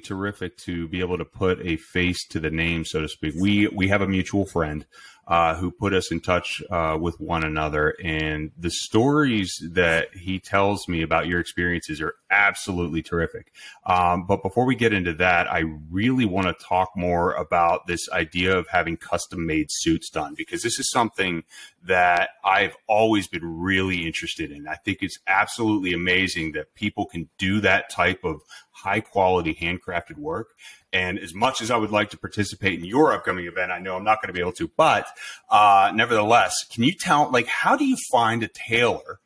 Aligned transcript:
terrific 0.00 0.56
to 0.58 0.88
be 0.88 1.00
able 1.00 1.18
to 1.18 1.24
put 1.24 1.64
a 1.64 1.76
face 1.76 2.26
to 2.28 2.40
the 2.40 2.50
name, 2.50 2.84
so 2.84 3.00
to 3.00 3.08
speak. 3.08 3.34
We 3.40 3.68
we 3.68 3.88
have 3.88 4.02
a 4.02 4.08
mutual 4.08 4.46
friend 4.46 4.86
uh, 5.30 5.54
who 5.54 5.70
put 5.70 5.94
us 5.94 6.10
in 6.10 6.18
touch 6.18 6.60
uh, 6.70 6.98
with 7.00 7.20
one 7.20 7.44
another. 7.44 7.94
And 8.02 8.50
the 8.58 8.70
stories 8.70 9.56
that 9.70 10.08
he 10.12 10.40
tells 10.40 10.88
me 10.88 11.02
about 11.02 11.28
your 11.28 11.38
experiences 11.38 12.00
are 12.00 12.14
absolutely 12.32 13.00
terrific. 13.00 13.52
Um, 13.86 14.26
but 14.26 14.42
before 14.42 14.66
we 14.66 14.74
get 14.74 14.92
into 14.92 15.14
that, 15.14 15.46
I 15.46 15.62
really 15.88 16.24
want 16.24 16.48
to 16.48 16.64
talk 16.64 16.90
more 16.96 17.32
about 17.34 17.86
this 17.86 18.10
idea 18.10 18.58
of 18.58 18.66
having 18.66 18.96
custom 18.96 19.46
made 19.46 19.68
suits 19.70 20.10
done 20.10 20.34
because 20.36 20.62
this 20.62 20.80
is 20.80 20.90
something 20.90 21.44
that 21.84 22.30
I've 22.44 22.76
always 22.88 23.28
been 23.28 23.44
really 23.44 24.06
interested 24.06 24.50
in. 24.50 24.66
I 24.66 24.74
think 24.74 24.98
it's 25.00 25.18
absolutely 25.28 25.92
amazing 25.92 26.52
that 26.52 26.74
people 26.74 27.06
can 27.06 27.28
do 27.38 27.60
that 27.60 27.88
type 27.88 28.24
of 28.24 28.40
high 28.72 29.00
quality 29.00 29.54
handcrafted 29.54 30.16
work. 30.16 30.48
And 30.92 31.18
as 31.18 31.34
much 31.34 31.60
as 31.60 31.70
I 31.70 31.76
would 31.76 31.92
like 31.92 32.10
to 32.10 32.18
participate 32.18 32.78
in 32.78 32.84
your 32.84 33.12
upcoming 33.12 33.46
event, 33.46 33.70
I 33.70 33.78
know 33.78 33.96
I'm 33.96 34.04
not 34.04 34.20
going 34.20 34.28
to 34.28 34.32
be 34.32 34.40
able 34.40 34.52
to. 34.52 34.68
But 34.76 35.06
uh, 35.48 35.92
nevertheless, 35.94 36.54
can 36.72 36.82
you 36.82 36.92
tell, 36.92 37.30
like, 37.30 37.46
how 37.46 37.76
do 37.76 37.84
you 37.84 37.96
find 38.10 38.42
a 38.42 38.48
tailor 38.48 39.20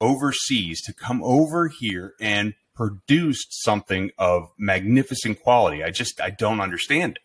overseas 0.00 0.82
to 0.82 0.92
come 0.92 1.22
over 1.22 1.68
here 1.68 2.14
and 2.20 2.54
produce 2.74 3.46
something 3.48 4.10
of 4.18 4.50
magnificent 4.58 5.42
quality? 5.42 5.82
I 5.82 5.90
just, 5.90 6.20
I 6.20 6.30
don't 6.30 6.60
understand 6.60 7.16
it. 7.16 7.22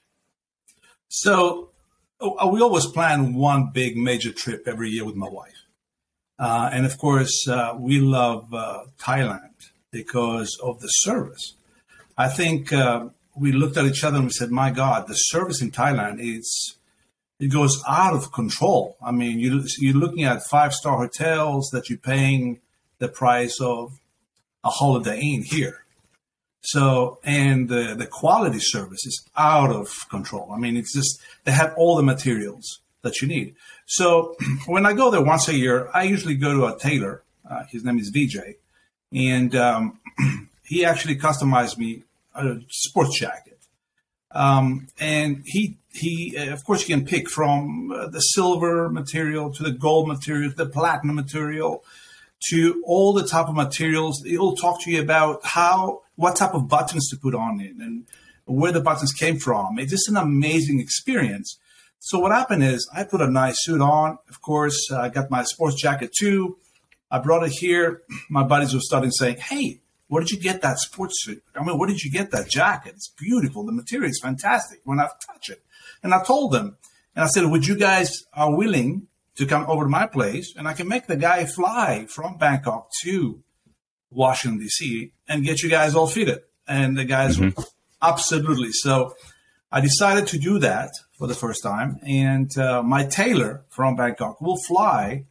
So 1.10 1.72
uh, 2.22 2.48
we 2.48 2.62
always 2.62 2.86
plan 2.86 3.34
one 3.34 3.72
big 3.74 3.98
major 3.98 4.32
trip 4.32 4.68
every 4.68 4.90
year 4.90 5.04
with 5.04 5.16
my 5.16 5.28
wife. 5.30 5.66
Uh, 6.40 6.70
and 6.72 6.86
of 6.86 6.98
course, 6.98 7.48
uh, 7.48 7.76
we 7.78 8.00
love 8.00 8.54
uh, 8.54 8.86
Thailand 8.98 9.50
because 9.92 10.58
of 10.64 10.80
the 10.80 10.88
service. 10.88 11.56
I 12.18 12.30
think 12.30 12.72
uh, 12.72 13.10
we 13.36 13.52
looked 13.52 13.78
at 13.78 13.86
each 13.86 14.04
other 14.04 14.18
and 14.18 14.26
we 14.26 14.32
said, 14.32 14.52
"My 14.52 14.72
God, 14.72 15.08
the 15.08 15.16
service 15.16 15.62
in 15.62 15.72
Thailand 15.72 16.20
is 16.20 16.76
it 17.40 17.48
goes 17.48 17.82
out 17.88 18.14
of 18.14 18.32
control." 18.32 18.98
I 19.02 19.12
mean, 19.12 19.40
you 19.40 19.64
you're 19.80 19.96
looking 19.96 20.24
at 20.24 20.44
five 20.44 20.74
star 20.74 20.98
hotels 20.98 21.70
that 21.72 21.90
you're 21.90 21.98
paying 21.98 22.60
the 23.00 23.08
price 23.08 23.60
of 23.60 24.00
a 24.64 24.70
Holiday 24.70 25.20
Inn 25.20 25.44
here. 25.44 25.84
So, 26.62 27.20
and 27.24 27.68
the, 27.70 27.96
the 27.98 28.06
quality 28.06 28.60
service 28.60 29.06
is 29.06 29.28
out 29.36 29.72
of 29.72 30.08
control. 30.10 30.52
I 30.54 30.60
mean, 30.60 30.78
it's 30.78 30.94
just, 30.94 31.20
they 31.44 31.52
have 31.52 31.74
all 31.76 31.96
the 31.96 32.04
materials 32.04 32.80
that 33.02 33.22
you 33.22 33.28
need. 33.28 33.56
So 33.88 34.36
when 34.68 34.86
I 34.86 34.94
go 34.94 35.10
there 35.10 35.22
once 35.22 35.48
a 35.48 35.56
year, 35.56 35.90
I 35.94 36.04
usually 36.04 36.36
go 36.36 36.54
to 36.54 36.66
a 36.68 36.78
tailor. 36.78 37.24
Uh, 37.50 37.64
his 37.70 37.84
name 37.84 37.98
is 37.98 38.10
VJ. 38.10 38.38
And 39.12 39.56
um, 39.56 40.00
he 40.64 40.86
actually 40.86 41.16
customized 41.16 41.78
me 41.78 42.04
a 42.36 42.56
sports 42.70 43.20
jacket. 43.20 43.60
Um, 44.34 44.88
and 45.00 45.44
he 45.46 45.78
he 45.90 46.38
uh, 46.38 46.54
of 46.54 46.64
course 46.64 46.88
you 46.88 46.96
can 46.96 47.06
pick 47.06 47.30
from 47.30 47.92
uh, 47.92 48.08
the 48.08 48.20
silver 48.20 48.90
material 48.90 49.52
to 49.54 49.64
the 49.64 49.72
gold 49.72 50.08
material 50.08 50.52
to 50.52 50.56
the 50.56 50.70
platinum 50.70 51.16
material 51.16 51.84
to 52.50 52.82
all 52.86 53.14
the 53.14 53.28
type 53.28 53.48
of 53.48 53.56
materials. 53.56 54.24
He'll 54.26 54.56
talk 54.56 54.82
to 54.84 54.92
you 54.92 55.02
about 55.02 55.46
how 55.46 56.02
what 56.16 56.36
type 56.36 56.54
of 56.54 56.68
buttons 56.68 57.10
to 57.10 57.18
put 57.18 57.36
on 57.36 57.60
it 57.60 57.76
and 57.76 58.06
where 58.46 58.72
the 58.72 58.80
buttons 58.82 59.12
came 59.12 59.38
from. 59.38 59.78
It's 59.80 59.92
just 59.92 60.10
an 60.10 60.18
amazing 60.18 60.80
experience. 60.80 61.58
So 62.00 62.18
what 62.18 62.32
happened 62.32 62.64
is 62.64 62.90
I 62.96 63.04
put 63.04 63.22
a 63.22 63.30
nice 63.30 63.64
suit 63.64 63.82
on. 63.82 64.18
Of 64.30 64.42
course, 64.42 64.92
I 64.92 65.10
got 65.10 65.30
my 65.30 65.44
sports 65.44 65.76
jacket 65.76 66.12
too. 66.18 66.58
I 67.12 67.20
brought 67.20 67.44
it 67.44 67.52
here. 67.52 68.02
My 68.30 68.44
buddies 68.44 68.74
were 68.74 68.80
starting 68.80 69.12
saying, 69.12 69.38
"Hey, 69.38 69.82
where 70.12 70.22
did 70.22 70.32
you 70.32 70.40
get 70.40 70.62
that 70.62 70.78
sports 70.78 71.24
suit? 71.24 71.42
I 71.56 71.64
mean, 71.64 71.80
where 71.80 71.88
did 71.88 72.04
you 72.04 72.12
get 72.12 72.32
that 72.32 72.50
jacket? 72.50 72.96
It's 72.96 73.08
beautiful. 73.08 73.66
The 73.66 73.72
material 73.72 74.10
is 74.10 74.20
fantastic 74.22 74.82
when 74.84 75.00
I 75.00 75.08
touch 75.26 75.50
it. 75.50 75.64
And 76.04 76.14
I 76.14 76.22
told 76.22 76.52
them, 76.52 76.76
and 77.16 77.24
I 77.24 77.28
said, 77.28 77.46
would 77.46 77.66
you 77.66 77.78
guys 77.78 78.26
are 78.34 78.54
willing 78.54 79.08
to 79.36 79.46
come 79.46 79.64
over 79.70 79.86
to 79.86 79.90
my 79.90 80.08
place 80.08 80.54
and 80.58 80.68
I 80.68 80.74
can 80.74 80.90
make 80.90 81.08
the 81.08 81.16
guy 81.16 81.46
fly 81.46 82.08
from 82.10 82.36
Bangkok 82.38 82.90
to 83.04 83.42
Washington, 84.10 84.60
D.C. 84.60 85.14
and 85.30 85.46
get 85.46 85.64
you 85.64 85.70
guys 85.70 85.96
all 85.96 86.08
fitted. 86.08 86.42
And 86.68 86.98
the 86.98 87.06
guys 87.06 87.38
mm-hmm. 87.38 87.62
absolutely. 88.02 88.74
So 88.74 89.16
I 89.72 89.80
decided 89.80 90.28
to 90.28 90.38
do 90.38 90.60
that 90.60 90.90
for 91.18 91.26
the 91.26 91.36
first 91.36 91.64
time. 91.64 92.02
And 92.06 92.52
uh, 92.58 92.84
my 92.84 93.06
tailor 93.06 93.64
from 93.70 93.96
Bangkok 93.96 94.42
will 94.42 94.58
fly 94.68 95.24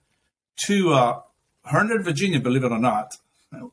to 0.64 0.94
uh, 0.94 1.20
Herndon, 1.66 2.02
Virginia, 2.02 2.40
believe 2.40 2.64
it 2.64 2.72
or 2.72 2.78
not, 2.78 3.14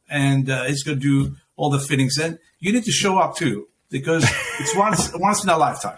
and 0.10 0.50
uh, 0.50 0.64
it's 0.68 0.84
going 0.84 1.00
to 1.00 1.02
do 1.02 1.36
all 1.56 1.70
the 1.70 1.80
fittings. 1.80 2.18
And 2.18 2.40
you 2.60 2.72
need 2.74 2.86
to 2.86 2.92
show 2.92 3.18
up 3.18 3.36
too 3.36 3.68
because 3.90 4.24
it's 4.60 4.76
once 4.78 5.12
once 5.16 5.44
in 5.44 5.50
a 5.50 5.58
lifetime. 5.58 5.98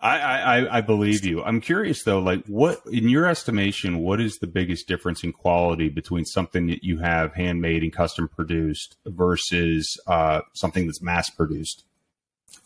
I, 0.00 0.18
I, 0.18 0.78
I 0.78 0.80
believe 0.82 1.24
you. 1.24 1.42
I'm 1.42 1.62
curious 1.62 2.02
though, 2.02 2.18
like 2.18 2.44
what 2.46 2.82
in 2.92 3.08
your 3.08 3.26
estimation, 3.26 4.00
what 4.00 4.20
is 4.20 4.36
the 4.36 4.46
biggest 4.46 4.86
difference 4.86 5.24
in 5.24 5.32
quality 5.32 5.88
between 5.88 6.26
something 6.26 6.66
that 6.66 6.84
you 6.84 6.98
have 6.98 7.32
handmade 7.32 7.82
and 7.82 7.90
custom 7.90 8.28
produced 8.28 8.96
versus 9.06 9.96
uh, 10.06 10.42
something 10.54 10.84
that's 10.86 11.00
mass 11.00 11.30
produced? 11.30 11.84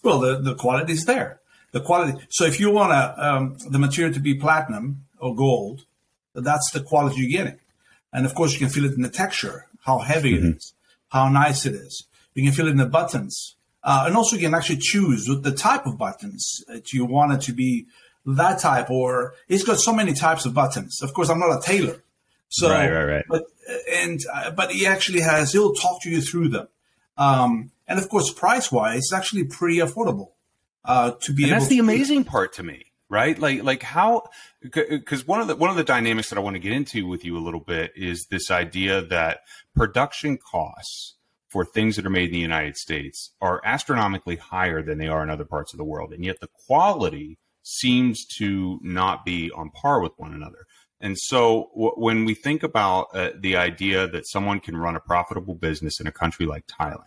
Well, 0.03 0.19
the, 0.19 0.41
the 0.41 0.57
quality 0.57 0.95
is 0.95 1.05
there. 1.05 1.41
The 1.71 1.81
quality. 1.81 2.19
So 2.31 2.45
if 2.45 2.59
you 2.59 2.73
want 2.73 2.93
a, 2.93 3.15
um, 3.25 3.57
the 3.71 3.79
material 3.79 4.13
to 4.15 4.21
be 4.21 4.35
platinum 4.35 5.05
or 5.21 5.37
gold, 5.37 5.85
that's 6.35 6.73
the 6.73 6.81
quality 6.81 7.21
you're 7.21 7.31
getting. 7.31 7.61
And 8.13 8.27
of 8.27 8.35
course, 8.35 8.53
you 8.53 8.59
can 8.59 8.69
feel 8.69 8.85
it 8.85 8.95
in 8.95 9.03
the 9.03 9.09
texture 9.09 9.68
how 9.89 9.99
heavy 9.99 10.35
mm-hmm. 10.35 10.49
it 10.49 10.57
is, 10.57 10.75
how 11.09 11.29
nice 11.29 11.65
it 11.67 11.75
is. 11.75 12.07
You 12.35 12.45
can 12.45 12.53
feel 12.53 12.69
it 12.69 12.73
in 12.73 12.77
the 12.77 12.87
buttons. 12.87 13.57
Uh, 13.83 14.05
and 14.07 14.17
also 14.17 14.37
you 14.37 14.43
can 14.43 14.55
actually 14.55 14.79
choose 14.81 15.25
the 15.27 15.53
type 15.53 15.87
of 15.87 15.97
buttons 15.97 16.63
that 16.69 16.93
you 16.93 17.05
want 17.05 17.33
it 17.33 17.41
to 17.41 17.53
be 17.53 17.87
that 18.27 18.61
type 18.61 18.91
or 18.91 19.35
it's 19.49 19.65
got 19.65 19.79
so 19.79 19.95
many 19.95 20.13
types 20.13 20.45
of 20.45 20.53
buttons. 20.53 21.01
Of 21.03 21.15
course, 21.15 21.31
I'm 21.31 21.41
not 21.41 21.59
a 21.59 21.63
tailor. 21.63 22.03
So, 22.51 22.69
right, 22.69 22.91
right, 22.91 23.05
right. 23.05 23.25
But, 23.29 23.45
and, 23.91 24.21
uh, 24.33 24.51
but 24.51 24.71
he 24.73 24.87
actually 24.87 25.21
has, 25.21 25.53
he'll 25.53 25.75
talk 25.75 26.03
to 26.03 26.11
you 26.11 26.21
through 26.21 26.49
them. 26.51 26.69
Um, 27.17 27.73
and 27.87 27.99
of 27.99 28.09
course, 28.09 28.31
price 28.31 28.71
wise, 28.71 28.99
it's 28.99 29.13
actually 29.13 29.45
pretty 29.45 29.79
affordable. 29.79 30.33
Uh, 30.85 31.13
to 31.23 31.33
be 31.33 31.45
and 31.45 31.53
that's 31.53 31.69
the 31.69 31.79
amazing 31.79 32.25
part 32.25 32.53
to 32.55 32.63
me 32.63 32.88
right? 33.11 33.39
Like 33.39 33.63
like 33.63 33.83
how 33.83 34.25
because 34.61 35.27
one 35.27 35.41
of 35.41 35.49
the 35.49 35.57
one 35.57 35.71
of 35.71 35.77
the 35.77 35.85
dynamics 35.85 36.31
that 36.31 36.39
I 36.39 36.43
want 36.43 36.55
to 36.55 36.61
get 36.61 36.73
into 36.73 37.07
with 37.07 37.25
you 37.25 37.37
a 37.37 37.41
little 37.41 37.61
bit 37.61 37.93
is 37.97 38.27
this 38.31 38.51
idea 38.51 39.03
that 39.03 39.41
production 39.75 40.39
costs 40.39 41.17
for 41.49 41.65
things 41.65 41.97
that 41.97 42.05
are 42.05 42.11
made 42.11 42.27
in 42.27 42.33
the 42.33 42.39
United 42.39 42.77
States 42.77 43.33
are 43.41 43.63
astronomically 43.65 44.37
higher 44.37 44.83
than 44.83 44.99
they 44.99 45.09
are 45.09 45.23
in 45.23 45.31
other 45.31 45.47
parts 45.47 45.73
of 45.73 45.79
the 45.79 45.85
world, 45.85 46.13
and 46.13 46.25
yet 46.25 46.41
the 46.41 46.49
quality 46.67 47.39
seems 47.63 48.25
to 48.25 48.79
not 48.83 49.25
be 49.25 49.51
on 49.53 49.71
par 49.71 50.01
with 50.01 50.13
one 50.17 50.33
another. 50.33 50.67
And 51.01 51.17
so, 51.19 51.71
w- 51.75 51.95
when 51.97 52.25
we 52.25 52.35
think 52.35 52.63
about 52.63 53.09
uh, 53.15 53.31
the 53.39 53.57
idea 53.57 54.09
that 54.09 54.27
someone 54.27 54.61
can 54.61 54.77
run 54.77 54.97
a 54.97 55.01
profitable 55.01 55.55
business 55.55 56.01
in 56.01 56.07
a 56.07 56.13
country 56.13 56.45
like 56.45 56.67
Thailand, 56.67 57.03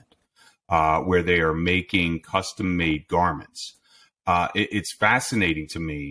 uh, 0.70 1.02
where 1.02 1.22
they 1.24 1.40
are 1.42 1.54
making 1.54 2.22
custom 2.22 2.78
made 2.78 3.08
garments, 3.08 3.76
uh, 4.31 4.47
it, 4.59 4.68
it's 4.78 4.92
fascinating 5.08 5.68
to 5.75 5.80
me 5.80 6.02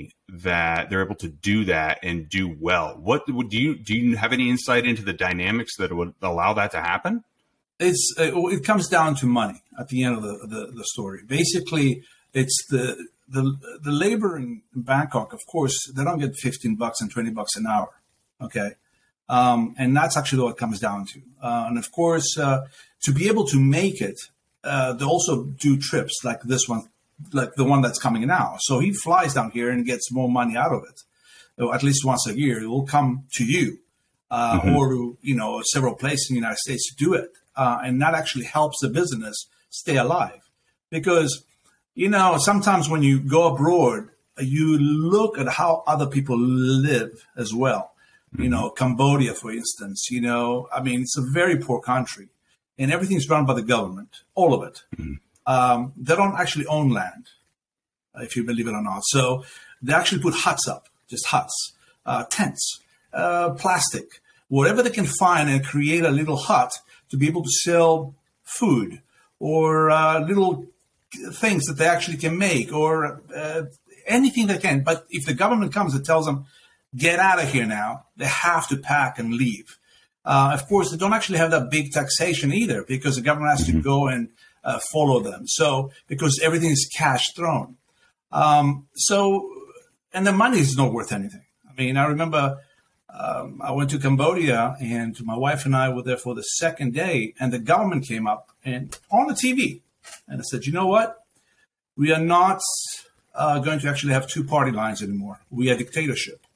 that 0.46 0.78
they're 0.88 1.04
able 1.08 1.20
to 1.26 1.30
do 1.50 1.58
that 1.74 1.94
and 2.08 2.28
do 2.28 2.44
well. 2.66 2.86
What 3.08 3.20
do 3.26 3.32
you 3.64 3.78
do? 3.88 3.94
You 3.94 4.16
have 4.24 4.32
any 4.38 4.46
insight 4.54 4.84
into 4.90 5.04
the 5.10 5.16
dynamics 5.26 5.72
that 5.78 5.90
would 5.98 6.12
allow 6.20 6.52
that 6.60 6.70
to 6.76 6.80
happen? 6.92 7.24
It's 7.88 8.04
uh, 8.22 8.46
it 8.56 8.62
comes 8.70 8.86
down 8.96 9.10
to 9.20 9.26
money 9.26 9.58
at 9.80 9.86
the 9.88 9.98
end 10.04 10.14
of 10.18 10.22
the, 10.22 10.34
the, 10.54 10.62
the 10.78 10.86
story. 10.94 11.20
Basically, 11.38 11.88
it's 12.40 12.58
the 12.68 12.84
the 13.36 13.42
the 13.86 13.94
labor 14.04 14.30
in 14.40 14.48
Bangkok. 14.90 15.28
Of 15.38 15.42
course, 15.54 15.78
they 15.94 16.04
don't 16.06 16.20
get 16.24 16.32
fifteen 16.48 16.74
bucks 16.82 17.00
and 17.00 17.10
twenty 17.10 17.32
bucks 17.38 17.54
an 17.60 17.66
hour. 17.74 17.92
Okay, 18.46 18.70
um, 19.36 19.74
and 19.80 19.96
that's 19.98 20.16
actually 20.18 20.42
what 20.42 20.52
it 20.56 20.60
comes 20.64 20.78
down 20.88 21.00
to. 21.12 21.18
Uh, 21.46 21.64
and 21.68 21.78
of 21.78 21.88
course, 22.00 22.30
uh, 22.46 22.60
to 23.04 23.10
be 23.18 23.24
able 23.32 23.46
to 23.52 23.58
make 23.78 23.98
it, 24.10 24.18
uh, 24.72 24.92
they 24.98 25.06
also 25.14 25.34
do 25.66 25.72
trips 25.90 26.16
like 26.28 26.42
this 26.52 26.64
one 26.68 26.82
like 27.32 27.54
the 27.54 27.64
one 27.64 27.82
that's 27.82 27.98
coming 27.98 28.26
now. 28.26 28.56
So 28.60 28.78
he 28.78 28.92
flies 28.92 29.34
down 29.34 29.50
here 29.50 29.70
and 29.70 29.84
gets 29.84 30.12
more 30.12 30.28
money 30.28 30.56
out 30.56 30.72
of 30.72 30.84
it. 30.84 31.00
At 31.74 31.82
least 31.82 32.04
once 32.04 32.26
a 32.26 32.38
year, 32.38 32.62
it 32.62 32.68
will 32.68 32.86
come 32.86 33.24
to 33.34 33.44
you 33.44 33.78
uh, 34.30 34.60
mm-hmm. 34.60 34.76
or 34.76 34.88
to 34.90 35.18
you 35.20 35.34
know 35.34 35.62
several 35.72 35.94
places 35.94 36.28
in 36.30 36.34
the 36.34 36.40
United 36.40 36.58
States 36.58 36.88
to 36.88 37.04
do 37.04 37.14
it, 37.14 37.30
uh, 37.56 37.80
and 37.84 38.00
that 38.00 38.14
actually 38.14 38.44
helps 38.44 38.78
the 38.80 38.88
business 38.88 39.46
stay 39.68 39.96
alive. 39.96 40.40
Because 40.88 41.44
you 41.94 42.08
know 42.08 42.36
sometimes 42.38 42.88
when 42.88 43.02
you 43.02 43.20
go 43.20 43.54
abroad, 43.54 44.08
you 44.38 44.78
look 44.78 45.38
at 45.38 45.48
how 45.48 45.82
other 45.86 46.06
people 46.06 46.38
live 46.38 47.26
as 47.36 47.52
well. 47.52 47.92
Mm-hmm. 48.32 48.44
You 48.44 48.50
know, 48.50 48.70
Cambodia, 48.70 49.34
for 49.34 49.50
instance. 49.50 50.08
You 50.10 50.20
know, 50.20 50.68
I 50.72 50.82
mean, 50.82 51.02
it's 51.02 51.18
a 51.18 51.32
very 51.32 51.58
poor 51.58 51.80
country, 51.80 52.28
and 52.78 52.90
everything's 52.90 53.28
run 53.28 53.44
by 53.44 53.54
the 53.54 53.62
government, 53.62 54.20
all 54.34 54.54
of 54.54 54.66
it. 54.66 54.82
Mm-hmm 54.96 55.14
um, 55.50 55.92
they 55.96 56.14
don't 56.14 56.38
actually 56.42 56.66
own 56.66 56.88
land, 56.90 57.24
if 58.26 58.36
you 58.36 58.42
believe 58.44 58.68
it 58.68 58.74
or 58.80 58.82
not. 58.82 59.02
So 59.04 59.44
they 59.82 59.92
actually 59.92 60.22
put 60.22 60.34
huts 60.34 60.68
up, 60.68 60.88
just 61.08 61.26
huts, 61.26 61.56
uh, 62.06 62.24
tents, 62.30 62.80
uh, 63.12 63.50
plastic, 63.62 64.20
whatever 64.48 64.80
they 64.82 64.90
can 64.90 65.06
find, 65.06 65.50
and 65.50 65.64
create 65.64 66.04
a 66.04 66.10
little 66.10 66.36
hut 66.36 66.72
to 67.10 67.16
be 67.16 67.26
able 67.26 67.42
to 67.42 67.50
sell 67.64 68.14
food 68.44 69.00
or 69.40 69.90
uh, 69.90 70.20
little 70.20 70.66
things 71.32 71.66
that 71.66 71.76
they 71.78 71.88
actually 71.88 72.16
can 72.16 72.38
make 72.38 72.72
or 72.72 73.20
uh, 73.34 73.62
anything 74.06 74.46
they 74.46 74.58
can. 74.58 74.84
But 74.84 75.06
if 75.10 75.26
the 75.26 75.34
government 75.34 75.72
comes 75.72 75.94
and 75.94 76.04
tells 76.04 76.26
them, 76.26 76.46
get 76.96 77.18
out 77.18 77.42
of 77.42 77.50
here 77.50 77.66
now, 77.66 78.04
they 78.16 78.26
have 78.26 78.68
to 78.68 78.76
pack 78.76 79.18
and 79.18 79.34
leave. 79.34 79.78
Uh, 80.24 80.50
of 80.54 80.68
course, 80.68 80.90
they 80.90 80.96
don't 80.96 81.14
actually 81.14 81.38
have 81.38 81.50
that 81.50 81.70
big 81.70 81.90
taxation 81.90 82.52
either 82.52 82.84
because 82.84 83.16
the 83.16 83.22
government 83.22 83.58
has 83.58 83.66
mm-hmm. 83.66 83.78
to 83.78 83.82
go 83.82 84.06
and 84.06 84.28
uh, 84.64 84.78
follow 84.92 85.20
them. 85.20 85.46
So, 85.46 85.90
because 86.06 86.40
everything 86.42 86.70
is 86.70 86.88
cash 86.94 87.32
thrown. 87.34 87.76
Um, 88.32 88.86
so, 88.94 89.50
and 90.12 90.26
the 90.26 90.32
money 90.32 90.58
is 90.58 90.76
not 90.76 90.92
worth 90.92 91.12
anything. 91.12 91.44
I 91.68 91.80
mean, 91.80 91.96
I 91.96 92.06
remember 92.06 92.58
um, 93.12 93.60
I 93.62 93.72
went 93.72 93.90
to 93.90 93.98
Cambodia 93.98 94.76
and 94.80 95.16
my 95.24 95.36
wife 95.36 95.66
and 95.66 95.74
I 95.74 95.88
were 95.88 96.02
there 96.02 96.16
for 96.16 96.34
the 96.34 96.42
second 96.42 96.94
day, 96.94 97.34
and 97.40 97.52
the 97.52 97.58
government 97.58 98.06
came 98.06 98.26
up 98.26 98.50
and 98.64 98.96
on 99.10 99.26
the 99.26 99.34
TV 99.34 99.80
and 100.28 100.40
I 100.40 100.44
said, 100.44 100.64
you 100.64 100.72
know 100.72 100.86
what? 100.86 101.16
We 101.96 102.12
are 102.12 102.20
not 102.20 102.60
uh, 103.34 103.58
going 103.60 103.80
to 103.80 103.88
actually 103.88 104.12
have 104.12 104.28
two 104.28 104.44
party 104.44 104.70
lines 104.70 105.02
anymore. 105.02 105.40
We 105.50 105.70
are 105.70 105.76
dictatorship. 105.76 106.46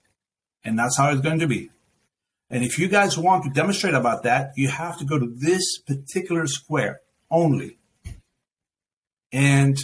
And 0.65 0.79
that's 0.79 0.97
how 0.97 1.11
it's 1.11 1.21
going 1.21 1.41
to 1.41 1.47
be. 1.47 1.71
And 2.51 2.65
if 2.65 2.79
you 2.79 2.89
guys 2.89 3.19
want 3.19 3.45
to 3.45 3.51
demonstrate 3.51 3.95
about 3.95 4.23
that, 4.23 4.53
you 4.57 4.69
have 4.69 4.99
to 4.99 5.05
go 5.05 5.19
to 5.19 5.27
this 5.27 5.79
particular 5.79 6.47
square 6.47 7.01
only 7.31 7.79
and 9.35 9.77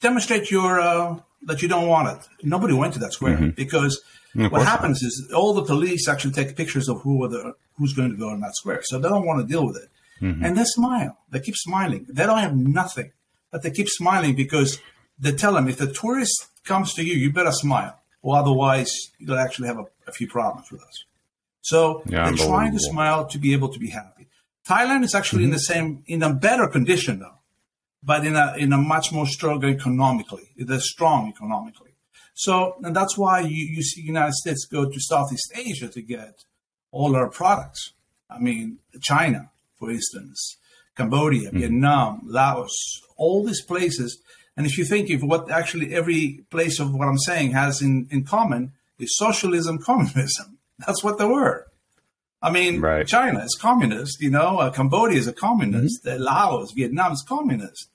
demonstrate 0.00 0.50
your 0.50 0.80
uh, 0.80 1.18
that 1.42 1.62
you 1.62 1.68
don't 1.68 1.86
want 1.86 2.08
it. 2.08 2.28
Nobody 2.42 2.74
went 2.74 2.92
to 2.94 2.98
that 2.98 3.12
square 3.12 3.36
mm-hmm. 3.36 3.50
because 3.50 4.02
what 4.34 4.66
happens 4.66 5.02
not. 5.02 5.06
is 5.06 5.32
all 5.34 5.54
the 5.54 5.64
police 5.64 6.08
actually 6.08 6.32
take 6.32 6.56
pictures 6.56 6.88
of 6.88 7.00
who 7.02 7.24
are 7.24 7.28
the 7.28 7.54
who's 7.76 7.94
going 7.94 8.10
to 8.10 8.16
go 8.16 8.32
in 8.34 8.40
that 8.40 8.54
square, 8.54 8.80
so 8.82 8.98
they 8.98 9.08
don't 9.08 9.24
want 9.24 9.40
to 9.40 9.46
deal 9.46 9.64
with 9.66 9.76
it. 9.76 9.88
Mm-hmm. 10.22 10.44
And 10.44 10.56
they 10.56 10.64
smile. 10.64 11.18
They 11.30 11.40
keep 11.40 11.56
smiling. 11.56 12.06
They 12.08 12.26
don't 12.26 12.38
have 12.38 12.56
nothing, 12.56 13.12
but 13.50 13.62
they 13.62 13.70
keep 13.70 13.88
smiling 13.88 14.34
because 14.34 14.78
they 15.18 15.32
tell 15.32 15.54
them 15.54 15.68
if 15.68 15.76
the 15.76 15.92
tourist 15.92 16.46
comes 16.64 16.94
to 16.94 17.04
you, 17.04 17.14
you 17.14 17.32
better 17.32 17.52
smile, 17.52 18.00
or 18.22 18.36
otherwise 18.36 18.92
you'll 19.18 19.38
actually 19.38 19.68
have 19.68 19.78
a, 19.78 19.86
a 20.08 20.12
few 20.12 20.26
problems 20.26 20.72
with 20.72 20.82
us. 20.82 21.04
So 21.60 22.02
yeah, 22.06 22.24
they're 22.24 22.46
trying 22.46 22.72
to 22.72 22.80
smile 22.80 23.26
to 23.26 23.38
be 23.38 23.52
able 23.52 23.68
to 23.68 23.78
be 23.78 23.90
happy. 23.90 24.26
Thailand 24.68 25.04
is 25.04 25.14
actually 25.14 25.44
mm-hmm. 25.44 25.44
in 25.44 25.50
the 25.52 25.58
same, 25.60 26.02
in 26.06 26.22
a 26.22 26.32
better 26.32 26.66
condition 26.66 27.20
though, 27.20 27.38
but 28.06 28.24
in 28.24 28.36
a 28.36 28.54
in 28.56 28.72
a 28.72 28.78
much 28.78 29.12
more 29.12 29.26
stronger 29.26 29.68
economically. 29.68 30.48
They're 30.56 30.80
strong 30.80 31.28
economically. 31.28 31.90
So 32.34 32.76
and 32.82 32.94
that's 32.94 33.18
why 33.18 33.40
you, 33.40 33.66
you 33.66 33.82
see 33.82 34.02
United 34.02 34.34
States 34.34 34.64
go 34.64 34.88
to 34.88 35.00
Southeast 35.00 35.52
Asia 35.54 35.88
to 35.88 36.00
get 36.00 36.44
all 36.92 37.16
our 37.16 37.28
products. 37.28 37.92
I 38.30 38.38
mean, 38.38 38.78
China, 39.02 39.50
for 39.78 39.90
instance, 39.90 40.56
Cambodia, 40.96 41.48
mm-hmm. 41.48 41.58
Vietnam, 41.58 42.22
Laos, 42.24 43.02
all 43.16 43.44
these 43.44 43.62
places. 43.62 44.22
And 44.56 44.66
if 44.66 44.78
you 44.78 44.84
think 44.84 45.10
of 45.10 45.22
what 45.22 45.50
actually 45.50 45.94
every 45.94 46.44
place 46.50 46.80
of 46.80 46.94
what 46.94 47.08
I'm 47.08 47.18
saying 47.18 47.52
has 47.52 47.82
in, 47.82 48.06
in 48.10 48.24
common 48.24 48.72
is 48.98 49.16
socialism, 49.16 49.78
communism. 49.84 50.58
That's 50.86 51.02
what 51.02 51.18
they 51.18 51.26
were. 51.26 51.66
I 52.42 52.50
mean, 52.50 52.80
right. 52.80 53.06
China 53.06 53.40
is 53.44 53.56
communist, 53.60 54.20
you 54.20 54.30
know, 54.30 54.58
uh, 54.58 54.70
Cambodia 54.70 55.18
is 55.18 55.26
a 55.26 55.32
communist, 55.32 56.04
mm-hmm. 56.04 56.22
uh, 56.22 56.24
Laos, 56.24 56.72
Vietnam 56.72 57.12
is 57.12 57.24
communist. 57.26 57.88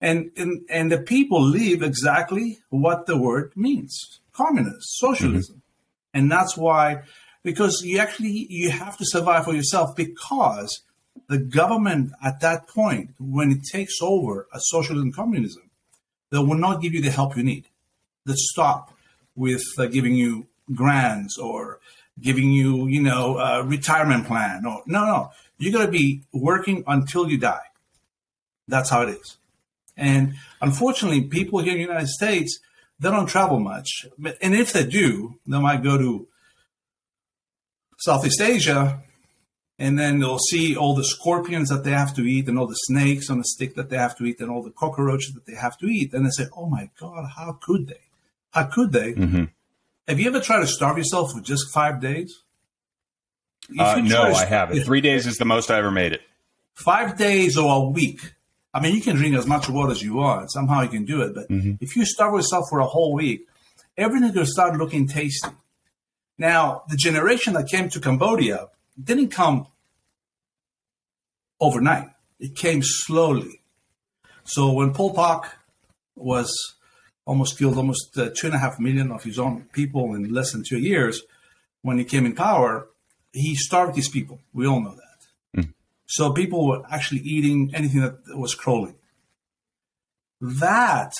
And, 0.00 0.30
and, 0.36 0.66
and 0.68 0.92
the 0.92 0.98
people 0.98 1.42
live 1.42 1.82
exactly 1.82 2.58
what 2.68 3.06
the 3.06 3.16
word 3.16 3.52
means 3.56 4.20
communist, 4.32 4.98
socialism. 4.98 5.56
Mm-hmm. 5.56 6.18
And 6.18 6.30
that's 6.30 6.56
why, 6.56 7.02
because 7.42 7.82
you 7.84 7.98
actually, 7.98 8.46
you 8.50 8.70
have 8.70 8.96
to 8.98 9.04
survive 9.06 9.44
for 9.44 9.54
yourself 9.54 9.96
because 9.96 10.82
the 11.28 11.38
government 11.38 12.12
at 12.22 12.40
that 12.40 12.68
point, 12.68 13.14
when 13.18 13.50
it 13.50 13.64
takes 13.70 13.94
over 14.02 14.46
a 14.52 14.58
socialism 14.60 15.12
communism, 15.12 15.70
they 16.30 16.38
will 16.38 16.56
not 16.56 16.82
give 16.82 16.92
you 16.92 17.00
the 17.00 17.10
help 17.10 17.36
you 17.36 17.42
need. 17.42 17.66
They 18.24 18.34
stop 18.36 18.92
with 19.34 19.64
uh, 19.78 19.86
giving 19.86 20.14
you 20.14 20.46
grants 20.74 21.38
or 21.38 21.80
giving 22.20 22.50
you, 22.50 22.86
you 22.88 23.02
know, 23.02 23.38
a 23.38 23.62
retirement 23.62 24.26
plan. 24.26 24.66
Or 24.66 24.82
no, 24.86 25.04
no, 25.04 25.30
you're 25.58 25.72
going 25.72 25.86
to 25.86 25.92
be 25.92 26.22
working 26.32 26.82
until 26.86 27.30
you 27.30 27.38
die. 27.38 27.66
That's 28.68 28.90
how 28.90 29.02
it 29.02 29.10
is. 29.10 29.36
And 29.96 30.34
unfortunately, 30.60 31.22
people 31.22 31.60
here 31.60 31.72
in 31.72 31.78
the 31.78 31.86
United 31.86 32.08
States, 32.08 32.58
they 32.98 33.10
don't 33.10 33.26
travel 33.26 33.60
much. 33.60 34.06
And 34.40 34.54
if 34.54 34.72
they 34.72 34.84
do, 34.84 35.38
they 35.46 35.58
might 35.58 35.82
go 35.82 35.96
to 35.96 36.28
Southeast 37.98 38.40
Asia 38.40 39.02
and 39.78 39.98
then 39.98 40.20
they'll 40.20 40.38
see 40.38 40.76
all 40.76 40.94
the 40.94 41.04
scorpions 41.04 41.68
that 41.68 41.84
they 41.84 41.90
have 41.90 42.14
to 42.14 42.22
eat 42.22 42.48
and 42.48 42.58
all 42.58 42.66
the 42.66 42.74
snakes 42.74 43.28
on 43.28 43.38
the 43.38 43.44
stick 43.44 43.74
that 43.74 43.90
they 43.90 43.96
have 43.96 44.16
to 44.16 44.24
eat 44.24 44.40
and 44.40 44.50
all 44.50 44.62
the 44.62 44.70
cockroaches 44.70 45.32
that 45.34 45.46
they 45.46 45.54
have 45.54 45.76
to 45.78 45.86
eat. 45.86 46.14
And 46.14 46.24
they 46.24 46.30
say, 46.30 46.46
oh 46.56 46.66
my 46.66 46.90
God, 46.98 47.28
how 47.36 47.58
could 47.60 47.88
they? 47.88 48.00
How 48.50 48.64
could 48.64 48.92
they? 48.92 49.12
Mm-hmm. 49.12 49.44
Have 50.08 50.20
you 50.20 50.28
ever 50.28 50.40
tried 50.40 50.60
to 50.60 50.66
starve 50.66 50.96
yourself 50.96 51.32
for 51.32 51.40
just 51.40 51.72
five 51.74 52.00
days? 52.00 52.42
Uh, 53.78 54.00
no, 54.02 54.22
I 54.22 54.44
haven't. 54.44 54.82
Three 54.84 55.00
days 55.00 55.26
is 55.26 55.36
the 55.36 55.44
most 55.44 55.70
I 55.70 55.78
ever 55.78 55.90
made 55.90 56.12
it. 56.12 56.22
Five 56.74 57.18
days 57.18 57.58
or 57.58 57.74
a 57.74 57.90
week. 57.90 58.20
I 58.76 58.80
mean, 58.80 58.94
you 58.94 59.00
can 59.00 59.16
drink 59.16 59.34
as 59.36 59.46
much 59.46 59.68
water 59.68 59.92
as 59.92 60.02
you 60.02 60.14
want. 60.14 60.52
Somehow 60.52 60.82
you 60.82 60.88
can 60.88 61.04
do 61.04 61.22
it. 61.22 61.34
But 61.34 61.48
mm-hmm. 61.48 61.74
if 61.80 61.96
you 61.96 62.04
starve 62.04 62.34
yourself 62.34 62.66
for 62.68 62.80
a 62.80 62.86
whole 62.86 63.14
week, 63.14 63.46
everything 63.96 64.32
to 64.32 64.46
start 64.46 64.76
looking 64.76 65.08
tasty. 65.08 65.48
Now, 66.38 66.82
the 66.90 66.96
generation 66.96 67.54
that 67.54 67.68
came 67.68 67.88
to 67.88 68.00
Cambodia 68.00 68.68
didn't 69.02 69.30
come 69.30 69.66
overnight. 71.58 72.08
It 72.38 72.54
came 72.54 72.82
slowly. 72.82 73.62
So 74.44 74.72
when 74.72 74.92
Pol 74.92 75.14
Pot 75.14 75.50
was 76.14 76.76
almost 77.26 77.58
killed 77.58 77.76
almost 77.76 78.16
uh, 78.16 78.30
two 78.34 78.46
and 78.46 78.54
a 78.54 78.58
half 78.58 78.78
million 78.78 79.10
of 79.10 79.24
his 79.24 79.38
own 79.38 79.64
people 79.72 80.14
in 80.14 80.32
less 80.32 80.52
than 80.52 80.62
two 80.66 80.78
years. 80.78 81.22
When 81.82 81.98
he 81.98 82.04
came 82.04 82.24
in 82.24 82.34
power, 82.34 82.88
he 83.32 83.54
starved 83.54 83.96
his 83.96 84.08
people. 84.08 84.40
We 84.54 84.66
all 84.66 84.80
know 84.80 84.94
that. 84.94 85.05
So 86.06 86.32
people 86.32 86.66
were 86.66 86.82
actually 86.90 87.20
eating 87.20 87.72
anything 87.74 88.00
that 88.00 88.18
was 88.28 88.54
crawling. 88.54 88.94
That, 90.40 91.12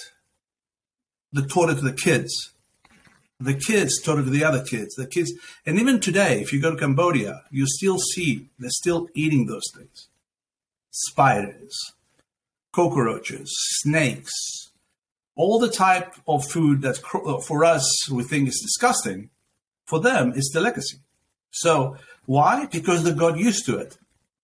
they 1.32 1.42
taught 1.42 1.70
it 1.70 1.76
to 1.76 1.80
the 1.80 1.92
kids. 1.92 2.52
The 3.40 3.54
kids 3.54 4.00
taught 4.00 4.18
it 4.18 4.24
to 4.24 4.30
the 4.30 4.44
other 4.44 4.64
kids. 4.64 4.94
The 4.94 5.06
kids, 5.06 5.32
and 5.66 5.78
even 5.78 6.00
today, 6.00 6.40
if 6.40 6.52
you 6.52 6.60
go 6.60 6.70
to 6.70 6.76
Cambodia, 6.76 7.42
you 7.50 7.66
still 7.66 7.98
see 7.98 8.48
they're 8.58 8.70
still 8.70 9.08
eating 9.14 9.46
those 9.46 9.64
things: 9.76 10.08
spiders, 10.90 11.76
cockroaches, 12.72 13.52
snakes, 13.82 14.32
all 15.34 15.58
the 15.58 15.70
type 15.70 16.14
of 16.26 16.50
food 16.50 16.80
that 16.82 16.98
uh, 17.14 17.38
for 17.40 17.64
us 17.64 18.10
we 18.10 18.22
think 18.22 18.48
is 18.48 18.60
disgusting, 18.62 19.28
for 19.84 20.00
them 20.00 20.32
is 20.32 20.50
the 20.54 20.60
legacy. 20.60 20.98
So 21.50 21.96
why? 22.24 22.66
Because 22.66 23.04
they 23.04 23.12
got 23.12 23.38
used 23.38 23.66
to 23.66 23.76
it. 23.78 23.98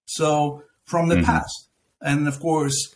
So 0.05 0.63
from 0.85 1.09
the 1.09 1.17
mm-hmm. 1.17 1.25
past, 1.25 1.69
and 2.01 2.29
of 2.29 2.41
course, 2.41 2.95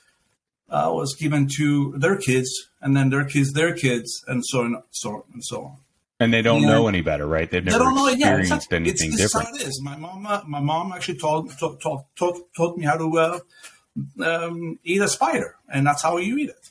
uh, 0.69 0.91
was 0.93 1.15
given 1.15 1.49
to 1.57 1.95
their 1.97 2.17
kids, 2.17 2.51
and 2.81 2.97
then 2.97 3.11
their 3.11 3.25
kids, 3.25 3.53
their 3.53 3.75
kids, 3.75 4.25
and 4.27 4.45
so 4.45 4.61
on, 4.61 4.83
so 4.91 5.11
on, 5.11 5.23
and 5.33 5.45
so 5.45 5.65
on. 5.65 5.77
And 6.19 6.33
they 6.33 6.41
don't 6.41 6.63
know 6.63 6.89
any 6.89 7.03
better, 7.03 7.27
right? 7.27 7.51
They've 7.51 7.63
never 7.63 7.85
they 7.85 8.13
experienced 8.13 8.69
yeah, 8.71 8.77
anything 8.77 8.87
it's, 8.87 9.03
it's 9.03 9.17
different. 9.17 9.49
How 9.49 9.55
it 9.55 9.63
is. 9.63 9.83
My 9.83 9.97
mom, 9.97 10.23
my 10.47 10.61
mom 10.61 10.93
actually 10.93 11.19
taught 11.19 11.51
taught, 11.59 11.79
taught, 11.81 12.05
taught, 12.17 12.39
taught 12.57 12.79
me 12.79 12.87
how 12.87 12.97
to 12.97 13.19
uh, 13.19 13.39
um, 14.25 14.79
eat 14.83 15.03
a 15.03 15.09
spider, 15.09 15.57
and 15.69 15.87
that's 15.87 16.03
how 16.03 16.17
you 16.17 16.39
eat 16.39 16.49
it. 16.49 16.71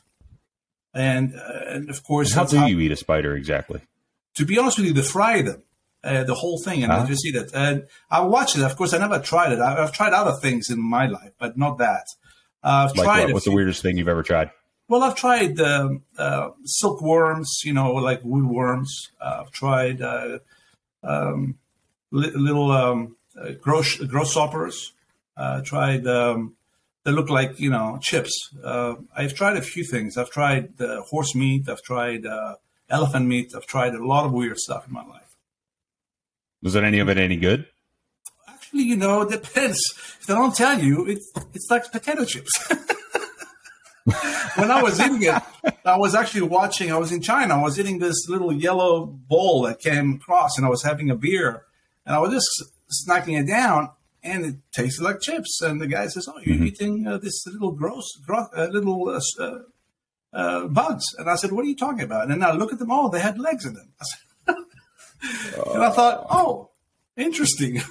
And, 0.95 1.35
uh, 1.35 1.59
and 1.67 1.89
of 1.89 2.03
course, 2.03 2.31
and 2.31 2.39
how 2.39 2.45
do 2.45 2.57
how, 2.57 2.65
you 2.65 2.79
eat 2.79 2.91
a 2.91 2.95
spider 2.95 3.35
exactly? 3.35 3.81
To 4.37 4.45
be 4.45 4.57
honest 4.57 4.77
with 4.77 4.87
you, 4.87 4.93
they 4.93 5.03
fry 5.03 5.41
them, 5.43 5.61
uh, 6.05 6.23
the 6.23 6.35
whole 6.35 6.59
thing, 6.59 6.83
and 6.83 6.91
uh-huh. 6.91 7.07
Just 7.07 7.25
eat 7.25 7.35
it. 7.35 7.51
And 7.53 7.87
I 8.09 8.21
watched 8.21 8.55
it. 8.55 8.63
Of 8.63 8.75
course, 8.77 8.93
I 8.93 8.99
never 8.99 9.19
tried 9.19 9.51
it. 9.51 9.59
I, 9.59 9.81
have 9.81 9.91
tried 9.91 10.13
other 10.13 10.33
things 10.39 10.69
in 10.69 10.79
my 10.81 11.07
life, 11.07 11.31
but 11.39 11.57
not 11.57 11.79
that. 11.79 12.05
Uh, 12.63 12.87
I've 12.89 12.95
like 12.95 13.05
tried. 13.05 13.23
What? 13.25 13.33
What's 13.33 13.45
the 13.45 13.51
weirdest 13.51 13.81
thing 13.81 13.97
you've 13.97 14.07
ever 14.07 14.23
tried? 14.23 14.51
Well, 14.87 15.01
I've 15.01 15.15
tried 15.15 15.59
um, 15.59 16.03
uh, 16.17 16.49
silkworms, 16.63 17.61
you 17.63 17.73
know, 17.73 17.93
like 17.93 18.21
woodworms. 18.21 18.87
Uh, 19.19 19.41
I've 19.41 19.51
tried 19.51 20.01
uh, 20.01 20.39
um, 21.03 21.57
li- 22.11 22.31
little 22.35 22.71
um, 22.71 23.15
uh, 23.39 23.51
gross 23.59 23.97
grasshoppers. 23.97 24.93
Uh, 25.35 25.61
tried 25.61 26.07
um, 26.07 26.55
they 27.03 27.11
look 27.11 27.29
like 27.29 27.59
you 27.59 27.69
know 27.69 27.99
chips. 28.01 28.49
Uh, 28.63 28.95
I've 29.15 29.33
tried 29.33 29.57
a 29.57 29.61
few 29.61 29.83
things. 29.83 30.17
I've 30.17 30.29
tried 30.29 30.79
uh, 30.79 31.01
horse 31.01 31.35
meat. 31.35 31.67
I've 31.69 31.81
tried 31.81 32.25
uh, 32.25 32.55
elephant 32.89 33.27
meat. 33.27 33.53
I've 33.55 33.65
tried 33.65 33.95
a 33.95 34.05
lot 34.05 34.25
of 34.25 34.33
weird 34.33 34.59
stuff 34.59 34.87
in 34.87 34.93
my 34.93 35.05
life. 35.05 35.34
Was 36.65 36.73
there 36.73 36.83
any 36.83 36.97
of 36.97 37.09
it 37.09 37.19
any 37.19 37.37
good? 37.37 37.67
Actually, 38.49 38.85
you 38.85 38.95
know, 38.95 39.21
it 39.21 39.29
depends. 39.29 39.79
If 39.95 40.25
they 40.25 40.33
don't 40.33 40.55
tell 40.55 40.79
you, 40.79 41.05
it's 41.05 41.31
it's 41.53 41.69
like 41.69 41.91
potato 41.91 42.25
chips. 42.25 42.51
when 44.55 44.71
I 44.71 44.81
was 44.81 44.99
eating 44.99 45.21
it, 45.21 45.43
I 45.85 45.95
was 45.97 46.15
actually 46.15 46.47
watching. 46.47 46.91
I 46.91 46.97
was 46.97 47.11
in 47.11 47.21
China. 47.21 47.53
I 47.53 47.61
was 47.61 47.79
eating 47.79 47.99
this 47.99 48.27
little 48.27 48.51
yellow 48.51 49.05
bowl 49.05 49.61
that 49.67 49.79
came 49.79 50.13
across, 50.13 50.57
and 50.57 50.65
I 50.65 50.69
was 50.69 50.81
having 50.81 51.11
a 51.11 51.15
beer, 51.15 51.67
and 52.03 52.15
I 52.15 52.19
was 52.19 52.31
just 52.31 53.07
snacking 53.07 53.39
it 53.39 53.45
down 53.45 53.91
and 54.23 54.43
it 54.43 54.55
tasted 54.73 55.03
like 55.03 55.21
chips. 55.21 55.61
And 55.61 55.79
the 55.79 55.85
guy 55.85 56.07
says, 56.07 56.27
"Oh, 56.27 56.39
you're 56.43 56.55
mm-hmm. 56.55 56.65
eating 56.65 57.05
uh, 57.05 57.19
this 57.19 57.45
little 57.45 57.73
gross, 57.73 58.11
gross 58.25 58.47
uh, 58.57 58.69
little 58.71 59.07
uh, 59.07 59.21
uh, 59.39 59.59
uh, 60.33 60.67
bugs. 60.67 61.05
And 61.17 61.29
I 61.29 61.35
said, 61.35 61.51
what 61.51 61.63
are 61.63 61.69
you 61.69 61.75
talking 61.75 62.01
about? 62.01 62.23
And 62.23 62.31
then 62.31 62.43
I 62.43 62.53
look 62.53 62.73
at 62.73 62.79
them. 62.79 62.91
Oh, 62.91 63.09
they 63.09 63.19
had 63.19 63.39
legs 63.39 63.65
in 63.65 63.73
them. 63.73 63.93
I 64.01 64.03
said, 64.03 64.19
and 65.21 65.83
I 65.83 65.89
thought, 65.91 66.27
oh, 66.29 66.71
interesting. 67.17 67.81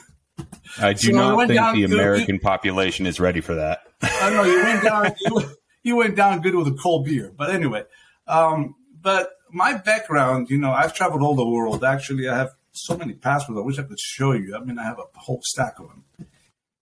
I 0.78 0.92
do 0.92 1.12
so 1.12 1.12
not 1.12 1.48
think 1.48 1.60
the 1.74 1.84
American 1.84 2.38
population 2.38 3.06
is 3.06 3.20
ready 3.20 3.40
for 3.40 3.54
that. 3.54 3.82
I 4.02 4.30
know 4.30 4.44
you 4.44 4.62
went 4.62 4.82
down. 4.82 5.14
You, 5.20 5.42
you, 5.82 5.96
went 5.96 6.16
down 6.16 6.40
good 6.40 6.54
with 6.54 6.66
a 6.66 6.72
cold 6.72 7.04
beer, 7.04 7.30
but 7.36 7.50
anyway. 7.50 7.84
Um, 8.26 8.74
but 9.00 9.30
my 9.50 9.74
background, 9.74 10.48
you 10.48 10.58
know, 10.58 10.72
I've 10.72 10.94
traveled 10.94 11.22
all 11.22 11.34
the 11.34 11.46
world. 11.46 11.84
Actually, 11.84 12.28
I 12.28 12.36
have 12.36 12.52
so 12.72 12.96
many 12.96 13.12
passports. 13.12 13.58
I 13.58 13.62
wish 13.62 13.78
I 13.78 13.82
could 13.82 14.00
show 14.00 14.32
you. 14.32 14.56
I 14.56 14.64
mean, 14.64 14.78
I 14.78 14.84
have 14.84 14.98
a 14.98 15.18
whole 15.18 15.40
stack 15.44 15.78
of 15.78 15.88
them. 15.88 16.04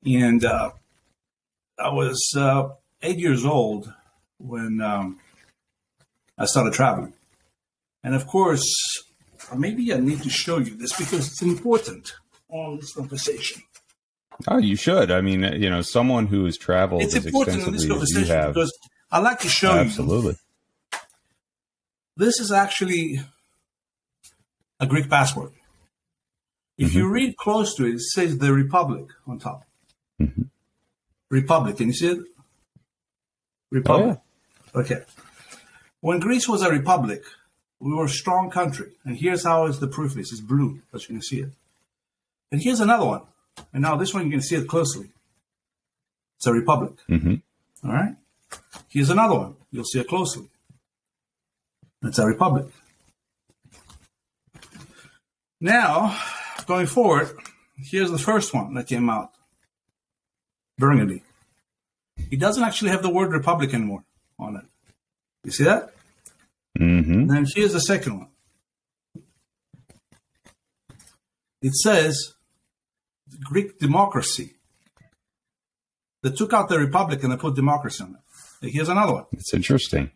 And 0.04 0.44
uh, 0.44 0.70
I 1.78 1.92
was 1.92 2.18
uh, 2.36 2.70
eight 3.02 3.18
years 3.18 3.44
old 3.44 3.92
when 4.38 4.80
um, 4.80 5.20
I 6.38 6.46
started 6.46 6.72
traveling. 6.72 7.14
And 8.02 8.14
of 8.14 8.26
course, 8.26 8.64
maybe 9.56 9.92
I 9.92 9.98
need 9.98 10.22
to 10.22 10.30
show 10.30 10.58
you 10.58 10.76
this 10.76 10.96
because 10.96 11.26
it's 11.28 11.42
important 11.42 12.14
on 12.48 12.76
this 12.76 12.94
conversation. 12.94 13.62
Oh, 14.48 14.58
you 14.58 14.76
should. 14.76 15.10
I 15.10 15.20
mean, 15.20 15.42
you 15.42 15.70
know, 15.70 15.82
someone 15.82 16.26
who 16.26 16.44
has 16.44 16.56
traveled 16.56 17.02
it's 17.02 17.14
as 17.14 17.26
extensively 17.26 17.76
as 17.76 18.10
you 18.10 18.24
have. 18.26 18.54
Because 18.54 18.76
I 19.10 19.18
like 19.20 19.40
to 19.40 19.48
show 19.48 19.72
absolutely. 19.72 19.82
you. 19.82 19.88
Absolutely. 20.30 20.34
This 22.16 22.40
is 22.40 22.52
actually 22.52 23.20
a 24.80 24.86
Greek 24.86 25.08
passport. 25.08 25.52
If 26.76 26.90
mm-hmm. 26.90 26.98
you 26.98 27.08
read 27.08 27.36
close 27.36 27.74
to 27.76 27.86
it, 27.86 27.94
it 27.94 28.00
says 28.00 28.38
the 28.38 28.52
Republic 28.52 29.06
on 29.26 29.38
top. 29.38 29.64
Mm-hmm. 30.20 30.42
Republic. 31.30 31.76
Can 31.76 31.88
you 31.88 31.92
see 31.94 32.08
it? 32.08 32.18
Republic. 33.70 34.18
Oh, 34.18 34.80
yeah. 34.80 34.80
Okay. 34.80 35.04
When 36.00 36.18
Greece 36.18 36.48
was 36.48 36.62
a 36.62 36.70
republic, 36.70 37.22
we 37.82 37.92
were 37.92 38.04
a 38.04 38.08
strong 38.08 38.48
country. 38.48 38.92
And 39.04 39.16
here's 39.16 39.42
how 39.42 39.66
is 39.66 39.80
the 39.80 39.88
proof 39.88 40.16
is. 40.16 40.30
It's 40.30 40.40
blue, 40.40 40.80
as 40.94 41.02
you 41.08 41.16
can 41.16 41.22
see 41.22 41.40
it. 41.40 41.50
And 42.52 42.62
here's 42.62 42.80
another 42.80 43.04
one. 43.04 43.22
And 43.72 43.82
now 43.82 43.96
this 43.96 44.14
one, 44.14 44.24
you 44.24 44.30
can 44.30 44.40
see 44.40 44.54
it 44.54 44.68
closely. 44.68 45.08
It's 46.36 46.46
a 46.46 46.52
republic. 46.52 46.92
Mm-hmm. 47.10 47.34
All 47.84 47.92
right. 47.92 48.14
Here's 48.88 49.10
another 49.10 49.34
one. 49.34 49.56
You'll 49.72 49.84
see 49.84 49.98
it 49.98 50.08
closely. 50.08 50.48
It's 52.04 52.18
a 52.18 52.26
republic. 52.26 52.66
Now, 55.60 56.16
going 56.66 56.86
forward, 56.86 57.30
here's 57.76 58.10
the 58.10 58.18
first 58.18 58.54
one 58.54 58.74
that 58.74 58.86
came 58.86 59.10
out 59.10 59.32
Burgundy. 60.78 61.22
It 62.30 62.38
doesn't 62.38 62.62
actually 62.62 62.90
have 62.90 63.02
the 63.02 63.10
word 63.10 63.32
republic 63.32 63.74
anymore 63.74 64.04
on 64.38 64.56
it. 64.56 64.64
You 65.44 65.50
see 65.50 65.64
that? 65.64 65.94
Mm-hmm. 66.78 67.12
And 67.12 67.30
then 67.30 67.46
here's 67.54 67.72
the 67.72 67.80
second 67.80 68.18
one. 68.18 68.28
It 71.60 71.74
says 71.74 72.34
Greek 73.40 73.78
democracy. 73.78 74.54
They 76.22 76.30
took 76.30 76.52
out 76.52 76.68
the 76.68 76.78
republic 76.78 77.22
and 77.22 77.32
they 77.32 77.36
put 77.36 77.54
democracy 77.54 78.04
on 78.04 78.16
it. 78.62 78.72
Here's 78.72 78.88
another 78.88 79.12
one. 79.12 79.24
It's 79.32 79.52
interesting. 79.54 80.10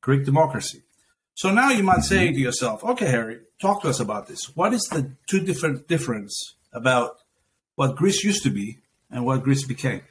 Greek 0.00 0.24
democracy. 0.24 0.82
So 1.34 1.52
now 1.52 1.70
you 1.70 1.82
might 1.82 2.02
say 2.02 2.32
to 2.32 2.38
yourself, 2.38 2.84
okay, 2.84 3.06
Harry, 3.06 3.38
talk 3.60 3.82
to 3.82 3.88
us 3.88 4.00
about 4.00 4.26
this. 4.26 4.54
What 4.56 4.74
is 4.74 4.82
the 4.90 5.14
two 5.26 5.40
different 5.40 5.88
difference 5.88 6.56
about 6.72 7.16
what 7.76 7.96
Greece 7.96 8.24
used 8.24 8.42
to 8.42 8.50
be 8.50 8.78
and 9.10 9.24
what 9.24 9.42
Greece 9.42 9.64
became? 9.64 10.02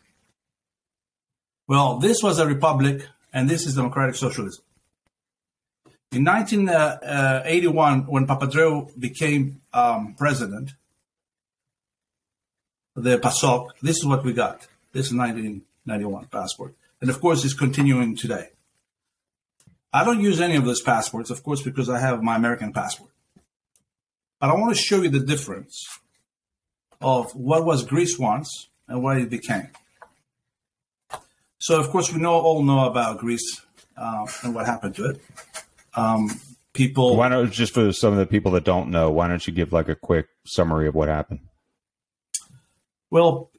Well, 1.67 1.97
this 1.97 2.23
was 2.23 2.39
a 2.39 2.47
republic 2.47 3.05
and 3.31 3.49
this 3.49 3.67
is 3.67 3.75
democratic 3.75 4.15
socialism. 4.15 4.63
In 6.11 6.23
1981, 6.23 8.07
when 8.07 8.25
Papandreou 8.25 8.99
became 8.99 9.61
um, 9.71 10.15
president, 10.17 10.71
the 12.95 13.19
PASOK, 13.19 13.69
this 13.83 13.97
is 13.97 14.05
what 14.05 14.23
we 14.23 14.33
got. 14.33 14.67
This 14.91 15.07
is 15.07 15.13
1991 15.13 16.25
passport. 16.25 16.73
And 16.99 17.11
of 17.11 17.21
course, 17.21 17.45
it's 17.45 17.53
continuing 17.53 18.15
today. 18.15 18.49
I 19.93 20.03
don't 20.03 20.19
use 20.19 20.41
any 20.41 20.55
of 20.55 20.65
those 20.65 20.81
passports, 20.81 21.29
of 21.29 21.43
course, 21.43 21.61
because 21.61 21.89
I 21.89 21.99
have 21.99 22.23
my 22.23 22.35
American 22.35 22.73
passport. 22.73 23.11
But 24.39 24.49
I 24.49 24.53
want 24.55 24.75
to 24.75 24.81
show 24.81 25.03
you 25.03 25.09
the 25.09 25.19
difference 25.19 25.85
of 27.01 27.31
what 27.35 27.65
was 27.65 27.85
Greece 27.85 28.17
once 28.17 28.69
and 28.87 29.03
what 29.03 29.17
it 29.17 29.29
became. 29.29 29.69
So, 31.59 31.79
of 31.79 31.89
course, 31.89 32.11
we 32.11 32.19
know 32.19 32.33
all 32.33 32.63
know 32.63 32.87
about 32.87 33.19
Greece 33.19 33.61
uh, 33.95 34.25
and 34.43 34.55
what 34.55 34.65
happened 34.65 34.95
to 34.95 35.11
it. 35.11 35.21
Um, 35.95 36.29
people. 36.73 37.15
Why 37.15 37.29
don't 37.29 37.51
just 37.51 37.73
for 37.73 37.91
some 37.91 38.13
of 38.13 38.19
the 38.19 38.25
people 38.25 38.51
that 38.51 38.63
don't 38.63 38.89
know, 38.89 39.11
why 39.11 39.27
don't 39.27 39.45
you 39.45 39.53
give 39.53 39.73
like 39.73 39.89
a 39.89 39.95
quick 39.95 40.27
summary 40.45 40.87
of 40.87 40.95
what 40.95 41.07
happened? 41.07 41.41
Well, 43.09 43.49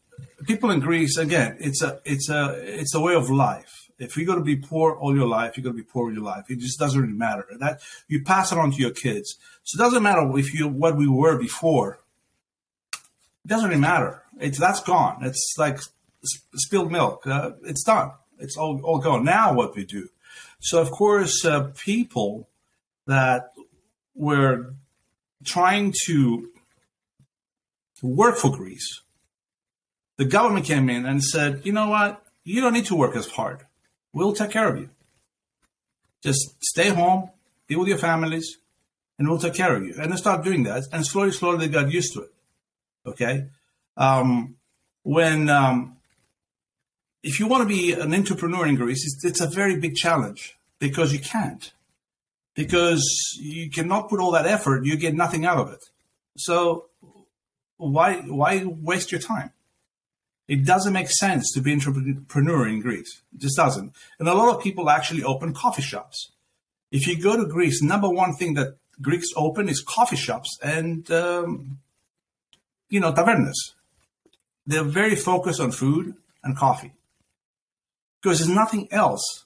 people 0.46 0.70
in 0.70 0.80
Greece 0.80 1.16
again, 1.16 1.56
it's 1.60 1.82
a 1.82 2.00
it's 2.04 2.28
a 2.28 2.54
it's 2.62 2.94
a 2.94 3.00
way 3.00 3.14
of 3.14 3.30
life. 3.30 3.88
If 3.98 4.16
you're 4.16 4.26
going 4.26 4.38
to 4.38 4.44
be 4.44 4.56
poor 4.56 4.94
all 4.94 5.14
your 5.14 5.26
life, 5.26 5.56
you're 5.56 5.64
going 5.64 5.76
to 5.76 5.82
be 5.82 5.88
poor 5.88 6.08
all 6.08 6.14
your 6.14 6.22
life. 6.22 6.44
It 6.48 6.58
just 6.58 6.78
doesn't 6.78 6.98
really 6.98 7.12
matter. 7.12 7.46
That 7.58 7.80
you 8.08 8.22
pass 8.22 8.50
it 8.50 8.58
on 8.58 8.72
to 8.72 8.78
your 8.78 8.92
kids. 8.92 9.36
So 9.64 9.76
it 9.76 9.84
doesn't 9.84 10.02
matter 10.02 10.30
if 10.38 10.54
you 10.54 10.68
what 10.68 10.96
we 10.96 11.06
were 11.06 11.38
before. 11.38 12.00
It 13.44 13.48
doesn't 13.48 13.68
really 13.68 13.80
matter. 13.80 14.22
It's 14.38 14.58
that's 14.58 14.80
gone. 14.80 15.18
It's 15.22 15.54
like 15.58 15.80
spilled 16.54 16.90
milk. 16.90 17.26
Uh, 17.26 17.52
it's 17.64 17.84
done. 17.84 18.12
It's 18.38 18.56
all, 18.56 18.80
all 18.82 18.98
gone. 18.98 19.24
Now 19.24 19.52
what 19.52 19.76
we 19.76 19.84
do? 19.84 20.08
So 20.60 20.80
of 20.80 20.90
course, 20.90 21.44
uh, 21.44 21.72
people 21.76 22.48
that 23.06 23.52
were 24.14 24.74
trying 25.44 25.94
to 26.04 26.50
work 28.02 28.36
for 28.36 28.50
Greece, 28.56 29.02
the 30.16 30.26
government 30.26 30.66
came 30.66 30.90
in 30.90 31.06
and 31.06 31.24
said, 31.24 31.62
you 31.64 31.72
know 31.72 31.88
what? 31.88 32.22
You 32.44 32.60
don't 32.60 32.74
need 32.74 32.86
to 32.86 32.94
work 32.94 33.16
as 33.16 33.26
hard. 33.26 33.66
We'll 34.12 34.34
take 34.34 34.50
care 34.50 34.68
of 34.68 34.78
you. 34.78 34.90
Just 36.22 36.62
stay 36.62 36.90
home, 36.90 37.30
be 37.66 37.76
with 37.76 37.88
your 37.88 37.98
families, 37.98 38.58
and 39.18 39.28
we'll 39.28 39.38
take 39.38 39.54
care 39.54 39.74
of 39.74 39.84
you. 39.84 39.94
And 39.98 40.12
they 40.12 40.16
started 40.16 40.44
doing 40.44 40.64
that, 40.64 40.84
and 40.92 41.06
slowly, 41.06 41.32
slowly 41.32 41.66
they 41.66 41.72
got 41.72 41.90
used 41.90 42.12
to 42.14 42.22
it. 42.22 42.32
Okay. 43.06 43.46
Um, 43.96 44.56
when 45.02 45.48
um, 45.48 45.96
if 47.22 47.38
you 47.38 47.46
want 47.46 47.62
to 47.62 47.68
be 47.68 47.92
an 47.92 48.14
entrepreneur 48.14 48.66
in 48.66 48.76
Greece, 48.76 49.04
it's, 49.04 49.24
it's, 49.24 49.40
a 49.40 49.46
very 49.46 49.78
big 49.78 49.94
challenge 49.94 50.56
because 50.78 51.12
you 51.12 51.18
can't. 51.18 51.72
Because 52.54 53.02
you 53.38 53.70
cannot 53.70 54.08
put 54.08 54.20
all 54.20 54.32
that 54.32 54.46
effort, 54.46 54.84
you 54.84 54.96
get 54.96 55.14
nothing 55.14 55.44
out 55.44 55.58
of 55.58 55.72
it. 55.72 55.84
So 56.36 56.86
why 57.76 58.16
why 58.16 58.64
waste 58.64 59.12
your 59.12 59.20
time? 59.20 59.52
It 60.48 60.64
doesn't 60.64 60.92
make 60.92 61.08
sense 61.08 61.52
to 61.52 61.60
be 61.60 61.72
an 61.72 61.80
entrepreneur 61.86 62.66
in 62.66 62.80
Greece. 62.80 63.22
It 63.32 63.40
just 63.40 63.56
doesn't. 63.56 63.92
And 64.18 64.28
a 64.28 64.34
lot 64.34 64.54
of 64.54 64.62
people 64.62 64.90
actually 64.90 65.22
open 65.22 65.54
coffee 65.54 65.82
shops. 65.82 66.32
If 66.90 67.06
you 67.06 67.22
go 67.22 67.36
to 67.36 67.46
Greece, 67.46 67.82
number 67.82 68.08
one 68.08 68.34
thing 68.34 68.54
that 68.54 68.76
Greeks 69.00 69.28
open 69.36 69.68
is 69.68 69.80
coffee 69.80 70.16
shops 70.16 70.58
and 70.62 71.08
um, 71.10 71.78
you 72.88 73.00
know 73.00 73.12
tavernas. 73.12 73.74
They're 74.66 74.82
very 74.82 75.16
focused 75.16 75.60
on 75.60 75.70
food 75.70 76.14
and 76.42 76.56
coffee 76.56 76.92
because 78.22 78.38
there's 78.38 78.50
nothing 78.50 78.88
else 78.90 79.44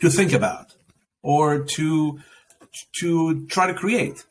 to 0.00 0.10
think 0.10 0.32
about 0.32 0.74
or 1.22 1.64
to 1.64 2.20
to 3.00 3.46
try 3.46 3.66
to 3.66 3.74
create. 3.74 4.24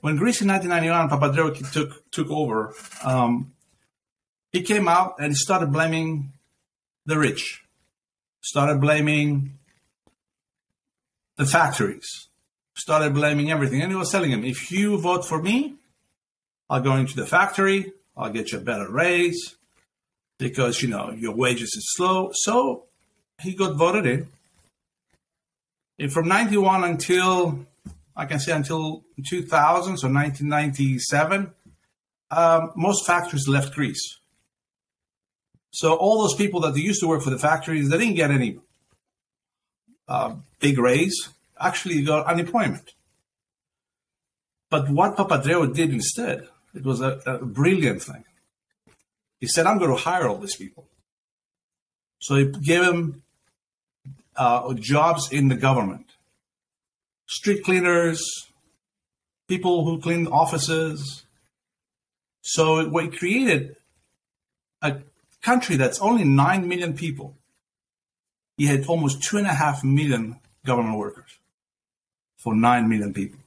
When 0.00 0.16
Greece 0.16 0.40
in 0.40 0.48
1991, 0.48 1.08
Papandreou 1.08 1.72
took 1.72 2.10
took 2.10 2.30
over, 2.30 2.74
um, 3.02 3.52
he 4.52 4.62
came 4.62 4.88
out 4.88 5.16
and 5.18 5.36
started 5.36 5.72
blaming 5.72 6.32
the 7.04 7.18
rich, 7.18 7.62
started 8.40 8.80
blaming 8.80 9.58
the 11.36 11.46
factories, 11.46 12.28
started 12.74 13.14
blaming 13.14 13.50
everything, 13.50 13.82
and 13.82 13.90
he 13.90 13.96
was 13.96 14.10
telling 14.10 14.30
him, 14.30 14.44
"If 14.44 14.70
you 14.70 14.98
vote 14.98 15.24
for 15.24 15.42
me, 15.42 15.76
I'll 16.68 16.82
go 16.82 16.96
into 16.96 17.16
the 17.16 17.26
factory, 17.26 17.92
I'll 18.16 18.32
get 18.32 18.52
you 18.52 18.58
a 18.58 18.62
better 18.62 18.90
raise, 18.90 19.55
because 20.38 20.82
you 20.82 20.88
know 20.88 21.10
your 21.10 21.34
wages 21.34 21.74
is 21.76 21.92
slow. 21.96 22.30
So 22.32 22.84
he 23.40 23.54
got 23.54 23.76
voted 23.76 24.06
in. 24.06 24.28
And 25.98 26.12
from 26.12 26.28
91 26.28 26.84
until 26.84 27.66
I 28.14 28.26
can 28.26 28.38
say 28.38 28.52
until 28.52 29.04
2000, 29.28 29.98
so 29.98 30.08
1997, 30.08 31.52
um, 32.30 32.72
most 32.76 33.06
factories 33.06 33.46
left 33.46 33.74
Greece. 33.74 34.18
So 35.70 35.94
all 35.94 36.22
those 36.22 36.34
people 36.34 36.60
that 36.60 36.76
used 36.76 37.00
to 37.00 37.06
work 37.06 37.22
for 37.22 37.30
the 37.30 37.38
factories, 37.38 37.90
they 37.90 37.98
didn't 37.98 38.14
get 38.14 38.30
any 38.30 38.58
uh, 40.08 40.34
big 40.60 40.78
raise. 40.78 41.28
Actually, 41.58 42.02
got 42.02 42.26
unemployment. 42.26 42.92
But 44.70 44.88
what 44.88 45.16
Papandreou 45.16 45.74
did 45.74 45.90
instead, 45.90 46.48
it 46.74 46.84
was 46.84 47.00
a, 47.00 47.20
a 47.26 47.44
brilliant 47.44 48.02
thing. 48.02 48.24
He 49.40 49.46
said, 49.46 49.66
I'm 49.66 49.78
going 49.78 49.90
to 49.90 49.96
hire 50.02 50.28
all 50.28 50.38
these 50.38 50.56
people. 50.56 50.86
So 52.20 52.36
he 52.36 52.46
gave 52.46 52.82
him 52.82 53.22
uh, 54.36 54.72
jobs 54.74 55.30
in 55.32 55.48
the 55.48 55.54
government, 55.56 56.06
street 57.26 57.62
cleaners, 57.64 58.22
people 59.48 59.84
who 59.84 60.00
clean 60.00 60.26
offices. 60.26 61.24
So 62.42 62.88
we 62.88 63.08
created 63.08 63.76
a 64.82 64.98
country 65.42 65.76
that's 65.76 66.00
only 66.00 66.24
9 66.24 66.66
million 66.68 66.94
people. 66.94 67.36
He 68.56 68.66
had 68.66 68.86
almost 68.86 69.22
two 69.22 69.36
and 69.36 69.46
a 69.46 69.52
half 69.52 69.84
million 69.84 70.40
government 70.64 70.98
workers 70.98 71.38
for 72.38 72.54
9 72.54 72.88
million 72.88 73.12
people. 73.12 73.38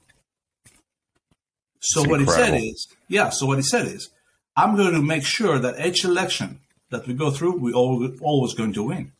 So 1.80 2.02
It's 2.02 2.10
what 2.10 2.20
incredible. 2.20 2.58
he 2.58 2.60
said 2.60 2.70
is, 2.70 2.86
yeah, 3.08 3.30
so 3.30 3.46
what 3.46 3.58
he 3.58 3.62
said 3.62 3.86
is, 3.88 4.10
I'm 4.56 4.76
going 4.76 4.94
to 4.94 5.02
make 5.02 5.24
sure 5.24 5.58
that 5.58 5.84
each 5.84 6.04
election 6.04 6.60
that 6.90 7.06
we 7.06 7.14
go 7.14 7.30
through, 7.30 7.58
we 7.58 7.72
all, 7.72 8.10
always 8.20 8.54
going 8.54 8.72
to 8.74 8.82
win. 8.82 9.12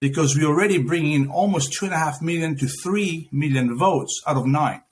Because 0.00 0.36
we 0.36 0.44
already 0.44 0.78
bring 0.78 1.12
in 1.12 1.28
almost 1.28 1.72
two 1.72 1.86
and 1.86 1.94
a 1.94 1.98
half 1.98 2.20
million 2.22 2.56
to 2.58 2.66
three 2.66 3.28
million 3.30 3.76
votes 3.76 4.22
out 4.26 4.36
of 4.36 4.46
9 4.46 4.82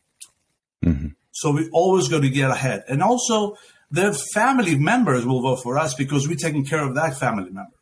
So 1.32 1.52
we 1.52 1.68
always 1.70 2.08
going 2.08 2.22
to 2.22 2.30
get 2.30 2.50
ahead. 2.50 2.84
And 2.88 3.02
also, 3.02 3.56
their 3.90 4.12
family 4.12 4.76
members 4.76 5.24
will 5.26 5.42
vote 5.42 5.62
for 5.62 5.78
us 5.78 5.94
because 5.94 6.28
we're 6.28 6.36
taking 6.36 6.64
care 6.64 6.84
of 6.84 6.94
that 6.94 7.18
family 7.18 7.50
member. 7.50 7.76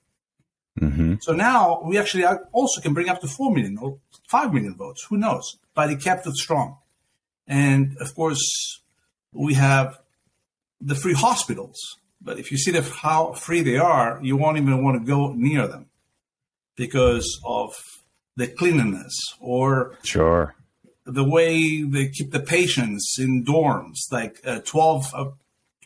hmm 0.78 1.14
So 1.20 1.32
now 1.32 1.82
we 1.84 1.98
actually 1.98 2.24
also 2.52 2.80
can 2.80 2.94
bring 2.94 3.08
up 3.08 3.20
to 3.20 3.28
4 3.28 3.52
million 3.52 3.76
or 3.78 3.98
5 4.30 4.54
million 4.54 4.74
votes. 4.74 5.04
Who 5.08 5.16
knows? 5.18 5.58
But 5.74 5.90
he 5.90 5.96
kept 5.96 6.26
it 6.26 6.34
strong. 6.34 6.78
And 7.46 7.96
of 7.98 8.14
course, 8.14 8.80
we 9.32 9.54
have 9.54 9.98
the 10.80 10.94
free 10.94 11.14
hospitals. 11.14 11.78
But 12.20 12.38
if 12.38 12.50
you 12.50 12.58
see 12.58 12.70
the, 12.72 12.82
how 12.82 13.32
free 13.32 13.60
they 13.62 13.76
are, 13.76 14.18
you 14.22 14.36
won't 14.36 14.56
even 14.58 14.82
want 14.82 15.00
to 15.00 15.06
go 15.06 15.32
near 15.32 15.66
them 15.68 15.86
because 16.76 17.40
of 17.44 17.74
the 18.36 18.46
cleanliness 18.46 19.14
or 19.40 19.96
Sure. 20.02 20.54
the 21.04 21.24
way 21.24 21.82
they 21.82 22.08
keep 22.08 22.30
the 22.32 22.40
patients 22.40 23.16
in 23.18 23.44
dorms, 23.44 23.96
like 24.12 24.40
uh, 24.44 24.60
12, 24.64 25.14
uh, 25.14 25.24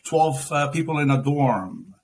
12 0.05 0.51
uh, 0.51 0.67
people 0.69 0.99
in 0.99 1.09
a 1.09 1.21
dorm, 1.21 1.95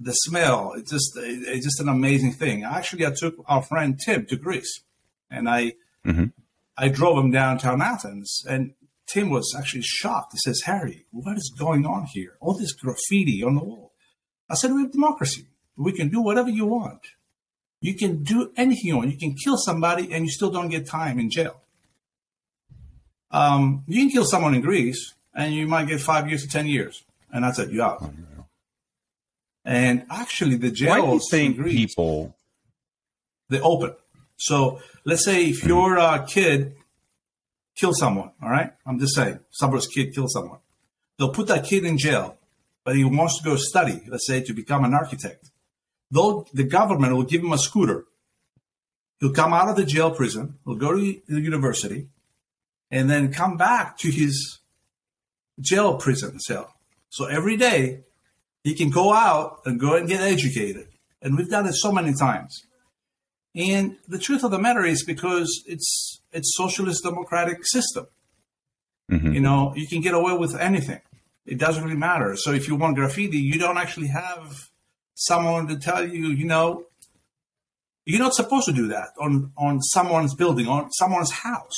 the 0.00 0.12
smell, 0.12 0.72
it's 0.76 0.90
just, 0.90 1.12
it's 1.16 1.64
just 1.64 1.80
an 1.80 1.88
amazing 1.88 2.32
thing. 2.32 2.64
Actually, 2.64 3.06
I 3.06 3.12
took 3.16 3.36
our 3.46 3.62
friend 3.62 3.98
Tim 4.04 4.26
to 4.26 4.36
Greece 4.36 4.80
and 5.30 5.48
I, 5.48 5.74
Mhm. 6.04 6.32
I 6.76 6.88
drove 6.88 7.16
him 7.24 7.30
downtown 7.30 7.80
Athens 7.80 8.42
and 8.48 8.74
Tim 9.14 9.30
was 9.30 9.54
actually 9.56 9.82
shocked. 9.82 10.32
He 10.32 10.38
says, 10.38 10.62
Harry, 10.62 11.06
what 11.12 11.36
is 11.36 11.54
going 11.56 11.86
on 11.86 12.06
here? 12.12 12.32
All 12.40 12.58
this 12.58 12.72
graffiti 12.72 13.44
on 13.44 13.54
the 13.54 13.62
wall. 13.62 13.92
I 14.50 14.54
said, 14.56 14.72
we 14.72 14.82
have 14.82 14.90
democracy. 14.90 15.46
We 15.76 15.92
can 15.92 16.08
do 16.08 16.20
whatever 16.20 16.50
you 16.50 16.66
want. 16.66 17.00
You 17.80 17.94
can 17.94 18.24
do 18.24 18.50
anything 18.56 18.86
you 18.86 18.96
want. 18.96 19.12
You 19.12 19.16
can 19.18 19.34
kill 19.34 19.56
somebody 19.56 20.12
and 20.12 20.24
you 20.24 20.32
still 20.32 20.50
don't 20.50 20.68
get 20.68 20.86
time 20.86 21.20
in 21.20 21.30
jail. 21.30 21.60
Um, 23.30 23.84
you 23.86 24.00
can 24.02 24.10
kill 24.10 24.24
someone 24.24 24.54
in 24.54 24.62
Greece 24.62 25.14
and 25.32 25.54
you 25.54 25.68
might 25.68 25.86
get 25.86 26.00
five 26.00 26.28
years 26.28 26.42
to 26.42 26.48
10 26.48 26.66
years. 26.66 27.04
And 27.32 27.44
that's 27.44 27.58
it, 27.60 27.70
you 27.70 27.82
out. 27.82 28.10
And 29.64 30.06
actually, 30.10 30.56
the 30.56 30.68
Why 30.68 30.72
do 30.72 30.74
jails 30.74 31.32
in 31.32 31.54
Greece, 31.54 31.74
people? 31.74 32.36
they 33.48 33.60
open. 33.60 33.94
So 34.36 34.80
let's 35.04 35.24
say 35.24 35.46
if 35.46 35.64
you're 35.64 35.98
a 35.98 36.26
kid 36.26 36.74
kills 37.74 37.98
someone, 37.98 38.30
all 38.42 38.50
right? 38.50 38.72
I'm 38.86 38.98
just 38.98 39.14
saying, 39.14 39.40
somebody's 39.50 39.86
kid 39.86 40.14
kills 40.14 40.32
someone. 40.32 40.58
They'll 41.18 41.32
put 41.32 41.48
that 41.48 41.64
kid 41.64 41.84
in 41.84 41.98
jail, 41.98 42.36
but 42.84 42.96
he 42.96 43.04
wants 43.04 43.38
to 43.38 43.44
go 43.44 43.56
study, 43.56 44.00
let's 44.08 44.26
say, 44.26 44.42
to 44.42 44.52
become 44.52 44.84
an 44.84 44.94
architect. 44.94 45.50
They'll, 46.10 46.46
the 46.52 46.64
government 46.64 47.14
will 47.14 47.24
give 47.24 47.42
him 47.42 47.52
a 47.52 47.58
scooter. 47.58 48.04
He'll 49.20 49.32
come 49.32 49.52
out 49.52 49.68
of 49.68 49.76
the 49.76 49.84
jail 49.84 50.10
prison, 50.10 50.58
he'll 50.64 50.76
go 50.76 50.92
to 50.92 51.20
the 51.26 51.40
university, 51.40 52.08
and 52.90 53.08
then 53.08 53.32
come 53.32 53.56
back 53.56 53.98
to 53.98 54.10
his 54.10 54.58
jail 55.60 55.96
prison 55.96 56.38
cell. 56.40 56.74
So 57.10 57.26
every 57.26 57.56
day 57.56 58.04
he 58.62 58.74
can 58.74 58.90
go 58.90 59.12
out 59.12 59.60
and 59.64 59.78
go 59.78 59.94
and 59.94 60.08
get 60.08 60.20
educated. 60.20 60.88
And 61.22 61.36
we've 61.36 61.48
done 61.48 61.66
it 61.66 61.74
so 61.74 61.92
many 61.92 62.12
times. 62.12 62.66
And 63.54 63.96
the 64.08 64.18
truth 64.18 64.42
of 64.44 64.50
the 64.50 64.58
matter 64.58 64.84
is 64.84 65.04
because 65.04 65.62
it's 65.66 66.20
it's 66.32 66.52
socialist 66.56 67.04
democratic 67.04 67.58
system. 67.66 68.06
Mhm. 69.10 69.34
You 69.34 69.40
know, 69.40 69.72
you 69.76 69.86
can 69.86 70.00
get 70.00 70.14
away 70.14 70.32
with 70.36 70.56
anything. 70.56 71.00
It 71.46 71.58
doesn't 71.58 71.84
really 71.84 71.96
matter. 71.96 72.34
So 72.36 72.52
if 72.52 72.66
you 72.68 72.74
want 72.74 72.96
graffiti, 72.96 73.38
you 73.38 73.58
don't 73.58 73.78
actually 73.78 74.08
have 74.08 74.70
someone 75.14 75.68
to 75.68 75.76
tell 75.78 76.06
you, 76.08 76.28
you 76.28 76.46
know, 76.46 76.86
you're 78.06 78.18
not 78.18 78.34
supposed 78.34 78.66
to 78.66 78.72
do 78.72 78.88
that 78.88 79.10
on 79.20 79.52
on 79.56 79.80
someone's 79.82 80.34
building, 80.34 80.66
on 80.66 80.90
someone's 80.92 81.30
house. 81.30 81.76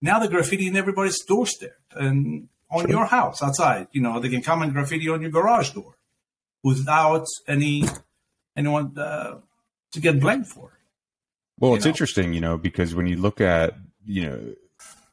Now 0.00 0.18
the 0.20 0.28
graffiti 0.28 0.66
in 0.68 0.76
everybody's 0.76 1.22
doorstep 1.24 1.76
and 1.92 2.48
on 2.70 2.82
Sure. 2.82 2.90
your 2.90 3.06
house 3.06 3.42
outside. 3.42 3.88
You 3.92 4.02
know, 4.02 4.20
they 4.20 4.28
can 4.28 4.42
come 4.42 4.62
and 4.62 4.72
graffiti 4.72 5.08
on 5.08 5.20
your 5.22 5.30
garage 5.30 5.70
door 5.70 5.96
without 6.62 7.26
any 7.48 7.82
anyone 8.56 8.96
uh, 8.96 9.40
to 9.92 10.00
get 10.00 10.20
blamed 10.20 10.46
for. 10.48 10.77
Well, 11.60 11.74
it's 11.74 11.84
know? 11.84 11.90
interesting, 11.90 12.32
you 12.32 12.40
know, 12.40 12.56
because 12.56 12.94
when 12.94 13.06
you 13.06 13.16
look 13.16 13.40
at, 13.40 13.74
you 14.04 14.26
know, 14.26 14.54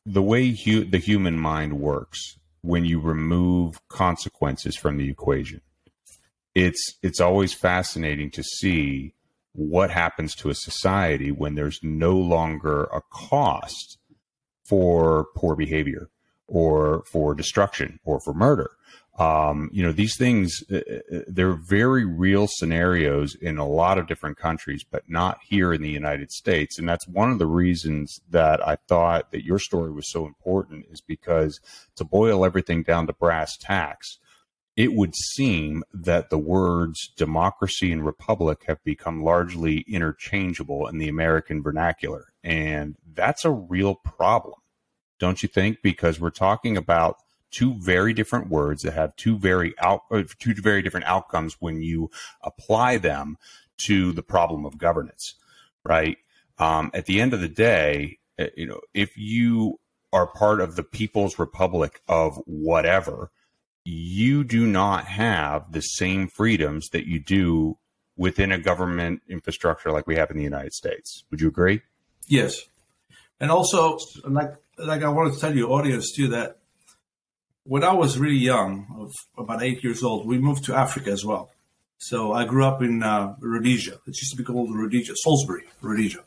the 0.05 0.21
way 0.21 0.51
hu- 0.51 0.86
the 0.86 0.99
human 0.99 1.38
mind 1.38 1.79
works, 1.79 2.38
when 2.62 2.86
you 2.86 2.99
remove 2.99 3.79
consequences 3.88 4.75
from 4.75 4.97
the 4.97 5.10
equation, 5.10 5.62
it's 6.53 6.95
it's 7.03 7.19
always 7.19 7.53
fascinating 7.53 8.31
to 8.31 8.43
see 8.43 9.13
what 9.53 9.89
happens 9.89 10.36
to 10.36 10.49
a 10.49 10.55
society 10.55 11.31
when 11.31 11.55
there's 11.55 11.79
no 11.81 12.15
longer 12.15 12.84
a 12.86 13.01
cost 13.12 13.97
for 14.63 15.27
poor 15.36 15.55
behavior 15.55 16.10
or 16.47 17.03
for 17.05 17.34
destruction 17.34 17.99
or 18.03 18.19
for 18.19 18.34
murder. 18.34 18.71
Um, 19.17 19.69
you 19.71 19.82
know, 19.82 19.93
these 19.93 20.17
things, 20.17 20.62
uh, 20.69 20.78
uh, 20.78 21.19
they're 21.28 21.54
very 21.54 22.04
real 22.04 22.47
scenarios 22.49 23.34
in 23.36 23.58
a 23.58 23.67
lot 23.67 23.97
of 23.97 24.08
different 24.08 24.38
countries, 24.38 24.84
but 24.84 25.04
not 25.08 25.38
here 25.47 25.71
in 25.71 25.82
the 25.82 25.89
United 25.89 26.32
States. 26.32 26.78
And 26.78 26.88
that's 26.88 27.08
one 27.08 27.32
of 27.32 27.39
the 27.39 27.47
reasons 27.47 28.19
that 28.30 28.65
I 28.67 28.75
thought 28.89 29.32
that 29.32 29.45
your 29.45 29.60
story 29.60 29.91
was 29.91 30.12
so 30.12 30.25
important 30.25 30.88
is 30.91 30.99
because 30.99 31.62
to 31.95 32.04
boil 32.04 32.43
everything 32.43 32.84
down 32.84 33.08
to 33.08 33.13
brass 33.13 33.56
tacks, 33.56 34.19
it 34.75 34.93
would 34.93 35.15
seem 35.15 35.84
that 35.93 36.30
the 36.30 36.38
words 36.38 37.13
democracy 37.15 37.93
and 37.93 38.06
republic 38.06 38.63
have 38.67 38.84
become 38.84 39.23
largely 39.23 39.86
interchangeable 39.88 40.88
in 40.88 40.97
the 40.97 41.08
American 41.08 41.63
vernacular. 41.63 42.25
And 42.43 42.97
that's 43.13 43.45
a 43.45 43.51
real 43.51 43.95
problem, 43.95 44.60
don't 45.19 45.41
you 45.41 45.47
think? 45.47 45.78
Because 45.82 46.19
we're 46.19 46.32
talking 46.32 46.75
about 46.75 47.15
two 47.55 47.73
very 47.75 48.13
different 48.13 48.49
words 48.49 48.81
that 48.83 48.93
have 48.93 49.15
two 49.15 49.37
very 49.37 49.73
out, 49.79 50.03
uh, 50.11 50.23
two 50.39 50.53
very 50.55 50.81
different 50.81 51.05
outcomes 51.05 51.55
when 51.61 51.81
you 51.81 52.11
apply 52.41 52.97
them 52.97 53.37
to 53.77 54.11
the 54.11 54.21
problem 54.21 54.65
of 54.65 54.77
governance, 54.77 55.35
right? 55.83 56.17
Um, 56.59 56.91
at 56.93 57.05
the 57.05 57.21
end 57.21 57.33
of 57.33 57.39
the 57.39 57.47
day, 57.47 58.19
uh, 58.37 58.47
you 58.57 58.67
know, 58.67 58.81
if 58.93 59.17
you 59.17 59.79
are 60.11 60.27
part 60.27 60.59
of 60.59 60.75
the 60.75 60.83
People's 60.83 61.39
Republic 61.39 62.01
of 62.09 62.41
whatever, 62.45 63.31
you 63.85 64.43
do 64.43 64.67
not 64.67 65.05
have 65.05 65.71
the 65.71 65.81
same 65.81 66.27
freedoms 66.27 66.89
that 66.89 67.07
you 67.07 67.19
do 67.19 67.77
within 68.17 68.51
a 68.51 68.57
government 68.57 69.21
infrastructure 69.29 69.91
like 69.91 70.07
we 70.07 70.15
have 70.15 70.29
in 70.29 70.37
the 70.37 70.43
United 70.43 70.73
States. 70.73 71.23
Would 71.31 71.39
you 71.39 71.47
agree? 71.47 71.81
Yes, 72.27 72.63
and 73.39 73.49
also 73.49 73.97
like 74.25 74.55
like 74.77 75.03
I 75.03 75.09
wanted 75.09 75.35
to 75.35 75.39
tell 75.39 75.55
your 75.55 75.71
audience 75.71 76.11
too 76.13 76.29
that 76.29 76.59
when 77.65 77.84
I 77.84 77.93
was 77.93 78.17
really 78.19 78.38
young, 78.38 79.12
about 79.38 79.63
eight 79.63 79.84
years 79.84 80.04
old, 80.04 80.28
we 80.28 80.38
moved 80.38 80.65
to 80.65 80.75
Africa 80.75 81.12
as 81.12 81.25
well. 81.25 81.49
So 81.97 82.34
I 82.34 82.45
grew 82.45 82.63
up 82.63 82.82
in 82.82 83.01
uh, 83.01 83.36
Rhodesia. 83.39 83.93
It 84.06 84.17
used 84.17 84.32
to 84.32 84.38
be 84.38 84.43
called 84.43 84.75
Rhodesia, 84.75 85.15
Salisbury, 85.15 85.63
Rhodesia. 85.82 86.23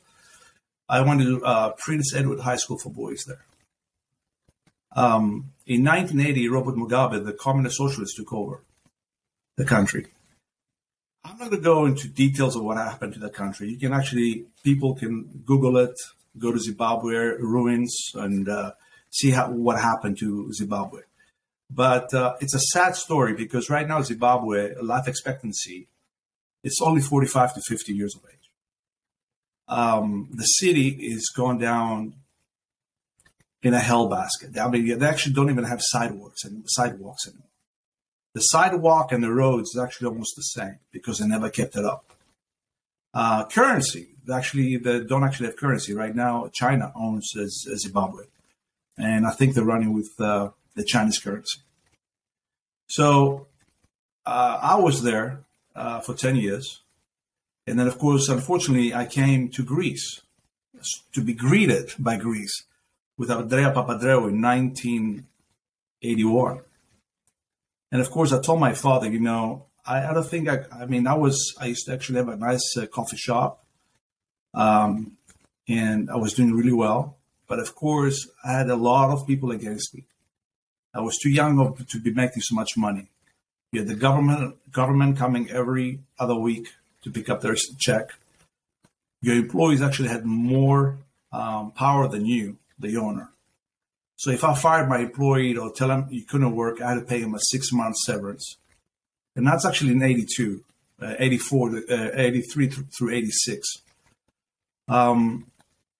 I 0.89 1.01
went 1.03 1.21
to 1.21 1.45
uh, 1.45 1.71
Prince 1.79 2.15
Edward 2.15 2.41
High 2.41 2.57
School 2.57 2.79
for 2.79 2.91
boys 2.91 3.25
there. 3.27 3.45
Um, 4.97 5.53
in 5.67 5.85
1980, 5.85 6.49
Robert 6.49 6.75
Mugabe, 6.75 7.25
the 7.25 7.35
communist 7.35 7.77
socialist, 7.77 8.17
took 8.17 8.33
over 8.33 8.63
the 9.57 9.65
country. 9.65 10.07
I'm 11.25 11.39
not 11.39 11.51
going 11.51 11.63
to 11.63 11.65
go 11.65 11.85
into 11.85 12.09
details 12.09 12.57
of 12.57 12.65
what 12.65 12.79
happened 12.79 13.13
to 13.15 13.21
the 13.21 13.29
country. 13.29 13.69
You 13.69 13.79
can 13.79 13.93
actually, 13.93 14.47
people 14.65 14.95
can 14.95 15.43
Google 15.45 15.77
it, 15.77 15.95
go 16.39 16.51
to 16.51 16.59
Zimbabwe 16.59 17.15
ruins, 17.39 17.95
and 18.15 18.49
uh, 18.49 18.73
see 19.11 19.31
how, 19.31 19.51
what 19.51 19.79
happened 19.79 20.19
to 20.19 20.53
Zimbabwe. 20.53 21.03
But 21.71 22.13
uh, 22.15 22.37
it's 22.41 22.55
a 22.55 22.61
sad 22.61 22.97
story 22.97 23.35
because 23.35 23.69
right 23.69 23.87
now 23.87 24.01
Zimbabwe 24.03 24.75
life 24.81 25.07
expectancy 25.07 25.89
it's 26.65 26.81
only 26.83 27.01
45 27.01 27.55
to 27.55 27.61
50 27.61 27.93
years 27.93 28.17
of 28.17 28.23
age. 28.29 28.51
Um, 29.69 30.29
the 30.33 30.45
city 30.45 30.89
is 30.89 31.31
gone 31.35 31.59
down 31.59 32.15
in 33.63 33.75
a 33.75 33.79
hell 33.79 34.09
basket. 34.09 34.57
I 34.59 34.69
mean, 34.69 34.99
they 34.99 35.07
actually 35.07 35.35
don't 35.35 35.51
even 35.51 35.65
have 35.65 35.81
sidewalks 35.81 36.45
and 36.45 36.65
sidewalks 36.67 37.27
anymore. 37.27 37.45
The 38.35 38.41
sidewalk 38.41 39.13
and 39.13 39.23
the 39.23 39.33
roads 39.33 39.71
is 39.75 39.81
actually 39.81 40.09
almost 40.09 40.35
the 40.37 40.43
same 40.43 40.79
because 40.93 41.19
they 41.19 41.27
never 41.27 41.51
kept 41.51 41.77
it 41.77 41.85
up. 41.85 42.13
Uh, 43.15 43.47
currency, 43.47 44.09
actually 44.33 44.77
they 44.77 45.01
don't 45.01 45.25
actually 45.25 45.47
have 45.47 45.57
currency 45.57 45.95
right 45.95 46.15
now. 46.15 46.51
China 46.53 46.93
owns 46.95 47.33
Zimbabwe, 47.77 48.25
and 48.97 49.27
I 49.27 49.31
think 49.31 49.55
they're 49.55 49.65
running 49.65 49.93
with 49.93 50.11
uh, 50.21 50.51
the 50.79 50.85
Chinese 50.85 51.19
currency. 51.19 51.61
So 52.89 53.49
uh, 54.25 54.59
I 54.63 54.77
was 54.77 55.03
there 55.03 55.45
uh, 55.77 56.01
for 56.01 56.15
ten 56.15 56.37
years, 56.37 56.81
and 57.67 57.79
then 57.79 57.87
of 57.87 57.99
course, 57.99 58.29
unfortunately, 58.29 58.95
I 58.95 59.05
came 59.05 59.51
to 59.51 59.63
Greece 59.63 60.23
to 61.13 61.21
be 61.21 61.35
greeted 61.35 61.93
by 61.99 62.17
Greece 62.17 62.65
with 63.17 63.31
Andrea 63.31 63.73
Papandreou 63.73 64.31
in 64.31 64.41
1981. 64.41 66.61
And 67.91 68.01
of 68.01 68.11
course, 68.11 68.33
I 68.33 68.41
told 68.41 68.61
my 68.61 68.75
father, 68.75 69.11
you 69.11 69.21
know, 69.21 69.67
I, 69.85 70.07
I 70.07 70.15
don't 70.15 70.27
think 70.27 70.49
I, 70.49 70.65
I 70.73 70.87
mean, 70.87 71.07
I 71.07 71.15
was, 71.15 71.55
I 71.61 71.67
used 71.67 71.85
to 71.87 71.93
actually 71.93 72.19
have 72.19 72.29
a 72.29 72.37
nice 72.37 72.77
uh, 72.77 72.87
coffee 72.87 73.17
shop. 73.17 73.65
Um, 74.55 75.19
and 75.69 76.11
I 76.11 76.17
was 76.17 76.35
doing 76.35 76.55
really 76.55 76.73
well. 76.73 77.19
But 77.47 77.59
of 77.59 77.75
course, 77.75 78.29
I 78.45 78.53
had 78.53 78.71
a 78.71 78.77
lot 78.77 79.11
of 79.11 79.27
people 79.27 79.51
against 79.51 79.95
me. 79.95 80.05
I 80.95 81.01
was 81.01 81.19
too 81.19 81.31
young 81.31 81.77
to 81.89 82.01
be 82.01 82.13
making 82.13 82.43
so 82.43 82.55
much 82.55 82.77
money. 82.77 83.09
You 83.73 83.81
had 83.81 83.89
the 83.89 83.95
government 83.95 84.57
government 84.73 85.19
coming 85.19 85.51
every 85.51 86.01
other 86.19 86.35
week 86.35 86.69
to 87.03 87.11
pick 87.11 87.29
up 87.29 87.41
their 87.43 87.57
check. 87.79 88.11
Your 89.21 89.37
employees 89.37 89.83
actually 89.83 90.09
had 90.09 90.25
more 90.25 90.99
um, 91.33 91.73
power 91.73 92.09
than 92.09 92.25
you, 92.25 92.57
the 92.79 92.97
owner. 92.97 93.31
So 94.17 94.31
if 94.31 94.43
I 94.43 94.55
fired 94.55 94.89
my 94.89 94.99
employee 94.99 95.57
or 95.57 95.73
tell 95.73 95.91
him 95.91 96.09
you 96.11 96.25
couldn't 96.25 96.57
work, 96.57 96.81
I 96.81 96.91
had 96.91 97.01
to 97.01 97.05
pay 97.05 97.21
him 97.21 97.35
a 97.35 97.41
six 97.41 97.73
month 97.73 97.97
severance. 97.97 98.57
And 99.37 99.47
that's 99.47 99.65
actually 99.65 99.93
in 99.93 100.03
82, 100.03 100.65
uh, 101.01 101.15
84, 101.19 101.77
uh, 101.89 102.11
83 102.15 102.69
through 102.69 103.15
86. 103.15 103.69
Um, 104.89 105.47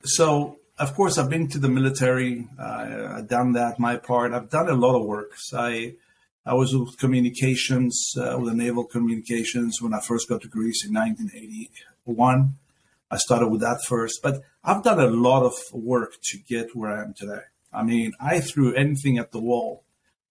so, 0.05 0.59
of 0.79 0.95
course, 0.95 1.19
I've 1.19 1.31
been 1.31 1.49
to 1.49 1.59
the 1.59 1.69
military. 1.69 2.47
Uh, 2.59 3.15
I've 3.17 3.29
done 3.29 3.53
that, 3.53 3.79
my 3.79 3.97
part. 3.97 4.33
I've 4.33 4.51
done 4.51 4.69
a 4.69 4.75
lot 4.75 4.99
of 4.99 5.05
work. 5.05 5.37
So 5.37 5.59
I, 5.59 5.95
I 6.47 6.55
was 6.55 6.75
with 6.75 6.99
communications, 6.99 8.15
uh, 8.17 8.37
with 8.39 8.51
the 8.51 8.57
naval 8.57 8.85
communications 8.85 9.83
when 9.83 9.93
I 9.93 10.01
first 10.01 10.29
got 10.29 10.43
to 10.43 10.49
Greece 10.49 10.87
in 10.87 10.95
1981. 10.95 12.55
I 13.11 13.17
started 13.17 13.49
with 13.49 13.61
that 13.63 13.81
first, 13.87 14.21
but 14.23 14.43
I've 14.63 14.85
done 14.85 15.01
a 15.01 15.07
lot 15.07 15.43
of 15.43 15.55
work 15.73 16.15
to 16.25 16.39
get 16.39 16.77
where 16.77 16.93
I 16.93 17.03
am 17.03 17.15
today. 17.15 17.43
I 17.73 17.83
mean, 17.83 18.13
I 18.21 18.41
threw 18.41 18.75
anything 18.75 19.19
at 19.19 19.33
the 19.33 19.41
wall 19.41 19.83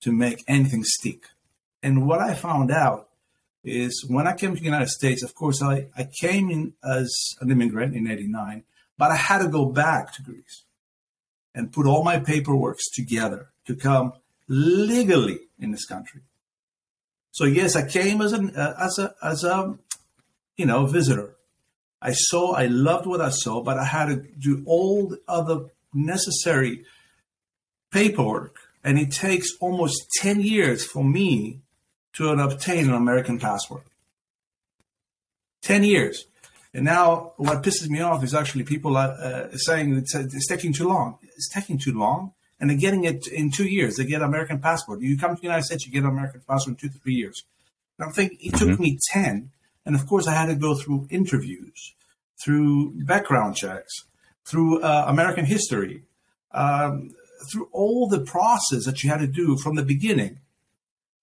to 0.01 0.11
make 0.11 0.43
anything 0.47 0.83
stick. 0.83 1.23
And 1.83 2.07
what 2.07 2.19
I 2.19 2.33
found 2.33 2.71
out 2.71 3.09
is 3.63 4.05
when 4.07 4.27
I 4.27 4.35
came 4.35 4.53
to 4.53 4.59
the 4.59 4.65
United 4.65 4.89
States, 4.89 5.23
of 5.23 5.35
course, 5.35 5.61
I, 5.61 5.87
I 5.97 6.07
came 6.19 6.49
in 6.49 6.73
as 6.83 7.11
an 7.41 7.51
immigrant 7.51 7.95
in 7.95 8.09
89, 8.09 8.63
but 8.97 9.11
I 9.11 9.15
had 9.15 9.39
to 9.39 9.47
go 9.47 9.65
back 9.65 10.13
to 10.13 10.23
Greece 10.23 10.63
and 11.53 11.71
put 11.71 11.85
all 11.85 12.03
my 12.03 12.19
paperwork 12.19 12.79
together 12.93 13.49
to 13.65 13.75
come 13.75 14.13
legally 14.47 15.39
in 15.59 15.71
this 15.71 15.85
country. 15.85 16.21
So 17.31 17.45
yes, 17.45 17.75
I 17.75 17.87
came 17.87 18.21
as 18.21 18.33
an 18.33 18.55
uh, 18.55 18.75
as 18.79 18.97
a 18.99 19.13
as 19.21 19.43
a 19.43 19.77
you 20.55 20.65
know 20.65 20.85
visitor. 20.85 21.35
I 22.01 22.11
saw, 22.11 22.53
I 22.53 22.67
loved 22.67 23.07
what 23.07 23.21
I 23.21 23.29
saw, 23.29 23.61
but 23.63 23.77
I 23.77 23.83
had 23.83 24.05
to 24.05 24.15
do 24.37 24.63
all 24.65 25.07
the 25.07 25.19
other 25.27 25.65
necessary 25.93 26.85
paperwork, 27.91 28.55
and 28.83 28.99
it 28.99 29.11
takes 29.11 29.49
almost 29.59 30.07
10 30.21 30.41
years 30.41 30.85
for 30.85 31.03
me 31.03 31.61
to 32.13 32.29
obtain 32.29 32.87
an 32.87 32.93
American 32.93 33.39
passport. 33.39 33.83
10 35.63 35.83
years. 35.83 36.25
And 36.73 36.85
now 36.85 37.33
what 37.37 37.63
pisses 37.63 37.89
me 37.89 38.01
off 38.01 38.23
is 38.23 38.33
actually 38.33 38.63
people 38.63 38.97
are 38.97 39.11
uh, 39.11 39.57
saying 39.57 39.95
it's, 39.95 40.13
it's 40.15 40.47
taking 40.47 40.73
too 40.73 40.87
long. 40.87 41.17
It's 41.21 41.49
taking 41.49 41.77
too 41.77 41.97
long. 41.97 42.33
And 42.59 42.69
they're 42.69 42.77
getting 42.77 43.03
it 43.03 43.27
in 43.27 43.51
two 43.51 43.67
years. 43.67 43.95
They 43.95 44.05
get 44.05 44.21
an 44.21 44.27
American 44.27 44.59
passport. 44.59 45.01
You 45.01 45.17
come 45.17 45.35
to 45.35 45.41
the 45.41 45.47
United 45.47 45.63
States, 45.63 45.85
you 45.85 45.91
get 45.91 46.03
an 46.03 46.09
American 46.09 46.41
passport 46.47 46.69
in 46.69 46.75
two 46.75 46.89
to 46.89 46.99
three 46.99 47.13
years. 47.13 47.43
And 47.97 48.07
I'm 48.07 48.13
thinking 48.13 48.37
it 48.41 48.55
took 48.55 48.69
mm-hmm. 48.69 48.81
me 48.81 48.99
10. 49.11 49.51
And 49.85 49.95
of 49.95 50.05
course, 50.07 50.27
I 50.27 50.33
had 50.33 50.47
to 50.47 50.55
go 50.55 50.75
through 50.75 51.07
interviews, 51.09 51.93
through 52.43 52.93
background 53.05 53.55
checks, 53.55 53.93
through 54.45 54.81
uh, 54.81 55.05
American 55.07 55.45
history, 55.45 56.03
um, 56.51 57.11
through 57.51 57.69
all 57.71 58.07
the 58.07 58.19
process 58.19 58.85
that 58.85 59.03
you 59.03 59.09
had 59.09 59.19
to 59.19 59.27
do 59.27 59.57
from 59.57 59.75
the 59.75 59.83
beginning. 59.83 60.39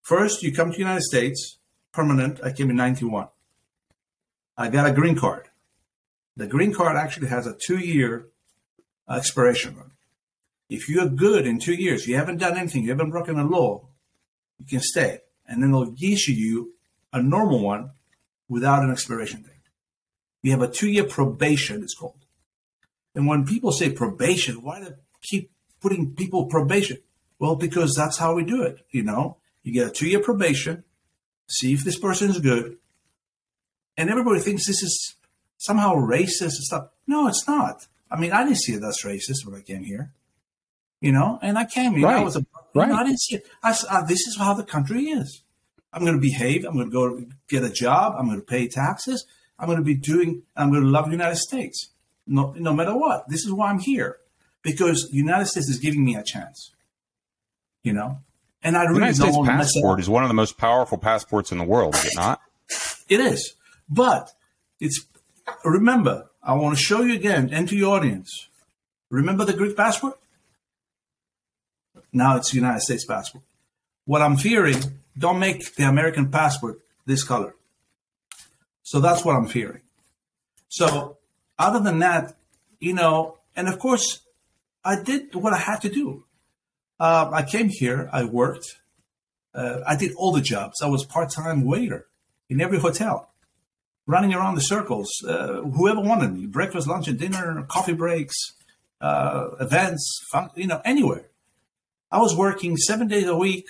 First, 0.02 0.42
you 0.42 0.52
come 0.52 0.70
to 0.70 0.76
the 0.76 0.82
United 0.82 1.02
States, 1.02 1.58
permanent. 1.92 2.40
I 2.42 2.52
came 2.52 2.70
in 2.70 2.76
91. 2.76 3.28
I 4.56 4.68
got 4.68 4.86
a 4.86 4.92
green 4.92 5.16
card. 5.16 5.48
The 6.36 6.46
green 6.46 6.72
card 6.72 6.96
actually 6.96 7.28
has 7.28 7.46
a 7.46 7.56
two 7.66 7.78
year 7.78 8.28
expiration. 9.08 9.76
If 10.68 10.88
you're 10.88 11.08
good 11.08 11.46
in 11.46 11.58
two 11.58 11.74
years, 11.74 12.06
you 12.06 12.16
haven't 12.16 12.38
done 12.38 12.56
anything, 12.56 12.84
you 12.84 12.90
haven't 12.90 13.10
broken 13.10 13.38
a 13.38 13.44
law, 13.44 13.88
you 14.58 14.66
can 14.66 14.80
stay. 14.80 15.20
And 15.46 15.62
then 15.62 15.72
they'll 15.72 15.94
issue 16.00 16.32
you 16.32 16.72
a 17.12 17.22
normal 17.22 17.60
one 17.60 17.90
without 18.48 18.82
an 18.82 18.90
expiration 18.90 19.42
date. 19.42 19.50
You 20.42 20.52
have 20.52 20.62
a 20.62 20.68
two 20.68 20.88
year 20.88 21.04
probation, 21.04 21.82
it's 21.82 21.94
called. 21.94 22.24
And 23.14 23.26
when 23.26 23.46
people 23.46 23.72
say 23.72 23.90
probation, 23.90 24.62
why 24.62 24.80
do 24.80 24.86
they 24.86 24.94
keep 25.22 25.50
putting 25.80 26.14
people 26.14 26.46
probation? 26.46 26.98
Well, 27.38 27.56
because 27.56 27.94
that's 27.94 28.18
how 28.18 28.34
we 28.34 28.44
do 28.44 28.62
it. 28.62 28.84
You 28.90 29.02
know, 29.02 29.38
you 29.62 29.72
get 29.72 29.88
a 29.88 29.90
two 29.90 30.08
year 30.08 30.20
probation, 30.20 30.84
see 31.46 31.72
if 31.72 31.84
this 31.84 31.98
person 31.98 32.30
is 32.30 32.40
good. 32.40 32.78
And 33.96 34.10
everybody 34.10 34.40
thinks 34.40 34.66
this 34.66 34.82
is 34.82 35.14
somehow 35.58 35.94
racist 35.94 36.40
and 36.40 36.64
stuff. 36.64 36.88
No, 37.06 37.28
it's 37.28 37.46
not. 37.46 37.86
I 38.10 38.18
mean, 38.18 38.32
I 38.32 38.44
didn't 38.44 38.58
see 38.58 38.72
it 38.74 38.82
as 38.82 38.98
racist 39.04 39.46
when 39.46 39.54
I 39.54 39.62
came 39.62 39.84
here. 39.84 40.12
You 41.00 41.12
know, 41.12 41.38
and 41.42 41.58
I 41.58 41.64
came 41.64 41.94
here. 41.94 42.06
Right. 42.06 42.20
I 42.20 42.24
was 42.24 42.36
a, 42.36 42.46
right. 42.74 42.88
Know, 42.88 42.94
I 42.94 43.04
didn't 43.04 43.20
see 43.20 43.36
it. 43.36 43.46
I 43.62 43.76
uh, 43.90 44.04
this 44.06 44.26
is 44.26 44.36
how 44.38 44.54
the 44.54 44.64
country 44.64 45.04
is. 45.04 45.42
I'm 45.92 46.02
going 46.02 46.14
to 46.14 46.20
behave. 46.20 46.64
I'm 46.64 46.74
going 46.74 46.90
to 46.90 46.92
go 46.92 47.24
get 47.48 47.62
a 47.62 47.70
job. 47.70 48.14
I'm 48.18 48.26
going 48.26 48.40
to 48.40 48.46
pay 48.46 48.68
taxes. 48.68 49.26
I'm 49.58 49.66
going 49.66 49.78
to 49.78 49.84
be 49.84 49.94
doing, 49.94 50.42
I'm 50.56 50.70
going 50.70 50.82
to 50.82 50.88
love 50.88 51.06
the 51.06 51.12
United 51.12 51.36
States. 51.36 51.90
No, 52.26 52.52
no 52.58 52.72
matter 52.72 52.96
what. 52.96 53.28
This 53.28 53.44
is 53.44 53.52
why 53.52 53.70
I'm 53.70 53.78
here 53.78 54.18
because 54.62 55.08
the 55.10 55.16
United 55.16 55.46
States 55.46 55.68
is 55.68 55.78
giving 55.78 56.04
me 56.04 56.16
a 56.16 56.22
chance. 56.22 56.72
You 57.82 57.92
know, 57.92 58.18
and 58.62 58.76
I 58.76 58.84
really 58.84 58.94
the 58.94 58.98
United 59.00 59.16
States 59.16 59.36
passport 59.46 60.00
is 60.00 60.08
one 60.08 60.24
of 60.24 60.28
the 60.28 60.34
most 60.34 60.56
powerful 60.56 60.96
passports 60.96 61.52
in 61.52 61.58
the 61.58 61.64
world, 61.64 61.94
is 61.94 62.06
it 62.06 62.12
not? 62.16 62.40
It 63.10 63.20
is, 63.20 63.54
but 63.88 64.30
it's 64.80 65.06
remember. 65.64 66.30
I 66.42 66.54
want 66.54 66.76
to 66.76 66.82
show 66.82 67.02
you 67.02 67.14
again 67.14 67.48
and 67.52 67.68
to 67.68 67.76
your 67.76 67.96
audience. 67.96 68.48
Remember 69.10 69.44
the 69.44 69.54
Greek 69.54 69.76
passport? 69.76 70.18
Now 72.12 72.36
it's 72.36 72.52
United 72.52 72.80
States 72.80 73.04
passport. 73.04 73.44
What 74.04 74.20
I'm 74.20 74.36
fearing, 74.36 74.76
don't 75.18 75.38
make 75.38 75.74
the 75.76 75.84
American 75.84 76.30
passport 76.30 76.80
this 77.06 77.24
color. 77.24 77.54
So 78.82 79.00
that's 79.00 79.24
what 79.24 79.36
I'm 79.36 79.46
fearing. 79.46 79.80
So 80.68 81.16
other 81.58 81.80
than 81.80 82.00
that, 82.00 82.36
you 82.78 82.92
know, 82.92 83.38
and 83.56 83.68
of 83.68 83.78
course, 83.78 84.20
I 84.84 85.02
did 85.02 85.34
what 85.34 85.52
I 85.52 85.58
had 85.58 85.80
to 85.82 85.88
do. 85.88 86.24
Uh, 87.00 87.30
I 87.32 87.42
came 87.42 87.68
here, 87.68 88.08
I 88.12 88.24
worked, 88.24 88.76
uh, 89.54 89.80
I 89.86 89.96
did 89.96 90.12
all 90.16 90.32
the 90.32 90.40
jobs. 90.40 90.82
I 90.82 90.86
was 90.86 91.04
part 91.04 91.30
time 91.30 91.64
waiter 91.64 92.06
in 92.48 92.60
every 92.60 92.78
hotel, 92.78 93.30
running 94.06 94.34
around 94.34 94.54
the 94.54 94.60
circles. 94.60 95.10
Uh, 95.26 95.62
whoever 95.62 96.00
wanted 96.00 96.32
me, 96.34 96.46
breakfast, 96.46 96.86
lunch, 96.86 97.08
and 97.08 97.18
dinner, 97.18 97.64
coffee 97.68 97.94
breaks, 97.94 98.36
uh, 99.00 99.50
events, 99.60 100.20
fun, 100.30 100.50
you 100.56 100.66
know, 100.66 100.80
anywhere. 100.84 101.30
I 102.10 102.18
was 102.18 102.36
working 102.36 102.76
seven 102.76 103.08
days 103.08 103.26
a 103.26 103.36
week, 103.36 103.66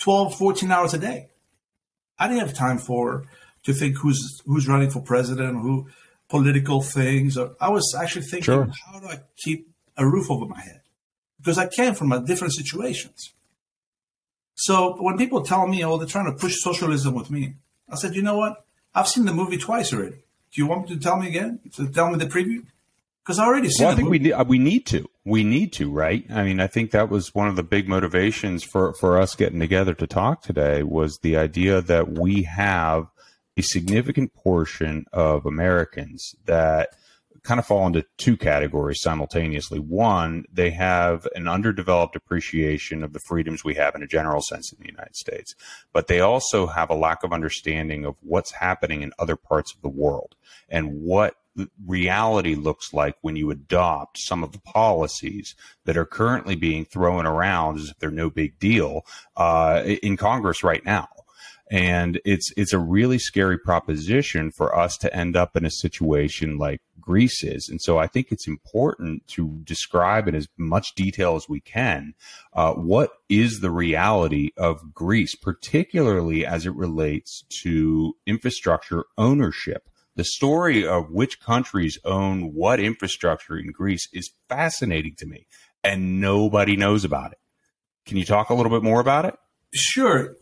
12, 0.00 0.36
14 0.36 0.70
hours 0.70 0.94
a 0.94 0.98
day. 0.98 1.28
I 2.18 2.28
didn't 2.28 2.46
have 2.46 2.54
time 2.54 2.78
for 2.78 3.24
to 3.64 3.72
think 3.72 3.96
who's 3.98 4.42
who's 4.44 4.68
running 4.68 4.90
for 4.90 5.00
president, 5.00 5.60
who 5.60 5.88
political 6.28 6.82
things. 6.82 7.38
I 7.38 7.68
was 7.68 7.94
actually 7.98 8.22
thinking, 8.22 8.44
sure. 8.44 8.68
how 8.86 9.00
do 9.00 9.06
I 9.06 9.20
keep 9.36 9.68
a 9.96 10.06
roof 10.06 10.30
over 10.30 10.46
my 10.46 10.60
head? 10.60 10.82
Because 11.38 11.58
I 11.58 11.68
came 11.68 11.94
from 11.94 12.24
different 12.24 12.54
situations. 12.54 13.32
So 14.54 14.96
when 15.02 15.16
people 15.18 15.42
tell 15.42 15.66
me, 15.66 15.84
oh, 15.84 15.96
they're 15.96 16.06
trying 16.06 16.26
to 16.26 16.38
push 16.38 16.54
socialism 16.60 17.14
with 17.14 17.30
me, 17.30 17.54
I 17.88 17.96
said, 17.96 18.14
you 18.14 18.22
know 18.22 18.36
what? 18.36 18.64
I've 18.94 19.08
seen 19.08 19.24
the 19.24 19.32
movie 19.32 19.58
twice 19.58 19.92
already. 19.92 20.16
Do 20.16 20.60
you 20.60 20.66
want 20.66 20.88
me 20.88 20.96
to 20.96 21.00
tell 21.00 21.18
me 21.18 21.28
again? 21.28 21.60
To 21.74 21.88
tell 21.88 22.10
me 22.10 22.18
the 22.18 22.26
preview? 22.26 22.64
Because 23.24 23.38
I 23.38 23.44
already 23.44 23.70
seen. 23.70 23.84
Well, 23.84 23.92
I 23.92 23.96
think 23.96 24.06
movie. 24.06 24.18
we 24.18 24.24
need, 24.24 24.32
uh, 24.32 24.44
we 24.46 24.58
need 24.58 24.86
to. 24.86 25.08
We 25.24 25.44
need 25.44 25.72
to, 25.74 25.90
right? 25.90 26.24
I 26.30 26.42
mean, 26.42 26.60
I 26.60 26.66
think 26.66 26.90
that 26.90 27.08
was 27.08 27.34
one 27.34 27.48
of 27.48 27.56
the 27.56 27.62
big 27.62 27.88
motivations 27.88 28.64
for 28.64 28.92
for 28.94 29.18
us 29.18 29.36
getting 29.36 29.60
together 29.60 29.94
to 29.94 30.06
talk 30.06 30.42
today 30.42 30.82
was 30.82 31.18
the 31.18 31.36
idea 31.36 31.80
that 31.80 32.10
we 32.10 32.42
have 32.42 33.06
a 33.56 33.62
significant 33.62 34.34
portion 34.34 35.06
of 35.12 35.46
Americans 35.46 36.34
that 36.46 36.96
kind 37.42 37.58
of 37.58 37.66
fall 37.66 37.86
into 37.86 38.04
two 38.18 38.36
categories 38.36 39.00
simultaneously. 39.00 39.78
One, 39.78 40.44
they 40.52 40.70
have 40.70 41.26
an 41.34 41.48
underdeveloped 41.48 42.16
appreciation 42.16 43.02
of 43.02 43.12
the 43.12 43.20
freedoms 43.20 43.64
we 43.64 43.74
have 43.74 43.94
in 43.94 44.02
a 44.02 44.06
general 44.06 44.42
sense 44.42 44.72
in 44.72 44.78
the 44.80 44.90
United 44.90 45.16
States, 45.16 45.54
but 45.92 46.06
they 46.06 46.20
also 46.20 46.66
have 46.66 46.90
a 46.90 46.94
lack 46.94 47.24
of 47.24 47.32
understanding 47.32 48.04
of 48.04 48.16
what's 48.20 48.52
happening 48.52 49.02
in 49.02 49.12
other 49.18 49.36
parts 49.36 49.74
of 49.74 49.82
the 49.82 49.88
world 49.88 50.36
and 50.68 51.02
what 51.02 51.36
reality 51.86 52.54
looks 52.54 52.94
like 52.94 53.16
when 53.20 53.36
you 53.36 53.50
adopt 53.50 54.18
some 54.18 54.42
of 54.42 54.52
the 54.52 54.60
policies 54.60 55.54
that 55.84 55.98
are 55.98 56.06
currently 56.06 56.56
being 56.56 56.84
thrown 56.84 57.26
around 57.26 57.78
as 57.78 57.90
if 57.90 57.98
they're 57.98 58.10
no 58.10 58.30
big 58.30 58.58
deal 58.58 59.04
uh, 59.36 59.82
in 59.84 60.16
Congress 60.16 60.64
right 60.64 60.84
now 60.84 61.08
and 61.72 62.20
it's 62.26 62.52
it's 62.58 62.74
a 62.74 62.78
really 62.78 63.18
scary 63.18 63.58
proposition 63.58 64.50
for 64.50 64.78
us 64.78 64.98
to 64.98 65.16
end 65.16 65.34
up 65.34 65.56
in 65.56 65.64
a 65.64 65.70
situation 65.70 66.58
like 66.58 66.82
Greece 67.00 67.42
is. 67.42 67.66
And 67.70 67.80
so 67.80 67.98
I 67.98 68.06
think 68.06 68.30
it's 68.30 68.46
important 68.46 69.26
to 69.28 69.58
describe 69.64 70.28
in 70.28 70.34
as 70.34 70.46
much 70.58 70.94
detail 70.94 71.34
as 71.34 71.48
we 71.48 71.60
can 71.60 72.12
uh, 72.52 72.74
what 72.74 73.12
is 73.30 73.60
the 73.60 73.70
reality 73.70 74.50
of 74.58 74.92
Greece, 74.92 75.34
particularly 75.34 76.44
as 76.44 76.66
it 76.66 76.74
relates 76.74 77.42
to 77.62 78.16
infrastructure 78.26 79.06
ownership. 79.16 79.88
The 80.14 80.24
story 80.24 80.86
of 80.86 81.10
which 81.10 81.40
countries 81.40 81.98
own 82.04 82.52
what 82.52 82.80
infrastructure 82.80 83.56
in 83.56 83.72
Greece 83.72 84.06
is 84.12 84.30
fascinating 84.46 85.14
to 85.16 85.26
me, 85.26 85.46
and 85.82 86.20
nobody 86.20 86.76
knows 86.76 87.02
about 87.02 87.32
it. 87.32 87.38
Can 88.04 88.18
you 88.18 88.26
talk 88.26 88.50
a 88.50 88.54
little 88.54 88.70
bit 88.70 88.82
more 88.82 89.00
about 89.00 89.24
it? 89.24 89.36
Sure 89.72 90.36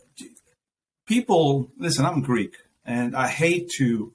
people 1.05 1.71
listen 1.77 2.05
i'm 2.05 2.21
greek 2.21 2.55
and 2.85 3.15
i 3.15 3.27
hate 3.27 3.69
to 3.77 4.13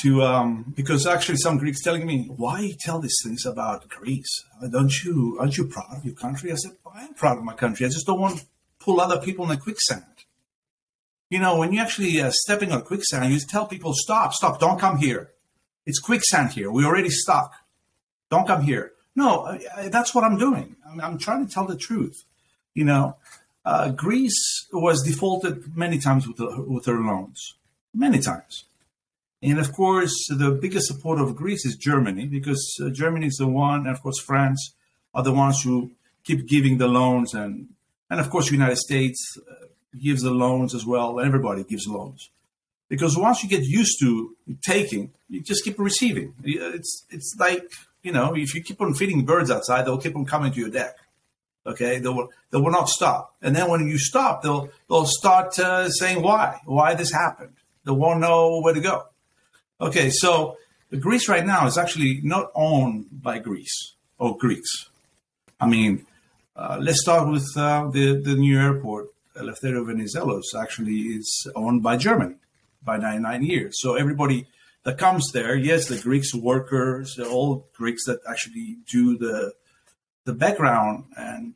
to 0.00 0.22
um 0.22 0.72
because 0.76 1.06
actually 1.06 1.36
some 1.36 1.56
greeks 1.58 1.82
telling 1.82 2.06
me 2.06 2.26
why 2.36 2.74
tell 2.78 2.98
these 2.98 3.16
things 3.24 3.46
about 3.46 3.88
greece? 3.88 4.44
Don't 4.70 4.92
you 5.02 5.36
aren't 5.40 5.56
you 5.56 5.66
proud 5.66 5.96
of 5.96 6.04
your 6.04 6.14
country? 6.14 6.52
I 6.52 6.56
said 6.56 6.72
well, 6.84 6.94
i 6.96 7.04
am 7.04 7.14
proud 7.14 7.38
of 7.38 7.44
my 7.44 7.54
country. 7.54 7.86
I 7.86 7.88
just 7.88 8.06
don't 8.06 8.20
want 8.20 8.38
to 8.38 8.46
pull 8.78 9.00
other 9.00 9.20
people 9.20 9.44
in 9.44 9.50
the 9.50 9.56
quicksand. 9.56 10.04
You 11.30 11.38
know 11.38 11.56
when 11.56 11.72
you 11.72 11.80
actually 11.80 12.20
uh, 12.20 12.30
stepping 12.30 12.72
on 12.72 12.82
quicksand 12.82 13.32
you 13.32 13.40
tell 13.40 13.66
people 13.66 13.94
stop 13.94 14.34
stop 14.34 14.60
don't 14.60 14.78
come 14.78 14.98
here. 14.98 15.30
It's 15.86 15.98
quicksand 15.98 16.52
here. 16.52 16.70
We're 16.70 16.86
already 16.86 17.10
stuck. 17.10 17.52
Don't 18.30 18.46
come 18.46 18.62
here. 18.62 18.92
No 19.14 19.46
I, 19.46 19.60
I, 19.76 19.88
that's 19.88 20.14
what 20.14 20.24
i'm 20.24 20.36
doing. 20.36 20.76
I'm, 20.86 21.00
I'm 21.00 21.18
trying 21.18 21.46
to 21.46 21.52
tell 21.52 21.66
the 21.66 21.76
truth 21.76 22.24
you 22.74 22.84
know 22.84 23.16
uh, 23.66 23.90
Greece 23.90 24.68
was 24.72 25.02
defaulted 25.02 25.76
many 25.76 25.98
times 25.98 26.26
with, 26.26 26.36
the, 26.36 26.64
with 26.66 26.84
their 26.84 27.00
loans, 27.00 27.54
many 27.92 28.20
times. 28.20 28.64
And 29.42 29.58
of 29.58 29.72
course, 29.72 30.14
the 30.28 30.52
biggest 30.52 30.86
supporter 30.86 31.22
of 31.24 31.34
Greece 31.34 31.66
is 31.66 31.76
Germany, 31.76 32.26
because 32.26 32.64
uh, 32.80 32.90
Germany 32.90 33.26
is 33.26 33.36
the 33.36 33.48
one, 33.48 33.80
and 33.80 33.90
of 33.90 34.00
course, 34.02 34.20
France 34.20 34.74
are 35.12 35.24
the 35.24 35.32
ones 35.32 35.62
who 35.62 35.90
keep 36.22 36.46
giving 36.46 36.78
the 36.78 36.86
loans. 36.86 37.34
And, 37.34 37.68
and 38.08 38.20
of 38.20 38.30
course, 38.30 38.46
the 38.46 38.54
United 38.54 38.78
States 38.78 39.36
uh, 39.38 39.66
gives 40.00 40.22
the 40.22 40.30
loans 40.30 40.72
as 40.72 40.86
well. 40.86 41.18
Everybody 41.18 41.64
gives 41.64 41.88
loans. 41.88 42.30
Because 42.88 43.18
once 43.18 43.42
you 43.42 43.48
get 43.48 43.64
used 43.64 43.98
to 44.00 44.36
taking, 44.62 45.10
you 45.28 45.40
just 45.42 45.64
keep 45.64 45.76
receiving. 45.80 46.34
It's, 46.44 47.04
it's 47.10 47.34
like, 47.36 47.68
you 48.04 48.12
know, 48.12 48.36
if 48.36 48.54
you 48.54 48.62
keep 48.62 48.80
on 48.80 48.94
feeding 48.94 49.24
birds 49.24 49.50
outside, 49.50 49.82
they'll 49.86 49.98
keep 49.98 50.14
on 50.14 50.24
coming 50.24 50.52
to 50.52 50.60
your 50.60 50.70
deck. 50.70 50.94
Okay, 51.66 51.98
they 51.98 52.08
will 52.08 52.28
they 52.50 52.58
will 52.58 52.70
not 52.70 52.88
stop. 52.88 53.34
And 53.42 53.54
then 53.56 53.68
when 53.68 53.88
you 53.88 53.98
stop, 53.98 54.42
they'll 54.42 54.70
they'll 54.88 55.06
start 55.06 55.58
uh, 55.58 55.90
saying 55.90 56.22
why 56.22 56.60
why 56.64 56.94
this 56.94 57.12
happened. 57.12 57.54
They 57.84 57.92
won't 57.92 58.20
know 58.20 58.60
where 58.60 58.74
to 58.74 58.80
go. 58.80 59.06
Okay, 59.80 60.10
so 60.10 60.56
Greece 61.00 61.28
right 61.28 61.44
now 61.44 61.66
is 61.66 61.76
actually 61.76 62.20
not 62.22 62.50
owned 62.54 63.06
by 63.10 63.38
Greece 63.38 63.94
or 64.18 64.36
Greeks. 64.36 64.70
I 65.58 65.66
mean, 65.66 66.06
uh, 66.54 66.78
let's 66.80 67.00
start 67.00 67.28
with 67.28 67.46
uh, 67.56 67.88
the 67.90 68.20
the 68.22 68.34
new 68.34 68.58
airport. 68.60 69.08
Eleftherio 69.36 69.84
Venizelos 69.84 70.58
actually 70.58 71.00
is 71.18 71.46
owned 71.54 71.82
by 71.82 71.96
Germany 71.96 72.36
by 72.82 72.96
99 72.96 73.42
years. 73.42 73.74
So 73.80 73.96
everybody 73.96 74.46
that 74.84 74.96
comes 74.96 75.30
there, 75.32 75.56
yes, 75.56 75.88
the 75.88 75.98
Greeks 75.98 76.34
workers, 76.34 77.18
all 77.18 77.68
Greeks 77.76 78.06
that 78.06 78.20
actually 78.26 78.78
do 78.90 79.18
the 79.18 79.52
the 80.26 80.34
background 80.34 81.04
and 81.16 81.54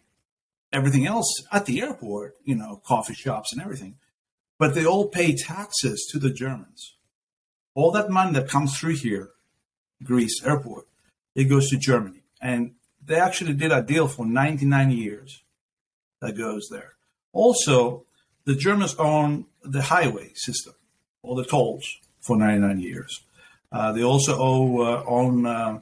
everything 0.72 1.06
else 1.06 1.42
at 1.52 1.66
the 1.66 1.82
airport, 1.82 2.36
you 2.44 2.54
know, 2.54 2.80
coffee 2.86 3.14
shops 3.14 3.52
and 3.52 3.60
everything. 3.60 3.96
But 4.58 4.74
they 4.74 4.86
all 4.86 5.08
pay 5.08 5.34
taxes 5.36 6.08
to 6.12 6.18
the 6.18 6.30
Germans. 6.30 6.94
All 7.74 7.90
that 7.90 8.10
money 8.10 8.32
that 8.32 8.48
comes 8.48 8.78
through 8.78 8.96
here, 8.96 9.30
Greece 10.02 10.42
airport, 10.44 10.86
it 11.34 11.44
goes 11.44 11.68
to 11.70 11.76
Germany. 11.76 12.22
And 12.40 12.74
they 13.04 13.16
actually 13.16 13.54
did 13.54 13.72
a 13.72 13.82
deal 13.82 14.06
for 14.06 14.24
99 14.24 14.90
years 14.90 15.42
that 16.20 16.38
goes 16.38 16.68
there. 16.70 16.94
Also, 17.32 18.04
the 18.44 18.54
Germans 18.54 18.94
own 18.96 19.46
the 19.64 19.82
highway 19.82 20.32
system, 20.34 20.74
all 21.22 21.34
the 21.34 21.44
tolls 21.44 21.86
for 22.20 22.36
99 22.36 22.80
years. 22.80 23.20
Uh, 23.72 23.92
they 23.92 24.02
also 24.02 24.36
owe, 24.38 24.80
uh, 24.82 25.04
own 25.06 25.46
uh, 25.46 25.80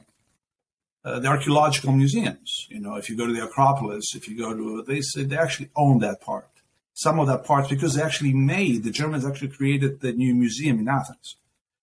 uh, 1.05 1.19
the 1.19 1.27
archaeological 1.27 1.91
museums. 1.91 2.67
You 2.69 2.79
know, 2.79 2.95
if 2.95 3.09
you 3.09 3.17
go 3.17 3.25
to 3.25 3.33
the 3.33 3.43
Acropolis, 3.43 4.15
if 4.15 4.27
you 4.27 4.37
go 4.37 4.53
to 4.53 4.83
they 4.83 5.01
say 5.01 5.23
they 5.23 5.37
actually 5.37 5.69
own 5.75 5.99
that 5.99 6.21
part, 6.21 6.49
some 6.93 7.19
of 7.19 7.27
that 7.27 7.45
part 7.45 7.69
because 7.69 7.93
they 7.93 8.01
actually 8.01 8.33
made 8.33 8.83
the 8.83 8.91
Germans 8.91 9.25
actually 9.25 9.49
created 9.49 10.01
the 10.01 10.11
new 10.11 10.33
museum 10.35 10.79
in 10.79 10.87
Athens, 10.87 11.35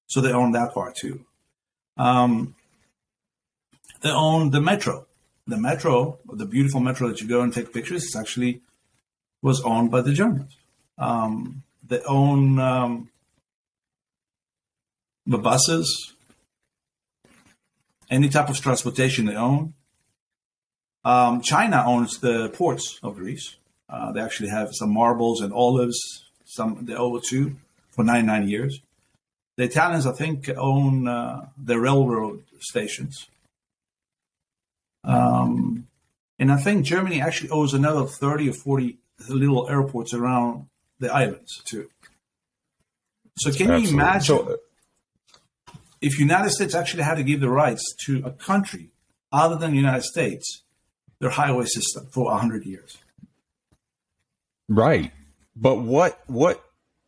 so 0.07 0.21
they 0.21 0.33
own 0.33 0.53
that 0.53 0.75
part 0.75 0.97
too. 0.97 1.25
Um, 1.97 2.55
they 4.03 4.11
own 4.11 4.51
the 4.51 4.61
metro. 4.61 5.07
The 5.49 5.57
metro, 5.57 6.19
the 6.31 6.45
beautiful 6.45 6.81
metro 6.81 7.09
that 7.09 7.21
you 7.21 7.29
go 7.29 7.41
and 7.41 7.55
take 7.55 7.73
pictures, 7.73 8.03
it's 8.05 8.17
actually 8.17 8.63
was 9.43 9.63
owned 9.63 9.91
by 9.91 10.01
the 10.01 10.13
Germans. 10.13 10.57
Um, 10.99 11.63
they 11.87 12.01
own 12.01 12.59
um, 12.59 13.11
the 15.25 15.39
buses, 15.39 16.15
any 18.11 18.29
type 18.29 18.49
of 18.49 18.61
transportation 18.61 19.27
they 19.27 19.37
own. 19.37 19.75
Um, 21.05 21.41
China 21.41 21.85
owns 21.87 22.19
the 22.19 22.49
ports 22.51 22.99
of 23.03 23.17
Greece. 23.17 23.57
Uh, 23.89 24.13
they 24.13 24.21
actually 24.21 24.49
have 24.49 24.71
some 24.73 24.93
marbles 24.93 25.41
and 25.41 25.53
olives, 25.53 26.25
some 26.45 26.85
they 26.85 26.95
owe 26.95 27.19
too 27.19 27.57
for 27.91 28.05
99 28.05 28.49
years. 28.49 28.81
The 29.57 29.65
Italians, 29.65 30.07
I 30.07 30.13
think, 30.13 30.51
own 30.57 31.09
uh, 31.09 31.47
the 31.57 31.79
railroad 31.79 32.43
stations. 32.59 33.27
Um, 35.05 35.87
and 36.39 36.53
I 36.53 36.57
think 36.57 36.85
Germany 36.85 37.21
actually 37.21 37.51
owes 37.51 37.73
another 37.73 38.05
30 38.05 38.51
or 38.51 38.53
40 38.53 38.99
little 39.29 39.69
airports 39.71 40.13
around 40.13 40.67
the 40.99 41.13
islands 41.13 41.63
too. 41.65 41.89
So 43.39 43.51
can 43.51 43.71
Absolutely. 43.71 43.89
you 43.89 43.95
imagine? 43.95 44.23
So, 44.23 44.59
if 46.01 46.19
United 46.19 46.51
States 46.51 46.75
actually 46.75 47.03
had 47.03 47.17
to 47.17 47.23
give 47.23 47.41
the 47.41 47.51
rights 47.51 47.95
to 48.07 48.23
a 48.25 48.31
country 48.31 48.91
other 49.33 49.57
than 49.57 49.71
the 49.71 49.77
United 49.77 50.03
States, 50.03 50.63
their 51.19 51.31
highway 51.31 51.65
system 51.65 52.07
for 52.13 52.31
hundred 52.37 52.65
years. 52.65 52.99
Right, 54.69 55.13
but 55.55 55.77
what 55.77 56.21
what 56.27 56.63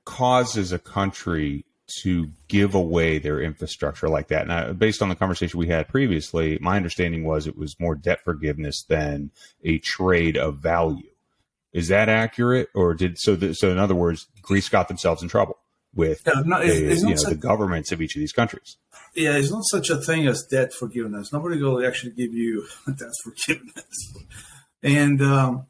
causes 0.05 0.73
a 0.73 0.79
country 0.79 1.65
to 2.03 2.29
give 2.49 2.75
away 2.75 3.19
their 3.19 3.41
infrastructure 3.41 4.09
like 4.09 4.29
that? 4.29 4.47
Now, 4.47 4.73
based 4.73 5.03
on 5.03 5.09
the 5.09 5.15
conversation 5.15 5.59
we 5.59 5.69
had 5.69 5.89
previously, 5.89 6.59
my 6.61 6.77
understanding 6.77 7.25
was 7.25 7.47
it 7.47 7.57
was 7.57 7.79
more 7.81 7.95
debt 7.95 8.21
forgiveness 8.25 8.85
than 8.89 9.31
a 9.65 9.79
trade 9.79 10.37
of 10.37 10.59
value. 10.59 11.11
Is 11.73 11.89
that 11.89 12.09
accurate, 12.09 12.69
or 12.75 12.95
did 12.95 13.19
so? 13.19 13.37
The, 13.37 13.55
so, 13.55 13.71
in 13.71 13.79
other 13.79 13.95
words, 13.95 14.27
Greece 14.41 14.69
got 14.69 14.89
themselves 14.89 15.23
in 15.23 15.29
trouble 15.29 15.59
with 15.95 16.23
yeah, 16.27 16.43
no, 16.45 16.59
it's, 16.59 16.79
the, 16.79 16.91
it's 16.91 17.03
you 17.03 17.09
know, 17.09 17.15
such, 17.17 17.31
the 17.31 17.37
governments 17.37 17.93
of 17.93 18.01
each 18.01 18.15
of 18.15 18.21
these 18.21 18.33
countries. 18.33 18.77
Yeah, 19.15 19.37
it's 19.37 19.51
not 19.51 19.65
such 19.65 19.91
a 19.91 19.97
thing 19.97 20.27
as 20.27 20.45
debt 20.45 20.73
forgiveness. 20.73 21.33
Nobody 21.33 21.61
will 21.61 21.85
actually 21.87 22.13
give 22.13 22.33
you 22.35 22.67
debt 22.87 23.13
forgiveness, 23.23 24.15
and 24.83 25.21
um, 25.23 25.67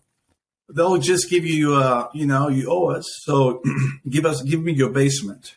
they'll 0.69 0.99
just 0.99 1.31
give 1.31 1.47
you, 1.47 1.75
uh, 1.75 2.09
you 2.13 2.27
know, 2.27 2.49
you 2.49 2.71
owe 2.71 2.91
us, 2.91 3.07
so 3.23 3.63
give 4.09 4.27
us, 4.27 4.43
give 4.43 4.63
me 4.63 4.73
your 4.73 4.91
basement 4.91 5.57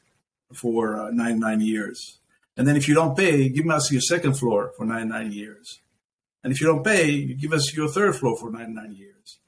for 0.53 0.99
uh, 0.99 1.11
nine 1.11 1.39
nine 1.39 1.61
years, 1.61 2.19
and 2.55 2.67
then 2.67 2.75
if 2.75 2.87
you 2.87 2.93
don't 2.93 3.17
pay, 3.17 3.49
give 3.49 3.67
us 3.69 3.91
your 3.91 4.01
second 4.01 4.33
floor 4.33 4.71
for 4.77 4.85
nine 4.85 5.09
nine 5.09 5.31
years, 5.31 5.79
and 6.43 6.53
if 6.53 6.61
you 6.61 6.67
don't 6.67 6.83
pay, 6.83 7.09
you 7.09 7.35
give 7.35 7.53
us 7.53 7.75
your 7.75 7.87
third 7.87 8.15
floor 8.15 8.37
for 8.37 8.51
nine 8.51 8.73
nine 8.73 8.93
years, 8.93 9.39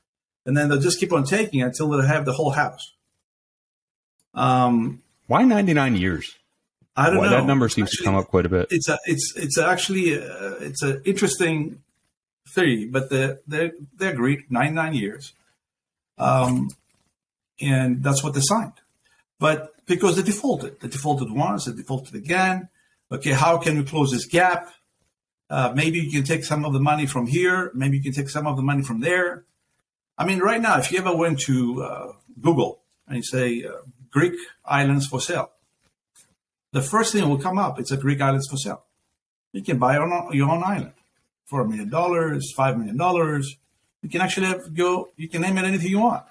and 0.46 0.58
then 0.58 0.70
they'll 0.70 0.80
just 0.80 1.00
keep 1.00 1.14
on 1.14 1.24
taking 1.24 1.62
until 1.62 1.90
they 1.90 2.06
have 2.08 2.26
the 2.26 2.34
whole 2.34 2.52
house. 2.52 2.93
Um, 4.34 5.02
Why 5.28 5.44
99 5.44 5.96
years? 5.96 6.36
I 6.96 7.08
don't 7.10 7.18
Why, 7.18 7.26
know. 7.26 7.32
That 7.32 7.46
number 7.46 7.70
seems 7.70 7.90
actually, 7.90 7.98
to 7.98 8.04
come 8.04 8.16
up 8.16 8.28
quite 8.28 8.46
a 8.46 8.50
bit. 8.50 8.68
It's 8.70 8.88
a, 8.88 9.00
it's 9.06 9.34
it's 9.36 9.58
actually 9.58 10.14
a, 10.14 10.22
uh, 10.22 10.58
it's 10.62 10.82
an 10.84 11.02
interesting 11.06 11.82
theory, 12.54 12.86
but 12.86 13.10
the, 13.10 13.40
they 13.48 13.72
they 13.98 14.10
agreed 14.10 14.52
99 14.52 14.94
years, 14.94 15.34
um, 16.18 16.70
and 17.60 18.04
that's 18.04 18.24
what 18.24 18.36
they 18.36 18.42
signed. 18.42 18.74
But 19.40 19.74
because 19.86 20.16
they 20.16 20.22
defaulted, 20.22 20.80
they 20.80 20.88
defaulted 20.88 21.32
once, 21.32 21.66
they 21.66 21.74
defaulted 21.74 22.16
again. 22.16 22.70
Okay, 23.12 23.32
how 23.32 23.58
can 23.58 23.78
we 23.78 23.84
close 23.84 24.12
this 24.12 24.26
gap? 24.26 24.72
Uh, 25.50 25.74
maybe 25.76 26.00
you 26.00 26.12
can 26.12 26.24
take 26.24 26.44
some 26.44 26.66
of 26.66 26.74
the 26.74 26.80
money 26.80 27.06
from 27.06 27.28
here. 27.28 27.72
Maybe 27.74 27.98
you 27.98 28.04
can 28.04 28.14
take 28.14 28.30
some 28.30 28.48
of 28.48 28.56
the 28.56 28.64
money 28.64 28.84
from 28.84 29.02
there. 29.02 29.46
I 30.18 30.26
mean, 30.26 30.40
right 30.40 30.62
now, 30.62 30.78
if 30.78 30.92
you 30.92 31.00
ever 31.00 31.16
went 31.16 31.40
to 31.42 31.84
uh, 31.84 32.12
Google 32.40 32.82
and 33.08 33.18
you 33.18 33.24
say 33.24 33.64
uh, 33.64 33.82
Greek 34.14 34.36
islands 34.64 35.08
for 35.08 35.20
sale, 35.20 35.50
the 36.72 36.82
first 36.82 37.12
thing 37.12 37.28
will 37.28 37.40
come 37.40 37.58
up 37.58 37.80
it's 37.80 37.92
a 37.92 37.98
Greek 37.98 38.22
islands 38.22 38.48
for 38.48 38.58
sale. 38.58 38.84
You 39.52 39.64
can 39.64 39.78
buy 39.80 39.98
on 39.98 40.34
your 40.34 40.50
own 40.50 40.64
island 40.64 40.94
for 41.46 41.62
a 41.62 41.68
million 41.68 41.90
dollars, 41.90 42.54
five 42.56 42.78
million 42.78 42.98
dollars. 42.98 43.58
You 44.02 44.10
can 44.10 44.22
actually 44.22 44.48
have, 44.48 44.74
go. 44.74 45.10
You 45.18 45.30
can 45.30 45.42
name 45.42 45.58
it 45.58 45.66
anything 45.66 45.90
you 45.90 46.00
want. 46.00 46.24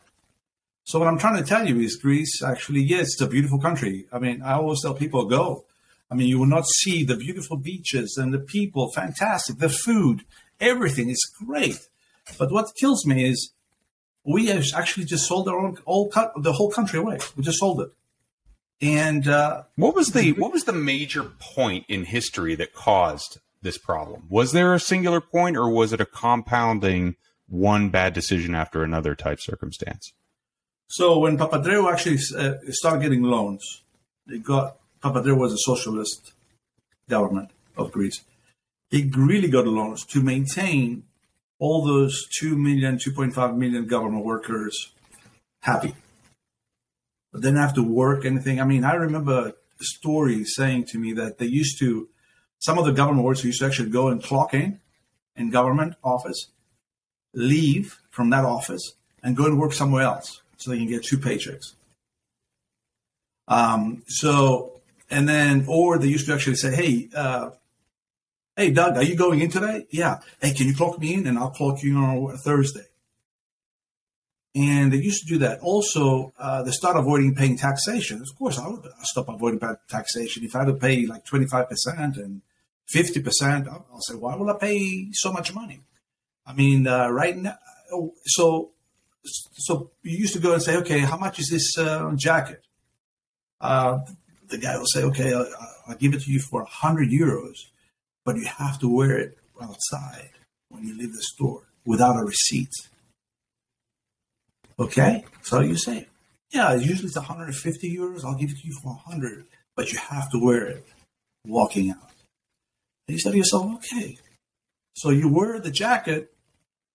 So 0.84 0.98
what 0.98 1.08
I'm 1.08 1.18
trying 1.18 1.42
to 1.42 1.48
tell 1.48 1.66
you 1.66 1.80
is 1.80 1.96
Greece 1.96 2.42
actually, 2.42 2.82
yes, 2.82 3.12
it's 3.12 3.20
a 3.20 3.26
beautiful 3.26 3.58
country. 3.58 4.06
I 4.12 4.18
mean, 4.18 4.42
I 4.42 4.54
always 4.54 4.82
tell 4.82 4.94
people 4.94 5.26
go. 5.26 5.64
I 6.10 6.14
mean, 6.14 6.28
you 6.28 6.38
will 6.38 6.46
not 6.46 6.66
see 6.66 7.04
the 7.04 7.16
beautiful 7.16 7.56
beaches 7.56 8.18
and 8.20 8.34
the 8.34 8.38
people, 8.38 8.92
fantastic, 8.92 9.58
the 9.58 9.70
food, 9.70 10.24
everything 10.60 11.08
is 11.08 11.32
great. 11.46 11.88
But 12.38 12.52
what 12.52 12.74
kills 12.78 13.06
me 13.06 13.28
is 13.30 13.52
we 14.24 14.46
have 14.46 14.64
actually 14.74 15.04
just 15.04 15.26
sold 15.26 15.48
our 15.48 15.58
own 15.58 15.78
all 15.84 16.10
the 16.36 16.52
whole 16.52 16.70
country 16.70 16.98
away. 16.98 17.18
We 17.36 17.42
just 17.42 17.58
sold 17.58 17.80
it. 17.80 17.90
And 18.80 19.28
uh, 19.28 19.62
what 19.76 19.94
was 19.94 20.08
the 20.08 20.32
what 20.32 20.52
was 20.52 20.64
the 20.64 20.72
major 20.72 21.22
point 21.22 21.84
in 21.88 22.04
history 22.04 22.54
that 22.56 22.74
caused 22.74 23.38
this 23.62 23.78
problem? 23.78 24.24
Was 24.28 24.52
there 24.52 24.74
a 24.74 24.80
singular 24.80 25.20
point, 25.20 25.56
or 25.56 25.70
was 25.70 25.92
it 25.92 26.00
a 26.00 26.06
compounding 26.06 27.14
one 27.48 27.90
bad 27.90 28.12
decision 28.12 28.54
after 28.54 28.82
another 28.82 29.14
type 29.14 29.40
circumstance? 29.40 30.12
So 30.88 31.18
when 31.20 31.38
Papandreou 31.38 31.90
actually 31.90 32.18
uh, 32.36 32.54
started 32.70 33.02
getting 33.02 33.22
loans, 33.22 33.82
they 34.26 34.38
got 34.38 34.76
Papandreou 35.02 35.38
was 35.38 35.52
a 35.52 35.58
socialist 35.58 36.32
government 37.08 37.50
of 37.76 37.92
Greece. 37.92 38.22
He 38.90 39.10
really 39.16 39.48
got 39.48 39.66
loans 39.66 40.04
to 40.06 40.20
maintain 40.22 41.04
all 41.62 41.80
those 41.84 42.26
2 42.40 42.56
million, 42.56 42.96
2.5 42.96 43.56
million 43.56 43.86
government 43.86 44.24
workers 44.24 44.90
happy. 45.60 45.94
But 47.30 47.42
they 47.42 47.50
didn't 47.50 47.60
have 47.60 47.74
to 47.74 47.84
work 47.84 48.24
anything. 48.24 48.60
I 48.60 48.64
mean, 48.64 48.82
I 48.82 48.94
remember 48.94 49.52
stories 49.80 50.56
saying 50.56 50.86
to 50.86 50.98
me 50.98 51.12
that 51.12 51.38
they 51.38 51.46
used 51.46 51.78
to, 51.78 52.08
some 52.58 52.78
of 52.78 52.84
the 52.84 52.90
government 52.90 53.24
workers 53.24 53.44
used 53.44 53.60
to 53.60 53.66
actually 53.66 53.90
go 53.90 54.08
and 54.08 54.20
clock 54.20 54.54
in 54.54 54.80
in 55.36 55.50
government 55.50 55.94
office, 56.02 56.48
leave 57.32 57.96
from 58.10 58.30
that 58.30 58.44
office, 58.44 58.94
and 59.22 59.36
go 59.36 59.46
and 59.46 59.56
work 59.56 59.72
somewhere 59.72 60.02
else 60.02 60.42
so 60.56 60.72
they 60.72 60.78
can 60.78 60.88
get 60.88 61.04
two 61.04 61.18
paychecks. 61.18 61.74
Um, 63.46 64.02
so, 64.08 64.80
and 65.08 65.28
then, 65.28 65.66
or 65.68 65.96
they 65.98 66.08
used 66.08 66.26
to 66.26 66.34
actually 66.34 66.56
say, 66.56 66.74
hey, 66.74 67.08
uh, 67.14 67.50
hey, 68.56 68.70
Doug, 68.70 68.96
are 68.96 69.02
you 69.02 69.16
going 69.16 69.40
in 69.40 69.50
today? 69.50 69.86
Yeah. 69.90 70.18
Hey, 70.40 70.52
can 70.52 70.66
you 70.66 70.74
clock 70.74 70.98
me 70.98 71.14
in 71.14 71.26
and 71.26 71.38
I'll 71.38 71.50
clock 71.50 71.82
you 71.82 71.96
on 71.96 72.36
Thursday? 72.38 72.86
And 74.54 74.92
they 74.92 74.98
used 74.98 75.26
to 75.26 75.34
do 75.34 75.38
that. 75.38 75.60
Also, 75.60 76.34
uh, 76.38 76.62
they 76.62 76.72
start 76.72 76.96
avoiding 76.96 77.34
paying 77.34 77.56
taxation. 77.56 78.20
Of 78.20 78.36
course, 78.38 78.58
I 78.58 78.68
would 78.68 78.86
stop 79.02 79.28
avoiding 79.28 79.60
taxation. 79.88 80.44
If 80.44 80.54
I 80.54 80.60
had 80.60 80.66
to 80.66 80.74
pay 80.74 81.06
like 81.06 81.24
25% 81.24 81.68
and 82.18 82.42
50%, 82.94 83.68
I'll, 83.68 84.00
say, 84.00 84.14
why 84.14 84.36
will 84.36 84.50
I 84.50 84.58
pay 84.58 85.08
so 85.12 85.32
much 85.32 85.54
money? 85.54 85.80
I 86.46 86.52
mean, 86.52 86.86
uh, 86.86 87.08
right 87.08 87.36
now, 87.36 87.56
so 88.26 88.72
so 89.24 89.92
you 90.02 90.18
used 90.18 90.34
to 90.34 90.40
go 90.40 90.52
and 90.52 90.62
say, 90.62 90.76
okay, 90.78 90.98
how 90.98 91.16
much 91.16 91.38
is 91.38 91.48
this 91.48 91.78
uh, 91.78 92.10
jacket? 92.16 92.62
Uh, 93.60 94.00
the 94.48 94.58
guy 94.58 94.76
will 94.76 94.86
say, 94.86 95.04
okay, 95.04 95.32
I'll, 95.32 95.48
I'll, 95.86 95.96
give 95.96 96.12
it 96.14 96.22
to 96.22 96.30
you 96.30 96.40
for 96.40 96.62
100 96.62 97.08
euros, 97.10 97.54
but 98.24 98.36
you 98.36 98.46
have 98.46 98.78
to 98.80 98.88
wear 98.88 99.16
it 99.18 99.38
outside 99.60 100.30
when 100.68 100.84
you 100.84 100.96
leave 100.96 101.12
the 101.12 101.22
store 101.22 101.62
without 101.84 102.16
a 102.16 102.24
receipt. 102.24 102.72
Okay, 104.78 105.24
so 105.42 105.60
you 105.60 105.76
say, 105.76 106.06
yeah, 106.50 106.74
usually 106.74 107.06
it's 107.06 107.16
150 107.16 107.96
euros. 107.96 108.24
I'll 108.24 108.34
give 108.34 108.50
it 108.50 108.58
to 108.58 108.66
you 108.66 108.74
for 108.82 108.94
100, 108.94 109.44
but 109.76 109.92
you 109.92 109.98
have 109.98 110.30
to 110.32 110.38
wear 110.38 110.66
it 110.66 110.86
walking 111.46 111.90
out. 111.90 112.10
And 113.08 113.16
you 113.16 113.18
say 113.18 113.30
to 113.30 113.36
yourself, 113.36 113.74
okay. 113.76 114.18
So 114.94 115.10
you 115.10 115.28
wear 115.28 115.58
the 115.58 115.70
jacket 115.70 116.32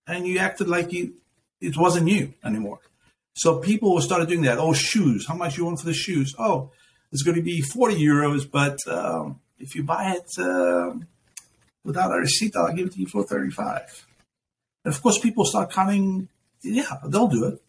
and 0.06 0.26
you 0.26 0.40
acted 0.40 0.68
like 0.68 0.92
you 0.94 1.14
it 1.60 1.76
wasn't 1.76 2.08
you 2.08 2.34
anymore. 2.44 2.80
So 3.36 3.60
people 3.60 4.00
started 4.02 4.28
doing 4.28 4.44
that. 4.44 4.60
Oh, 4.60 4.74
shoes. 4.74 5.28
How 5.28 5.36
much 5.36 5.58
you 5.58 5.66
want 5.66 5.80
for 5.80 5.86
the 5.86 5.94
shoes? 5.94 6.36
Oh, 6.38 6.72
it's 7.12 7.24
going 7.24 7.36
to 7.36 7.44
be 7.44 7.62
40 7.62 7.96
euros, 7.96 8.50
but 8.50 8.78
um, 8.88 9.40
if 9.60 9.76
you 9.76 9.84
buy 9.84 10.18
it 10.18 10.30
uh, 10.40 10.94
without 11.88 12.12
a 12.12 12.18
receipt, 12.18 12.56
I'll 12.56 12.74
give 12.74 12.88
it 12.88 12.94
to 12.94 13.00
you 13.00 13.08
for 13.08 13.24
35. 13.24 14.06
And 14.84 14.94
of 14.94 15.02
course, 15.02 15.18
people 15.18 15.46
start 15.46 15.72
counting. 15.72 16.28
Yeah, 16.62 16.98
they'll 17.08 17.30
do 17.30 17.46
it. 17.46 17.62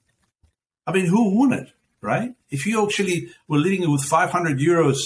I 0.87 0.93
mean, 0.93 1.07
who 1.07 1.39
wouldn't, 1.39 1.71
right? 2.01 2.35
If 2.51 2.67
you 2.67 2.85
actually 2.85 3.31
were 3.47 3.59
living 3.59 3.91
with 3.91 4.03
500 4.03 4.59
euros 4.59 4.99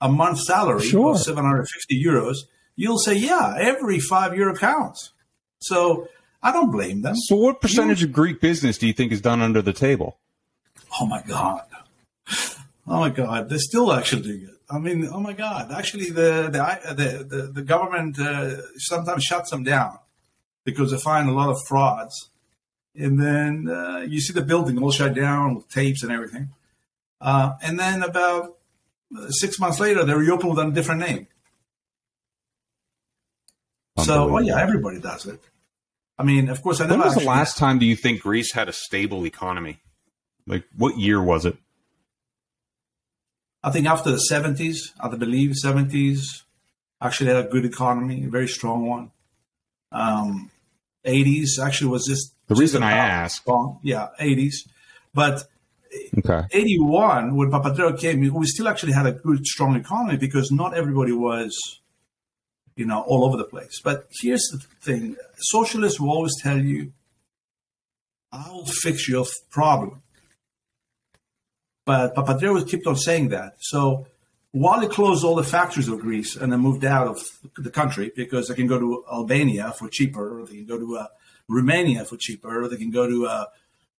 a 0.00 0.08
month 0.08 0.40
salary 0.40 0.86
sure. 0.86 1.14
or 1.14 1.18
750 1.18 2.04
euros, 2.04 2.38
you'll 2.74 2.98
say, 2.98 3.14
yeah, 3.14 3.54
every 3.58 4.00
five 4.00 4.36
euro 4.36 4.54
counts. 4.56 5.12
So 5.60 6.08
I 6.42 6.52
don't 6.52 6.70
blame 6.70 7.02
them. 7.02 7.14
So, 7.16 7.36
what 7.36 7.60
percentage 7.60 8.02
you, 8.02 8.08
of 8.08 8.12
Greek 8.12 8.40
business 8.40 8.76
do 8.76 8.86
you 8.86 8.92
think 8.92 9.12
is 9.12 9.20
done 9.20 9.40
under 9.40 9.62
the 9.62 9.72
table? 9.72 10.18
Oh 11.00 11.06
my 11.06 11.22
god! 11.22 11.62
Oh 12.86 13.00
my 13.00 13.10
god! 13.10 13.48
They're 13.48 13.58
still 13.58 13.92
actually 13.92 14.22
doing 14.22 14.42
it. 14.42 14.54
I 14.70 14.78
mean, 14.78 15.08
oh 15.12 15.20
my 15.20 15.32
god! 15.32 15.72
Actually, 15.72 16.10
the 16.10 16.48
the 16.50 16.94
the 16.94 17.24
the, 17.24 17.42
the 17.52 17.62
government 17.62 18.18
uh, 18.18 18.62
sometimes 18.76 19.24
shuts 19.24 19.50
them 19.50 19.64
down 19.64 19.98
because 20.64 20.90
they 20.90 20.98
find 20.98 21.28
a 21.28 21.32
lot 21.32 21.48
of 21.48 21.58
frauds, 21.66 22.30
and 22.94 23.20
then 23.20 23.68
uh, 23.68 24.04
you 24.06 24.20
see 24.20 24.32
the 24.32 24.42
building 24.42 24.80
all 24.82 24.92
shut 24.92 25.14
down 25.14 25.56
with 25.56 25.68
tapes 25.68 26.02
and 26.02 26.12
everything, 26.12 26.50
uh, 27.20 27.54
and 27.62 27.78
then 27.78 28.02
about 28.02 28.56
six 29.30 29.58
months 29.58 29.80
later 29.80 30.04
they 30.04 30.14
reopen 30.14 30.50
with 30.50 30.58
a 30.58 30.70
different 30.70 31.00
name. 31.00 31.26
So, 33.98 34.36
oh 34.36 34.38
yeah, 34.38 34.60
everybody 34.60 35.00
does 35.00 35.26
it. 35.26 35.40
I 36.18 36.22
mean, 36.22 36.48
of 36.48 36.62
course, 36.62 36.80
I 36.80 36.84
never. 36.84 36.98
When 36.98 37.06
was 37.06 37.16
the 37.16 37.24
last 37.24 37.58
time 37.58 37.78
do 37.78 37.86
you 37.86 37.96
think 37.96 38.22
Greece 38.22 38.52
had 38.52 38.68
a 38.68 38.72
stable 38.72 39.26
economy? 39.26 39.80
Like, 40.46 40.64
what 40.76 40.98
year 40.98 41.20
was 41.22 41.44
it? 41.44 41.56
I 43.66 43.70
think 43.70 43.86
after 43.86 44.10
the 44.10 44.18
seventies, 44.18 44.92
I 45.00 45.08
believe 45.08 45.54
seventies, 45.56 46.44
actually 47.02 47.30
had 47.32 47.44
a 47.44 47.48
good 47.48 47.64
economy, 47.64 48.24
a 48.24 48.28
very 48.28 48.48
strong 48.48 48.86
one. 48.86 49.10
Um, 49.92 50.50
80s 51.04 51.58
actually 51.62 51.90
was 51.90 52.06
just 52.06 52.32
the 52.48 52.54
just 52.54 52.60
reason 52.60 52.82
I 52.82 52.92
ask. 52.92 53.42
Strong. 53.42 53.80
Yeah, 53.82 54.08
80s, 54.20 54.54
but 55.12 55.44
okay. 56.18 56.42
81 56.52 57.36
when 57.36 57.50
Papandreou 57.50 57.98
came, 57.98 58.20
we 58.32 58.46
still 58.46 58.68
actually 58.68 58.92
had 58.92 59.06
a 59.06 59.12
good, 59.12 59.44
strong 59.46 59.76
economy 59.76 60.16
because 60.16 60.50
not 60.50 60.74
everybody 60.74 61.12
was 61.12 61.52
you 62.76 62.84
know, 62.84 63.00
all 63.02 63.24
over 63.24 63.36
the 63.36 63.44
place. 63.44 63.80
But 63.82 64.06
here's 64.20 64.46
the 64.52 64.58
thing 64.82 65.16
socialists 65.38 65.98
will 65.98 66.10
always 66.10 66.34
tell 66.40 66.58
you, 66.58 66.92
I'll 68.30 68.66
fix 68.66 69.08
your 69.08 69.24
problem. 69.50 70.02
But 71.86 72.14
Papandreou 72.14 72.68
kept 72.68 72.86
on 72.86 72.96
saying 72.96 73.28
that. 73.28 73.56
So 73.60 74.06
while 74.50 74.80
he 74.80 74.88
closed 74.88 75.24
all 75.24 75.36
the 75.36 75.44
factories 75.44 75.88
of 75.88 76.00
Greece 76.00 76.34
and 76.34 76.52
then 76.52 76.60
moved 76.60 76.84
out 76.84 77.06
of 77.06 77.18
the 77.56 77.70
country 77.70 78.10
because 78.14 78.48
they 78.48 78.54
can 78.54 78.66
go 78.66 78.78
to 78.78 79.04
Albania 79.10 79.72
for 79.72 79.88
cheaper, 79.88 80.40
or 80.40 80.46
they 80.46 80.56
can 80.56 80.66
go 80.66 80.78
to 80.78 80.96
uh, 80.98 81.06
Romania 81.48 82.04
for 82.04 82.16
cheaper, 82.16 82.62
or 82.62 82.68
they 82.68 82.76
can 82.76 82.90
go 82.90 83.06
to 83.08 83.26
uh, 83.26 83.44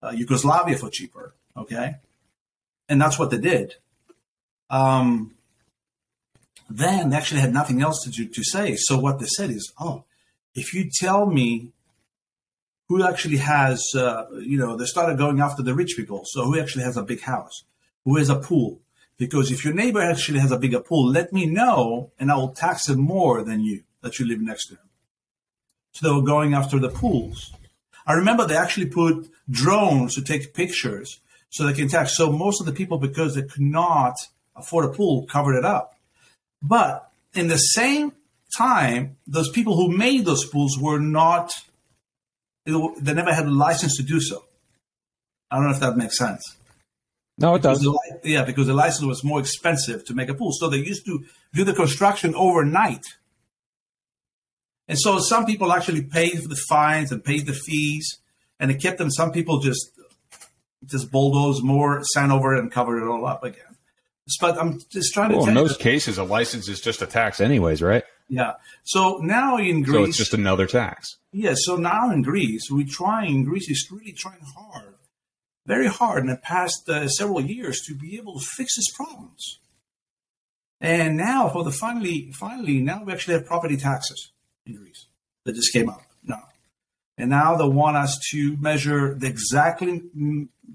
uh, 0.03 0.11
Yugoslavia 0.11 0.77
for 0.77 0.91
cheaper. 0.91 1.35
Okay, 1.57 1.95
and 2.89 3.01
that's 3.01 3.19
what 3.19 3.31
they 3.31 3.39
did. 3.39 3.77
Um, 4.69 5.37
then 6.69 7.11
they 7.11 7.17
actually 7.17 7.41
had 7.41 7.53
nothing 7.53 7.81
else 7.81 8.03
to, 8.03 8.11
do, 8.11 8.27
to 8.27 8.43
say. 8.43 8.75
So 8.77 8.99
what 8.99 9.21
they 9.21 9.27
said 9.27 9.51
is, 9.51 9.73
oh, 9.79 10.05
if 10.57 10.75
you 10.75 10.91
tell 10.91 11.27
me 11.27 11.69
who 12.89 13.05
actually 13.05 13.37
has, 13.37 13.85
uh, 13.95 14.25
you 14.41 14.59
know, 14.59 14.77
they 14.77 14.85
started 14.85 15.19
going 15.19 15.41
after 15.41 15.63
the 15.63 15.75
rich 15.75 15.95
people. 15.97 16.23
So 16.25 16.45
who 16.45 16.59
actually 16.59 16.85
has 16.85 16.97
a 16.97 17.03
big 17.03 17.21
house? 17.21 17.65
Who 18.07 18.17
has 18.17 18.31
a 18.31 18.37
pool? 18.37 18.81
Because 19.19 19.51
if 19.51 19.65
your 19.65 19.75
neighbor 19.75 20.01
actually 20.01 20.39
has 20.39 20.53
a 20.53 20.59
bigger 20.59 20.81
pool, 20.81 21.07
let 21.11 21.33
me 21.33 21.45
know 21.45 22.13
and 22.19 22.33
I 22.33 22.37
will 22.37 22.55
tax 22.55 22.89
him 22.89 23.01
more 23.01 23.43
than 23.43 23.61
you 23.61 23.83
that 24.01 24.19
you 24.19 24.27
live 24.27 24.41
next 24.41 24.69
to 24.69 24.75
him. 24.75 24.89
So 25.93 26.07
they 26.07 26.15
were 26.15 26.23
going 26.23 26.55
after 26.55 26.79
the 26.79 26.89
pools. 26.89 27.53
I 28.07 28.13
remember 28.13 28.47
they 28.47 28.57
actually 28.57 28.87
put 28.87 29.29
drones 29.51 30.15
to 30.15 30.23
take 30.23 30.55
pictures 30.55 31.21
so 31.51 31.67
they 31.67 31.73
can 31.73 31.89
tax. 31.89 32.17
So 32.17 32.31
most 32.31 32.61
of 32.61 32.67
the 32.67 32.73
people, 32.73 32.99
because 32.99 33.35
they 33.35 33.43
could 33.43 33.63
not 33.63 34.15
afford 34.55 34.85
a 34.85 34.89
pool, 34.89 35.27
covered 35.27 35.59
it 35.59 35.65
up. 35.65 35.99
But 36.63 37.11
in 37.35 37.49
the 37.49 37.59
same 37.59 38.13
time, 38.57 39.17
those 39.27 39.51
people 39.51 39.75
who 39.77 39.89
made 39.89 40.25
those 40.25 40.45
pools 40.45 40.79
were 40.79 41.01
not, 41.01 41.53
they 42.65 43.15
never 43.15 43.35
had 43.35 43.47
a 43.47 43.51
license 43.51 43.97
to 43.97 44.03
do 44.03 44.21
so. 44.21 44.45
I 45.51 45.57
don't 45.57 45.65
know 45.65 45.73
if 45.73 45.81
that 45.81 45.97
makes 45.97 46.17
sense. 46.19 46.57
No, 47.39 47.55
it 47.55 47.63
does. 47.63 47.81
The, 47.81 48.21
yeah, 48.25 48.45
because 48.45 48.67
the 48.67 48.75
license 48.75 49.07
was 49.07 49.23
more 49.23 49.41
expensive 49.41 50.05
to 50.07 50.15
make 50.15 50.29
a 50.29 50.35
pool. 50.35 50.53
So 50.53 50.69
they 50.69 50.79
used 50.79 51.05
to 51.07 51.25
do 51.53 51.65
the 51.65 51.75
construction 51.75 52.35
overnight. 52.35 53.05
And 54.89 54.99
so 54.99 55.19
some 55.19 55.45
people 55.45 55.73
actually 55.73 56.03
paid 56.03 56.41
for 56.41 56.49
the 56.49 56.61
fines 56.69 57.13
and 57.13 57.23
paid 57.23 57.47
the 57.47 57.53
fees, 57.53 58.19
and 58.59 58.71
it 58.71 58.81
kept 58.81 58.99
them. 58.99 59.11
Some 59.11 59.33
people 59.33 59.61
just 59.61 59.91
just 60.85 61.11
bulldoze 61.11 61.63
more 61.63 62.03
sand 62.05 62.33
over 62.33 62.55
it 62.55 62.61
and 62.61 62.71
cover 62.71 62.97
it 62.99 63.09
all 63.09 63.27
up 63.27 63.43
again. 63.43 63.63
But 64.41 64.59
I'm 64.59 64.81
just 64.91 65.13
trying 65.13 65.31
to. 65.31 65.39
Well, 65.39 65.49
in 65.49 65.55
those 65.55 65.77
that, 65.77 65.83
cases, 65.83 66.19
a 66.19 66.25
license 66.25 66.69
is 66.69 66.81
just 66.81 67.03
a 67.03 67.07
tax, 67.07 67.41
anyways, 67.41 67.83
right? 67.83 68.05
Yeah. 68.29 68.55
So 68.85 69.19
now 69.19 69.57
in 69.57 69.83
Greece, 69.83 69.95
so 69.95 70.05
it's 70.05 70.17
just 70.17 70.35
another 70.35 70.67
tax. 70.67 71.17
Yeah. 71.33 71.55
So 71.57 71.77
now 71.77 72.11
in 72.11 72.23
Greece, 72.23 72.71
we 72.71 72.85
trying. 72.85 73.45
Greece 73.45 73.69
is 73.69 73.89
really 73.91 74.13
trying 74.13 74.41
hard 74.57 74.96
very 75.67 75.89
hard 75.89 76.21
in 76.21 76.27
the 76.29 76.37
past 76.37 76.89
uh, 76.89 77.09
several 77.09 77.41
years 77.41 77.81
to 77.83 77.95
be 77.95 78.17
able 78.17 78.39
to 78.39 78.45
fix 78.45 78.77
these 78.77 78.93
problems. 78.95 79.59
And 80.81 81.17
now, 81.17 81.49
for 81.49 81.65
the 81.65 81.73
finally, 81.73 82.31
finally, 82.33 82.81
now 82.81 83.03
we 83.05 83.13
actually 83.13 83.35
have 83.35 83.47
property 83.47 83.77
taxes 83.77 84.31
in 84.65 84.77
Greece 84.77 85.07
that 85.45 85.55
just 85.55 85.73
came 85.73 85.89
up 85.89 86.03
now. 86.23 86.43
And 87.19 87.31
now 87.31 87.57
they 87.57 87.67
want 87.67 87.97
us 87.97 88.19
to 88.33 88.57
measure 88.59 89.15
the 89.15 89.27
exactly 89.27 90.03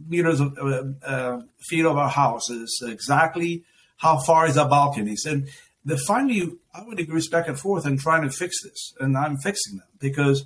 meters 0.08 0.39
of 0.39 0.58
uh, 0.58 0.84
uh, 1.06 1.42
feet 1.60 1.86
of 1.86 1.98
our 1.98 2.10
houses, 2.10 2.84
exactly 2.86 3.64
how 3.98 4.20
far 4.20 4.48
is 4.48 4.58
our 4.58 4.68
balconies. 4.68 5.26
And 5.26 5.48
the 5.86 5.98
finally, 5.98 6.52
I 6.74 6.84
would 6.84 7.00
agree 7.00 7.22
back 7.32 7.48
and 7.48 7.60
forth 7.60 7.86
and 7.86 8.00
trying 8.00 8.24
to 8.24 8.32
fix 8.32 8.64
this. 8.64 8.94
And 9.00 9.16
I'm 9.16 9.38
fixing 9.38 9.78
them 9.78 9.88
because 10.00 10.46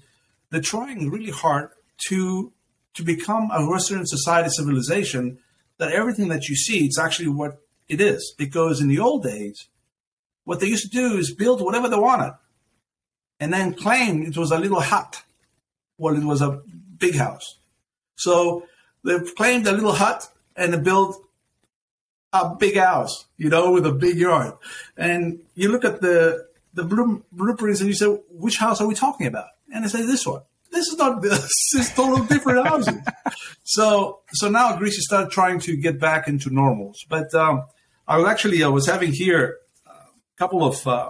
they're 0.50 0.62
trying 0.62 1.10
really 1.10 1.32
hard 1.32 1.70
to 2.10 2.52
to 2.96 3.04
become 3.04 3.50
a 3.52 3.66
Western 3.66 4.06
society 4.06 4.50
civilization 4.50 5.38
that 5.78 5.91
everything 5.91 6.30
that 6.30 6.48
you 6.48 6.56
see 6.56 6.86
it's 6.86 7.00
actually 7.00 7.28
what 7.28 7.62
it 7.88 8.02
is. 8.02 8.34
Because 8.38 8.82
in 8.82 8.88
the 8.88 9.00
old 9.00 9.24
days, 9.24 9.68
what 10.43 10.60
they 10.60 10.68
used 10.68 10.84
to 10.84 10.89
do 10.89 11.18
is 11.18 11.34
build 11.34 11.62
whatever 11.62 11.89
they 11.89 11.98
wanted 11.98 12.34
and 13.39 13.54
then 13.54 13.74
claim 13.74 14.24
it 14.24 14.38
was 14.38 14.52
a 14.52 14.60
little 14.60 14.80
hut 14.80 15.24
while 15.98 16.16
it 16.16 16.24
was 16.24 16.41
a 16.41 16.62
big 16.98 17.16
house. 17.16 17.58
So 18.16 18.66
they 19.04 19.20
claimed 19.20 19.68
a 19.68 19.72
little 19.72 19.91
hut 19.91 20.30
and 20.56 20.74
they 20.74 20.80
built 20.80 21.22
a 22.32 22.56
big 22.56 22.78
house, 22.78 23.26
you 23.38 23.50
know, 23.50 23.72
with 23.72 23.86
a 23.86 23.91
big 23.91 24.18
yard. 24.18 24.54
And 24.98 25.39
you 25.56 25.70
look 25.70 25.86
at 25.86 26.02
the 26.02 26.48
the 26.74 26.84
blueprints 26.84 27.80
and 27.80 27.88
you 27.88 27.96
say, 27.96 28.08
which 28.30 28.58
house 28.58 28.82
are 28.82 28.88
we 28.88 28.96
talking 28.96 29.28
about? 29.28 29.48
And 29.74 29.86
they 29.86 29.88
say 29.88 30.06
this 30.06 30.26
one 30.28 30.41
this 30.76 30.88
is 30.88 30.98
not 30.98 31.22
this 31.22 31.50
is 31.76 31.92
totally 31.94 32.28
different 32.28 32.68
housing. 32.68 33.04
so 33.64 34.20
so 34.34 34.50
now 34.50 34.78
Greece 34.78 34.98
is 34.98 35.06
started 35.06 35.32
trying 35.32 35.60
to 35.62 35.76
get 35.76 36.00
back 36.00 36.28
into 36.28 36.50
normals. 36.50 37.04
But 37.10 37.34
um, 37.34 37.64
I 38.08 38.18
was 38.18 38.28
actually 38.28 38.64
I 38.64 38.68
was 38.68 38.86
having 38.88 39.12
here 39.12 39.58
a 39.88 40.38
couple 40.38 40.64
of 40.64 40.86
uh, 40.88 41.10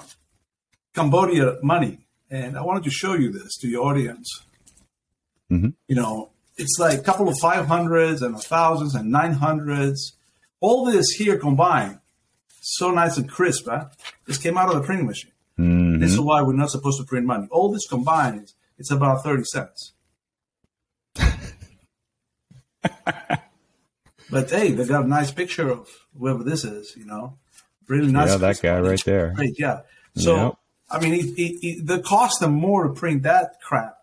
Cambodia 0.94 1.58
money, 1.62 2.00
and 2.30 2.58
I 2.58 2.62
wanted 2.62 2.86
to 2.86 2.92
show 2.92 3.14
you 3.16 3.32
this 3.32 3.58
to 3.58 3.68
your 3.68 3.86
audience. 3.86 4.44
Mm-hmm. 5.52 5.70
You 5.88 5.96
know, 5.96 6.32
it's 6.58 6.78
like 6.80 7.00
a 7.00 7.04
couple 7.04 7.28
of 7.28 7.38
five 7.40 7.68
hundreds 7.68 8.22
and 8.22 8.40
thousands 8.40 8.96
and 8.96 9.12
nine 9.12 9.34
hundreds. 9.34 10.14
All 10.62 10.86
this 10.86 11.10
here 11.10 11.38
combined, 11.38 12.00
so 12.62 12.92
nice 12.92 13.18
and 13.18 13.30
crisp. 13.30 13.68
Huh? 13.68 13.90
This 14.26 14.38
came 14.38 14.58
out 14.58 14.70
of 14.70 14.76
the 14.76 14.82
printing 14.82 15.08
machine. 15.08 15.32
Mm-hmm. 15.60 16.00
This 16.00 16.12
is 16.12 16.20
why 16.20 16.42
we're 16.42 16.54
not 16.54 16.72
supposed 16.72 17.00
to 17.00 17.06
print 17.06 17.26
money. 17.26 17.48
All 17.52 17.72
this 17.72 17.88
combined 17.88 18.44
is 18.44 18.55
it's 18.78 18.92
about 18.92 19.24
30 19.24 19.44
cents. 19.46 19.94
but 24.30 24.50
hey, 24.50 24.72
they 24.72 24.86
got 24.86 25.06
a 25.06 25.08
nice 25.08 25.32
picture 25.32 25.70
of 25.70 25.90
whoever 26.18 26.44
this 26.44 26.64
is, 26.64 26.96
you 26.98 27.06
know. 27.06 27.38
Really 27.88 28.12
nice. 28.12 28.32
Yeah, 28.32 28.38
that 28.38 28.62
guy 28.62 28.80
right 28.80 29.04
there. 29.06 29.34
Great, 29.36 29.60
yeah. 29.60 29.82
So, 30.16 30.36
yep. 30.36 30.54
I 30.90 31.00
mean, 31.00 31.14
it, 31.14 31.26
it, 31.38 31.60
it, 31.62 31.86
the 31.86 32.00
cost 32.00 32.40
them 32.40 32.54
more 32.54 32.88
to 32.88 32.94
print 32.94 33.24
that 33.24 33.62
crap 33.62 33.98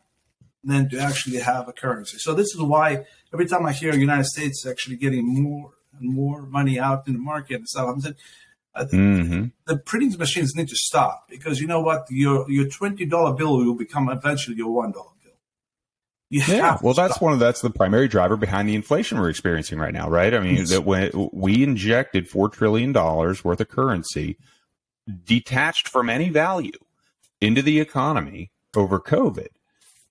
than 0.64 0.88
to 0.90 0.98
actually 0.98 1.38
have 1.38 1.68
a 1.68 1.72
currency. 1.72 2.18
So 2.18 2.34
this 2.34 2.54
is 2.54 2.60
why 2.60 3.04
every 3.32 3.46
time 3.46 3.66
I 3.66 3.72
hear 3.72 3.92
the 3.92 3.98
United 3.98 4.26
States 4.26 4.64
actually 4.66 4.96
getting 4.96 5.42
more 5.42 5.72
and 5.98 6.14
more 6.14 6.42
money 6.42 6.78
out 6.78 7.06
in 7.08 7.14
the 7.14 7.18
market 7.18 7.56
and 7.56 7.68
stuff, 7.68 7.88
I'm 7.88 8.00
saying, 8.00 8.16
mm-hmm. 8.76 9.46
the 9.66 9.76
printing 9.76 10.18
machines 10.18 10.54
need 10.54 10.68
to 10.68 10.76
stop 10.76 11.28
because 11.28 11.60
you 11.60 11.66
know 11.66 11.80
what 11.80 12.06
your 12.10 12.50
your 12.50 12.68
twenty 12.68 13.04
dollar 13.04 13.34
bill 13.34 13.58
will 13.58 13.74
become 13.74 14.08
eventually 14.08 14.56
your 14.56 14.70
one 14.70 14.92
dollar 14.92 15.10
bill. 15.22 15.32
You 16.30 16.42
yeah, 16.46 16.78
well, 16.82 16.94
that's 16.94 17.20
one 17.20 17.32
of 17.32 17.38
that's 17.38 17.60
the 17.60 17.70
primary 17.70 18.08
driver 18.08 18.36
behind 18.36 18.68
the 18.68 18.74
inflation 18.74 19.18
we're 19.18 19.28
experiencing 19.28 19.78
right 19.78 19.92
now, 19.92 20.08
right? 20.08 20.32
I 20.32 20.40
mean, 20.40 20.56
yes. 20.56 20.70
that 20.70 20.84
when 20.84 21.10
we 21.32 21.62
injected 21.62 22.28
four 22.28 22.48
trillion 22.48 22.92
dollars 22.92 23.44
worth 23.44 23.60
of 23.60 23.68
currency 23.68 24.38
detached 25.24 25.88
from 25.88 26.08
any 26.08 26.30
value 26.30 26.72
into 27.40 27.60
the 27.60 27.80
economy 27.80 28.50
over 28.74 28.98
COVID, 28.98 29.48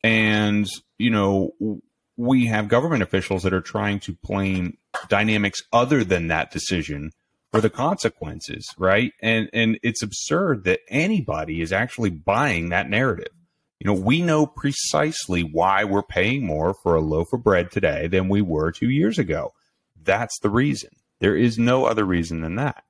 and 0.03 0.67
you 0.99 1.09
know 1.09 1.81
we 2.17 2.45
have 2.45 2.67
government 2.67 3.01
officials 3.01 3.41
that 3.41 3.53
are 3.53 3.61
trying 3.61 3.99
to 4.01 4.15
blame 4.23 4.77
dynamics 5.09 5.63
other 5.73 6.03
than 6.03 6.27
that 6.27 6.51
decision 6.51 7.11
for 7.51 7.61
the 7.61 7.69
consequences, 7.69 8.73
right? 8.77 9.11
And 9.21 9.49
and 9.53 9.77
it's 9.83 10.01
absurd 10.01 10.63
that 10.63 10.79
anybody 10.89 11.61
is 11.61 11.73
actually 11.73 12.09
buying 12.09 12.69
that 12.69 12.89
narrative. 12.89 13.33
You 13.79 13.87
know, 13.87 13.99
we 13.99 14.21
know 14.21 14.45
precisely 14.45 15.41
why 15.41 15.83
we're 15.83 16.03
paying 16.03 16.45
more 16.45 16.73
for 16.73 16.95
a 16.95 17.01
loaf 17.01 17.33
of 17.33 17.43
bread 17.43 17.71
today 17.71 18.07
than 18.07 18.29
we 18.29 18.41
were 18.41 18.71
2 18.71 18.89
years 18.89 19.17
ago. 19.17 19.53
That's 20.01 20.37
the 20.39 20.49
reason. 20.49 20.91
There 21.19 21.35
is 21.35 21.57
no 21.57 21.85
other 21.85 22.05
reason 22.05 22.41
than 22.41 22.55
that. 22.55 22.83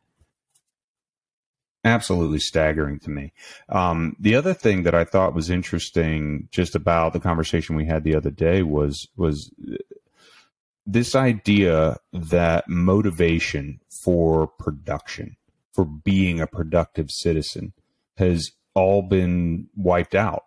Absolutely 1.83 2.39
staggering 2.39 2.99
to 2.99 3.09
me. 3.09 3.33
Um, 3.67 4.15
the 4.19 4.35
other 4.35 4.53
thing 4.53 4.83
that 4.83 4.93
I 4.93 5.03
thought 5.03 5.33
was 5.33 5.49
interesting, 5.49 6.47
just 6.51 6.75
about 6.75 7.13
the 7.13 7.19
conversation 7.19 7.75
we 7.75 7.85
had 7.85 8.03
the 8.03 8.15
other 8.15 8.29
day, 8.29 8.61
was 8.61 9.07
was 9.17 9.51
this 10.85 11.15
idea 11.15 11.97
that 12.13 12.67
motivation 12.67 13.80
for 14.03 14.47
production, 14.47 15.37
for 15.73 15.85
being 15.85 16.39
a 16.39 16.47
productive 16.47 17.11
citizen, 17.11 17.73
has 18.17 18.51
all 18.73 19.01
been 19.01 19.67
wiped 19.75 20.15
out. 20.15 20.45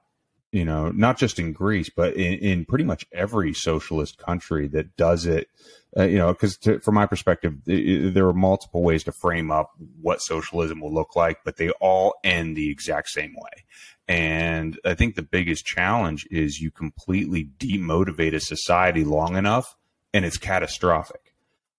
You 0.52 0.64
know, 0.64 0.90
not 0.90 1.18
just 1.18 1.40
in 1.40 1.52
Greece, 1.52 1.90
but 1.94 2.14
in, 2.14 2.34
in 2.34 2.64
pretty 2.64 2.84
much 2.84 3.04
every 3.12 3.52
socialist 3.52 4.18
country 4.18 4.68
that 4.68 4.96
does 4.96 5.26
it. 5.26 5.48
Uh, 5.96 6.04
you 6.04 6.16
know, 6.16 6.32
because 6.32 6.58
from 6.82 6.94
my 6.94 7.06
perspective, 7.06 7.54
it, 7.66 8.14
there 8.14 8.28
are 8.28 8.32
multiple 8.32 8.82
ways 8.82 9.02
to 9.04 9.12
frame 9.12 9.50
up 9.50 9.72
what 10.00 10.22
socialism 10.22 10.80
will 10.80 10.94
look 10.94 11.16
like, 11.16 11.38
but 11.44 11.56
they 11.56 11.70
all 11.80 12.14
end 12.22 12.56
the 12.56 12.70
exact 12.70 13.08
same 13.08 13.34
way. 13.34 13.64
And 14.06 14.78
I 14.84 14.94
think 14.94 15.14
the 15.14 15.22
biggest 15.22 15.64
challenge 15.64 16.26
is 16.30 16.60
you 16.60 16.70
completely 16.70 17.50
demotivate 17.58 18.34
a 18.34 18.40
society 18.40 19.02
long 19.02 19.36
enough 19.36 19.76
and 20.12 20.24
it's 20.24 20.38
catastrophic. 20.38 21.23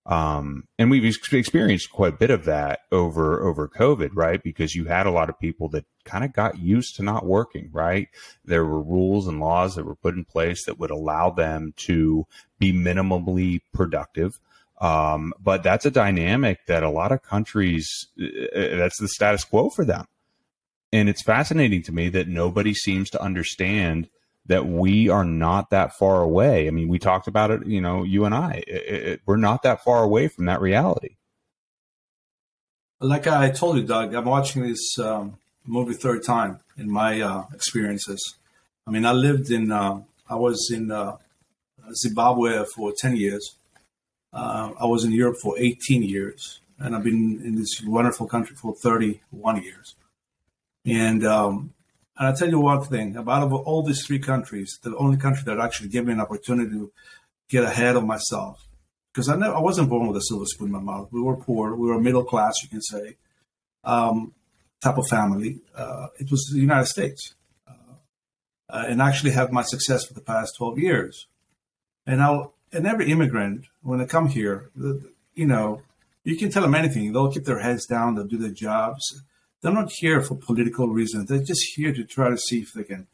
Um, 0.06 0.68
and 0.78 0.92
we've 0.92 1.18
experienced 1.32 1.92
quite 1.92 2.14
a 2.14 2.18
bit 2.18 2.30
of 2.30 2.46
that 2.46 2.82
over 2.92 3.42
over 3.42 3.68
COVID, 3.68 4.12
right? 4.14 4.42
Because 4.42 4.76
you 4.76 4.86
had 4.86 5.08
a 5.08 5.12
lot 5.12 5.30
of 5.30 5.40
people 5.40 5.68
that 5.70 5.86
kind 6.04 6.24
of 6.24 6.32
got 6.32 6.60
used 6.60 6.96
to 6.96 7.04
not 7.04 7.26
working, 7.26 7.70
right? 7.74 8.08
There 8.44 8.64
were 8.64 8.82
rules 8.82 9.28
and 9.28 9.40
laws 9.40 9.76
that 9.76 9.86
were 9.86 9.96
put 9.96 10.14
in 10.14 10.24
place 10.24 10.66
that 10.66 10.78
would 10.78 10.92
allow 10.92 11.32
them 11.32 11.74
to 11.78 12.28
be 12.60 12.72
minimally 12.72 13.62
productive. 13.74 14.40
Um, 14.80 15.34
but 15.42 15.64
that's 15.64 15.86
a 15.86 15.92
dynamic 15.92 16.60
that 16.68 16.84
a 16.84 16.90
lot 16.90 17.12
of 17.12 17.24
countries, 17.24 18.08
uh, 18.22 18.26
uh, 18.26 18.76
that's 18.76 19.00
the 19.00 19.08
status 19.08 19.44
quo 19.44 19.70
for 19.70 19.86
them. 19.86 20.06
And 20.92 21.10
it's 21.10 21.24
fascinating 21.24 21.82
to 21.84 21.92
me 21.92 22.10
that 22.10 22.28
nobody 22.28 22.74
seems 22.74 23.10
to 23.12 23.22
understand 23.22 24.10
that 24.48 24.68
we 24.68 25.10
are 25.10 25.26
not 25.26 25.72
that 25.72 25.94
far 25.98 26.22
away. 26.22 26.68
I 26.68 26.72
mean, 26.72 26.88
we 26.88 27.00
talked 27.00 27.28
about 27.28 27.52
it, 27.52 27.66
you 27.66 27.82
know, 27.82 28.04
you 28.04 28.26
and 28.26 28.36
I, 28.36 28.64
it, 28.68 28.84
it, 29.08 29.22
we're 29.26 29.38
not 29.38 29.64
that 29.64 29.84
far 29.84 30.04
away 30.04 30.28
from 30.28 30.46
that 30.46 30.62
reality. 30.62 31.16
Like 33.00 33.28
I 33.28 33.50
told 33.50 33.78
you, 33.78 33.84
Doug, 33.84 34.14
I'm 34.14 34.26
watching 34.26 34.64
this 34.64 34.98
um, 35.00 35.38
movie 35.66 35.94
third 35.94 36.24
time 36.24 36.60
in 36.78 36.90
my 36.90 37.22
uh, 37.22 37.46
experiences. 37.54 38.36
I 38.88 38.92
mean, 38.92 39.06
I 39.06 39.12
lived 39.12 39.52
in, 39.52 39.72
uh, 39.72 40.02
I 40.30 40.36
was 40.36 40.72
in 40.72 40.92
uh, 40.92 41.18
Zimbabwe 41.94 42.64
for 42.66 42.94
10 42.98 43.16
years. 43.16 43.56
Uh, 44.32 44.72
I 44.80 44.86
was 44.86 45.04
in 45.04 45.12
Europe 45.12 45.38
for 45.42 45.58
18 45.58 46.04
years, 46.04 46.60
and 46.78 46.96
I've 46.96 47.04
been 47.04 47.42
in 47.44 47.56
this 47.56 47.82
wonderful 47.86 48.28
country 48.28 48.56
for 48.56 48.76
31 48.76 49.64
years. 49.64 49.96
And 50.86 51.26
um, 51.26 51.74
and 52.18 52.28
I'll 52.28 52.36
tell 52.36 52.50
you 52.50 52.60
one 52.60 52.84
thing 52.84 53.18
about 53.18 53.52
all 53.52 53.84
these 53.84 54.06
three 54.06 54.20
countries, 54.20 54.80
the 54.82 54.96
only 54.96 55.18
country 55.18 55.44
that 55.46 55.60
actually 55.60 55.90
gave 55.90 56.06
me 56.06 56.14
an 56.14 56.22
opportunity 56.22 56.72
to 56.72 56.92
get 57.50 57.64
ahead 57.64 57.96
of 57.96 58.06
myself. 58.06 58.68
Because 59.14 59.30
I, 59.30 59.36
I 59.36 59.60
wasn't 59.60 59.90
born 59.90 60.08
with 60.08 60.18
a 60.18 60.22
silver 60.22 60.46
spoon 60.46 60.68
in 60.68 60.74
my 60.74 60.80
mouth. 60.80 61.10
We 61.12 61.22
were 61.22 61.36
poor. 61.36 61.76
We 61.76 61.88
were 61.88 62.00
middle 62.00 62.24
class, 62.24 62.56
you 62.64 62.70
can 62.70 62.82
say, 62.82 63.18
um, 63.84 64.34
type 64.82 64.98
of 64.98 65.08
family. 65.08 65.60
Uh, 65.76 66.08
it 66.20 66.32
was 66.32 66.50
the 66.54 66.60
United 66.60 66.88
States. 66.88 67.34
Uh, 67.68 67.74
uh, 68.70 68.86
and 68.88 69.02
actually 69.02 69.32
have 69.32 69.52
my 69.52 69.62
success 69.64 70.06
for 70.06 70.14
the 70.14 70.22
past 70.22 70.56
12 70.58 70.80
years. 70.80 71.28
And 72.06 72.20
now, 72.20 72.54
and 72.72 72.88
every 72.88 73.12
immigrant, 73.12 73.66
when 73.82 74.00
they 74.00 74.06
come 74.06 74.28
here, 74.28 74.70
the, 74.76 75.12
you 75.34 75.46
know, 75.46 75.82
you 76.24 76.38
can 76.38 76.50
tell 76.50 76.64
them 76.64 76.76
anything. 76.76 77.12
They'll 77.12 77.32
keep 77.32 77.46
their 77.46 77.60
heads 77.60 77.86
down. 77.86 78.16
They'll 78.16 78.26
do 78.26 78.38
their 78.38 78.50
jobs. 78.50 79.22
They're 79.66 79.74
not 79.74 79.92
here 79.92 80.22
for 80.22 80.36
political 80.36 80.90
reasons. 80.90 81.28
They're 81.28 81.40
just 81.42 81.74
here 81.76 81.92
to 81.92 82.04
try 82.04 82.30
to 82.30 82.38
see 82.38 82.60
if 82.60 82.74
they 82.74 82.84
can 82.84 83.08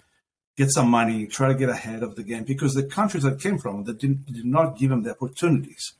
get 0.57 0.69
some 0.69 0.89
money, 0.89 1.25
try 1.25 1.47
to 1.47 1.55
get 1.55 1.69
ahead 1.69 2.03
of 2.03 2.17
the 2.17 2.23
game. 2.23 2.43
Because 2.43 2.73
the 2.73 2.83
countries 2.83 3.23
that 3.23 3.39
came 3.39 3.57
from 3.57 3.85
that 3.85 3.99
did, 3.99 4.25
did 4.25 4.43
not 4.43 4.77
give 4.77 4.89
them 4.89 5.03
the 5.03 5.11
opportunities 5.11 5.93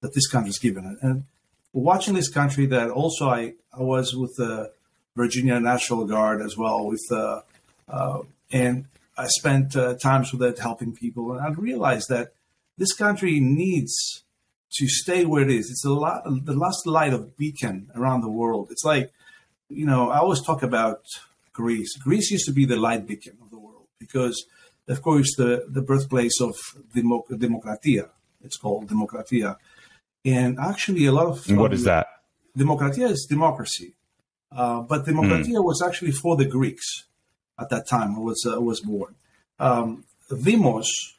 that 0.00 0.12
this 0.12 0.26
country's 0.26 0.58
given. 0.58 0.98
And 1.00 1.26
watching 1.72 2.14
this 2.14 2.28
country, 2.28 2.66
that 2.66 2.90
also 2.90 3.28
I, 3.28 3.54
I 3.72 3.82
was 3.82 4.16
with 4.16 4.34
the 4.36 4.72
Virginia 5.14 5.60
National 5.60 6.04
Guard 6.06 6.42
as 6.42 6.56
well 6.56 6.88
with, 6.88 7.06
uh, 7.12 7.42
uh, 7.88 8.22
and 8.50 8.86
I 9.16 9.28
spent 9.28 9.76
uh, 9.76 9.94
times 9.94 10.32
with 10.32 10.42
it 10.42 10.58
helping 10.58 10.92
people, 10.92 11.34
and 11.34 11.40
I 11.40 11.50
realized 11.50 12.08
that 12.08 12.32
this 12.76 12.92
country 12.94 13.38
needs 13.38 14.24
to 14.72 14.88
stay 14.88 15.24
where 15.24 15.42
it 15.42 15.52
is. 15.52 15.70
It's 15.70 15.84
a 15.84 15.92
lot, 15.92 16.24
the 16.24 16.54
last 16.54 16.84
light 16.84 17.12
of 17.12 17.36
beacon 17.36 17.92
around 17.94 18.22
the 18.22 18.28
world. 18.28 18.72
It's 18.72 18.82
like, 18.82 19.12
you 19.68 19.86
know, 19.86 20.10
I 20.10 20.18
always 20.18 20.42
talk 20.42 20.62
about 20.62 21.02
Greece. 21.52 21.96
Greece 21.96 22.30
used 22.30 22.46
to 22.46 22.52
be 22.52 22.64
the 22.64 22.76
light 22.76 23.06
beacon 23.06 23.36
of 23.42 23.50
the 23.50 23.58
world 23.58 23.86
because, 23.98 24.44
of 24.88 25.02
course, 25.02 25.34
the, 25.36 25.66
the 25.68 25.82
birthplace 25.82 26.40
of 26.40 26.54
democ- 26.94 27.28
democratia. 27.30 28.08
It's 28.42 28.56
called 28.56 28.88
democratia. 28.88 29.56
And 30.24 30.58
actually, 30.58 31.06
a 31.06 31.12
lot 31.12 31.26
of. 31.26 31.56
What 31.56 31.72
is 31.72 31.84
that? 31.84 32.06
Democratia 32.56 33.10
is 33.10 33.26
democracy. 33.28 33.94
Uh, 34.52 34.80
but 34.80 35.04
democratia 35.04 35.56
mm. 35.56 35.64
was 35.64 35.82
actually 35.82 36.12
for 36.12 36.36
the 36.36 36.44
Greeks 36.44 37.04
at 37.58 37.68
that 37.70 37.88
time. 37.88 38.22
Was, 38.22 38.46
uh, 38.46 38.60
was 38.60 38.80
born. 38.80 39.14
Um, 39.58 40.04
demos 40.42 41.14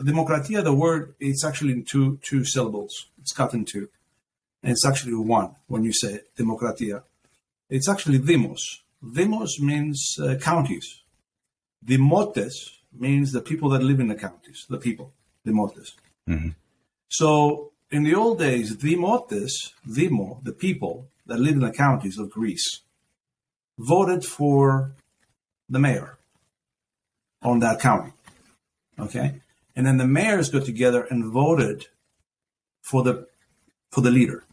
Democratia, 0.00 0.64
the 0.64 0.72
word, 0.72 1.14
it's 1.20 1.44
actually 1.44 1.72
in 1.72 1.84
two 1.84 2.18
two 2.22 2.44
syllables. 2.44 3.06
It's 3.20 3.32
cut 3.32 3.54
in 3.54 3.64
two. 3.64 3.88
And 4.62 4.72
it's 4.72 4.84
actually 4.84 5.14
one 5.14 5.54
when 5.68 5.84
you 5.84 5.92
say 5.92 6.20
Democratia. 6.36 7.02
It's 7.68 7.88
actually 7.88 8.18
demos. 8.18 8.82
Demos 9.14 9.60
means 9.60 10.16
uh, 10.20 10.36
counties. 10.36 11.02
Demotes 11.84 12.54
means 12.92 13.32
the 13.32 13.40
people 13.40 13.68
that 13.70 13.82
live 13.82 14.00
in 14.00 14.08
the 14.08 14.14
counties, 14.14 14.66
the 14.68 14.78
people, 14.78 15.12
demotes. 15.46 15.92
Mm-hmm. 16.28 16.50
So 17.08 17.72
in 17.90 18.04
the 18.04 18.14
old 18.14 18.38
days, 18.38 18.76
demotes, 18.76 19.52
demo, 19.92 20.40
the 20.42 20.52
people 20.52 21.08
that 21.26 21.40
live 21.40 21.54
in 21.54 21.60
the 21.60 21.72
counties 21.72 22.18
of 22.18 22.30
Greece, 22.30 22.80
voted 23.78 24.24
for 24.24 24.92
the 25.68 25.78
mayor 25.78 26.18
on 27.42 27.58
that 27.60 27.80
county. 27.80 28.12
Okay? 28.98 29.40
and 29.76 29.86
then 29.86 29.96
the 29.96 30.06
mayors 30.06 30.50
got 30.50 30.64
together 30.64 31.06
and 31.10 31.32
voted 31.32 31.86
for 32.82 33.02
the 33.02 33.26
for 33.90 34.00
the 34.00 34.10
leader. 34.10 34.43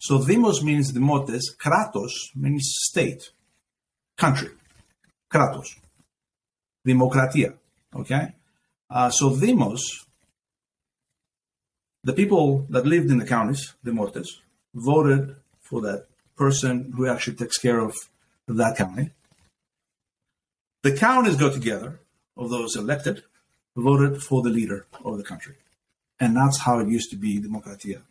So 0.00 0.24
demos 0.24 0.62
means 0.62 0.92
demotes, 0.92 1.54
kratos 1.62 2.34
means 2.34 2.72
state, 2.88 3.30
country, 4.16 4.48
kratos, 5.30 5.68
democratia. 6.86 7.54
Okay, 7.94 8.34
uh, 8.88 9.10
so 9.10 9.36
demos, 9.36 10.06
the 12.02 12.14
people 12.14 12.66
that 12.70 12.86
lived 12.86 13.10
in 13.10 13.18
the 13.18 13.26
counties, 13.26 13.74
demotes, 13.84 14.28
voted 14.74 15.36
for 15.60 15.82
that 15.82 16.06
person 16.34 16.92
who 16.96 17.06
actually 17.06 17.36
takes 17.36 17.58
care 17.58 17.80
of 17.80 17.94
that 18.48 18.78
county. 18.78 19.10
The 20.82 20.96
counties 20.96 21.36
got 21.36 21.52
together 21.52 22.00
of 22.38 22.48
those 22.48 22.74
elected 22.74 23.22
voted 23.76 24.22
for 24.22 24.42
the 24.42 24.48
leader 24.48 24.86
of 25.04 25.18
the 25.18 25.24
country. 25.24 25.56
And 26.18 26.36
that's 26.36 26.58
how 26.60 26.78
it 26.78 26.88
used 26.88 27.10
to 27.10 27.16
be, 27.16 27.40
Democratia. 27.40 28.02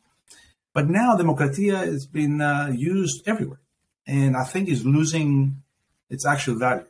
But 0.80 0.88
now 0.88 1.18
Democratia 1.18 1.80
has 1.80 2.06
been 2.06 2.40
uh, 2.40 2.72
used 2.74 3.28
everywhere. 3.28 3.60
And 4.08 4.38
I 4.38 4.46
think 4.46 4.70
is 4.70 4.86
losing 4.86 5.62
its 6.10 6.26
actual 6.26 6.56
value. 6.58 6.86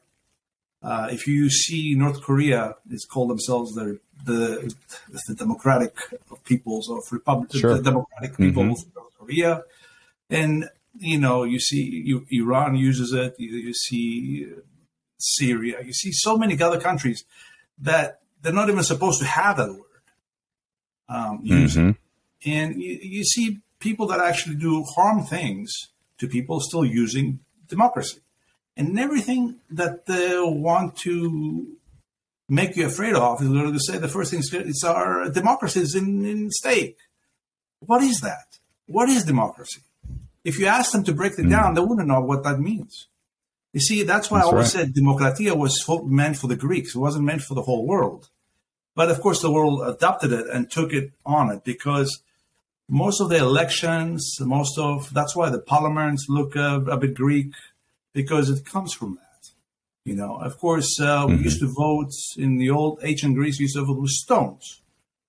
Uh, 0.83 1.07
if 1.11 1.25
you 1.25 1.49
see 1.49 1.95
North 1.95 2.21
Korea, 2.21 2.75
it's 2.91 3.05
called 3.05 3.31
themselves 3.31 3.73
the 3.73 3.99
the, 4.23 4.71
the 5.27 5.33
democratic 5.33 5.95
peoples 6.43 6.87
of 6.87 7.01
republic, 7.11 7.51
sure. 7.51 7.77
the 7.77 7.81
democratic 7.81 8.37
people 8.37 8.61
mm-hmm. 8.61 8.73
of 8.73 8.95
North 8.95 9.13
Korea, 9.17 9.63
and 10.29 10.69
you 10.99 11.19
know 11.19 11.43
you 11.43 11.59
see 11.59 11.83
you, 12.09 12.27
Iran 12.29 12.75
uses 12.75 13.11
it. 13.11 13.33
You, 13.39 13.49
you 13.69 13.73
see 13.73 14.53
Syria. 15.17 15.77
You 15.83 15.93
see 15.93 16.11
so 16.13 16.37
many 16.37 16.61
other 16.61 16.79
countries 16.79 17.25
that 17.79 18.19
they're 18.39 18.53
not 18.53 18.69
even 18.69 18.83
supposed 18.83 19.19
to 19.21 19.25
have 19.25 19.57
that 19.57 19.69
word 19.69 20.03
um, 21.09 21.43
mm-hmm. 21.43 21.91
And 22.45 22.81
you, 22.81 22.99
you 23.01 23.23
see 23.23 23.59
people 23.80 24.07
that 24.07 24.19
actually 24.19 24.55
do 24.55 24.84
harm 24.95 25.23
things 25.23 25.71
to 26.17 26.27
people 26.27 26.59
still 26.59 26.86
using 26.86 27.39
democracy. 27.67 28.19
And 28.75 28.97
everything 28.99 29.59
that 29.71 30.05
they 30.05 30.39
want 30.39 30.97
to 30.97 31.67
make 32.47 32.75
you 32.75 32.86
afraid 32.86 33.13
of 33.15 33.41
is 33.41 33.47
going 33.47 33.73
to 33.73 33.80
say 33.80 33.97
the 33.97 34.07
first 34.07 34.32
thing 34.32 34.41
is 34.41 34.84
our 34.84 35.30
democracy 35.30 35.82
is 35.82 35.95
in, 35.95 36.25
in 36.25 36.49
stake. 36.49 36.97
What 37.80 38.01
is 38.03 38.21
that? 38.21 38.57
What 38.88 39.09
is 39.09 39.23
democracy? 39.23 39.82
If 40.43 40.59
you 40.59 40.65
ask 40.65 40.91
them 40.91 41.03
to 41.03 41.13
break 41.13 41.34
it 41.34 41.45
mm. 41.45 41.49
down, 41.49 41.73
they 41.73 41.82
wouldn't 41.82 42.07
know 42.07 42.21
what 42.21 42.43
that 42.43 42.59
means. 42.59 43.07
You 43.73 43.80
see, 43.80 44.03
that's 44.03 44.32
why 44.32 44.39
that's 44.39 44.47
I 44.47 44.51
always 44.51 44.75
right. 44.75 44.86
said 44.86 44.95
democratia 44.95 45.55
was 45.55 45.86
meant 46.05 46.38
for 46.38 46.47
the 46.47 46.55
Greeks. 46.55 46.95
It 46.95 46.99
wasn't 46.99 47.25
meant 47.25 47.43
for 47.43 47.53
the 47.53 47.61
whole 47.61 47.86
world. 47.86 48.30
But 48.95 49.11
of 49.11 49.21
course, 49.21 49.41
the 49.41 49.51
world 49.51 49.88
adopted 49.88 50.34
it 50.34 50.47
and 50.47 50.69
took 50.69 50.91
it 50.91 51.11
on 51.25 51.51
it 51.51 51.63
because 51.63 52.21
most 52.89 53.21
of 53.21 53.29
the 53.29 53.37
elections, 53.37 54.37
most 54.41 54.77
of 54.77 55.13
that's 55.13 55.35
why 55.35 55.49
the 55.49 55.59
parliaments 55.59 56.25
look 56.27 56.55
a, 56.55 56.77
a 56.89 56.97
bit 56.97 57.13
Greek 57.13 57.53
because 58.13 58.49
it 58.49 58.65
comes 58.65 58.93
from 58.93 59.15
that. 59.15 59.49
You 60.05 60.15
know, 60.15 60.37
of 60.37 60.57
course, 60.57 60.99
uh, 60.99 61.25
mm-hmm. 61.25 61.37
we 61.37 61.43
used 61.43 61.59
to 61.59 61.71
vote 61.71 62.11
in 62.35 62.57
the 62.57 62.71
old 62.71 62.99
ancient 63.03 63.35
Greece. 63.35 63.59
We 63.59 63.63
used 63.63 63.75
to 63.75 63.85
vote 63.85 64.01
with 64.01 64.09
stones. 64.09 64.81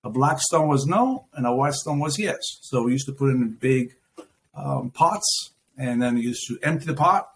A 0.03 0.09
black 0.09 0.39
stone 0.41 0.69
was 0.69 0.87
no, 0.87 1.27
and 1.35 1.47
a 1.47 1.55
white 1.55 1.75
stone 1.75 1.99
was 1.99 2.19
yes. 2.19 2.41
So 2.63 2.85
we 2.85 2.93
used 2.93 3.07
to 3.07 3.13
put 3.13 3.29
in 3.29 3.59
big 3.61 3.95
um, 4.55 4.91
pots, 4.91 5.51
and 5.77 6.01
then 6.01 6.15
we 6.15 6.23
used 6.23 6.47
to 6.49 6.59
empty 6.63 6.87
the 6.87 6.95
pot, 6.95 7.29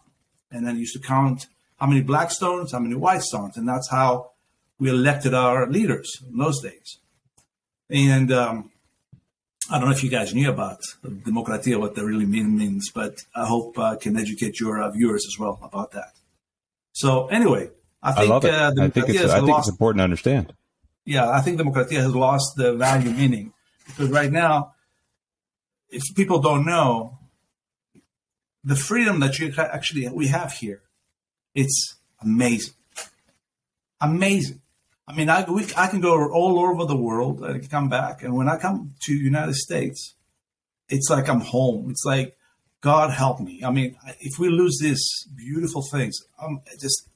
and 0.50 0.66
then 0.66 0.74
we 0.74 0.80
used 0.80 0.94
to 0.94 1.06
count 1.06 1.46
how 1.78 1.86
many 1.86 2.00
black 2.00 2.30
stones, 2.30 2.72
how 2.72 2.78
many 2.78 2.94
white 2.94 3.22
stones, 3.22 3.58
and 3.58 3.68
that's 3.68 3.90
how 3.90 4.30
we 4.78 4.88
elected 4.88 5.34
our 5.34 5.68
leaders 5.68 6.10
in 6.26 6.38
those 6.38 6.62
days. 6.62 6.98
And 7.90 8.32
um, 8.32 8.70
I 9.70 9.78
don't 9.78 9.88
know 9.88 9.94
if 9.94 10.04
you 10.04 10.10
guys 10.10 10.34
knew 10.34 10.50
about 10.50 10.80
democratia, 11.02 11.80
what 11.80 11.94
that 11.94 12.04
really 12.04 12.26
mean, 12.26 12.56
means, 12.58 12.90
but 12.90 13.24
I 13.34 13.46
hope 13.46 13.78
I 13.78 13.96
can 13.96 14.16
educate 14.16 14.60
your 14.60 14.82
uh, 14.82 14.90
viewers 14.90 15.24
as 15.26 15.38
well 15.38 15.58
about 15.62 15.92
that. 15.92 16.12
So 16.92 17.28
anyway, 17.28 17.70
I 18.02 18.12
think 18.12 18.30
I, 18.44 18.48
uh, 18.48 18.72
I 18.78 18.88
think, 18.88 19.08
it's, 19.08 19.24
I 19.24 19.38
think 19.38 19.48
lost, 19.48 19.68
it's 19.68 19.74
important 19.74 20.00
to 20.00 20.04
understand. 20.04 20.52
Yeah, 21.06 21.30
I 21.30 21.40
think 21.40 21.58
democratia 21.58 21.96
has 21.96 22.14
lost 22.14 22.56
the 22.56 22.74
value 22.74 23.10
meaning 23.10 23.52
because 23.86 24.10
right 24.10 24.30
now, 24.30 24.74
if 25.88 26.02
people 26.14 26.40
don't 26.40 26.66
know, 26.66 27.18
the 28.62 28.76
freedom 28.76 29.20
that 29.20 29.38
you 29.38 29.52
actually 29.56 30.08
we 30.08 30.28
have 30.28 30.52
here, 30.52 30.82
it's 31.54 31.96
amazing, 32.20 32.74
amazing. 34.00 34.60
I 35.06 35.14
mean, 35.14 35.28
I, 35.28 35.48
we, 35.50 35.66
I 35.76 35.88
can 35.88 36.00
go 36.00 36.30
all 36.32 36.58
over 36.58 36.86
the 36.86 36.96
world 36.96 37.42
and 37.42 37.70
come 37.70 37.88
back. 37.88 38.22
And 38.22 38.34
when 38.34 38.48
I 38.48 38.56
come 38.56 38.94
to 39.02 39.14
United 39.14 39.54
States, 39.54 40.14
it's 40.88 41.10
like 41.10 41.28
I'm 41.28 41.40
home. 41.40 41.90
It's 41.90 42.04
like, 42.04 42.36
God 42.80 43.10
help 43.10 43.40
me. 43.40 43.62
I 43.64 43.70
mean, 43.70 43.96
if 44.20 44.38
we 44.38 44.48
lose 44.50 44.78
these 44.80 45.02
beautiful 45.34 45.82
things, 45.90 46.18
um, 46.40 46.60
I'm 46.70 46.78
just. 46.78 47.08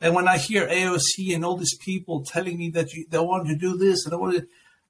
And 0.00 0.14
when 0.14 0.28
I 0.28 0.38
hear 0.38 0.68
AOC 0.68 1.34
and 1.34 1.44
all 1.44 1.56
these 1.56 1.76
people 1.76 2.24
telling 2.24 2.58
me 2.58 2.70
that 2.70 2.92
you, 2.92 3.06
they 3.08 3.18
want 3.18 3.48
to 3.48 3.56
do 3.56 3.76
this 3.76 4.04
and 4.04 4.12
they 4.12 4.16
want 4.16 4.36
to, 4.36 4.46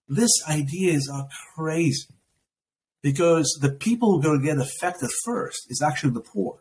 this 0.08 0.30
ideas 0.48 1.10
are 1.12 1.28
crazy 1.54 2.08
because 3.02 3.58
the 3.60 3.70
people 3.70 4.12
who 4.12 4.18
are 4.18 4.22
going 4.22 4.40
to 4.40 4.46
get 4.46 4.58
affected 4.58 5.10
first 5.24 5.66
is 5.70 5.82
actually 5.82 6.12
the 6.12 6.20
poor. 6.20 6.58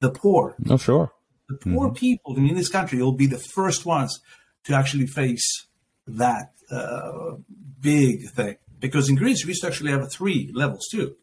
The 0.00 0.10
poor. 0.10 0.54
No, 0.58 0.76
sure. 0.76 1.12
The 1.48 1.56
poor 1.56 1.88
mm-hmm. 1.88 1.94
people 1.94 2.36
in 2.36 2.54
this 2.54 2.68
country 2.68 3.02
will 3.02 3.12
be 3.12 3.26
the 3.26 3.38
first 3.38 3.84
ones 3.84 4.20
to 4.64 4.74
actually 4.74 5.06
face 5.06 5.66
that 6.06 6.52
uh, 6.70 7.36
big 7.80 8.30
thing. 8.30 8.56
Because 8.80 9.08
in 9.08 9.16
Greece, 9.16 9.44
we 9.44 9.50
used 9.50 9.62
to 9.62 9.68
actually 9.68 9.92
have 9.92 10.10
three 10.10 10.50
levels 10.54 10.88
too. 10.90 11.16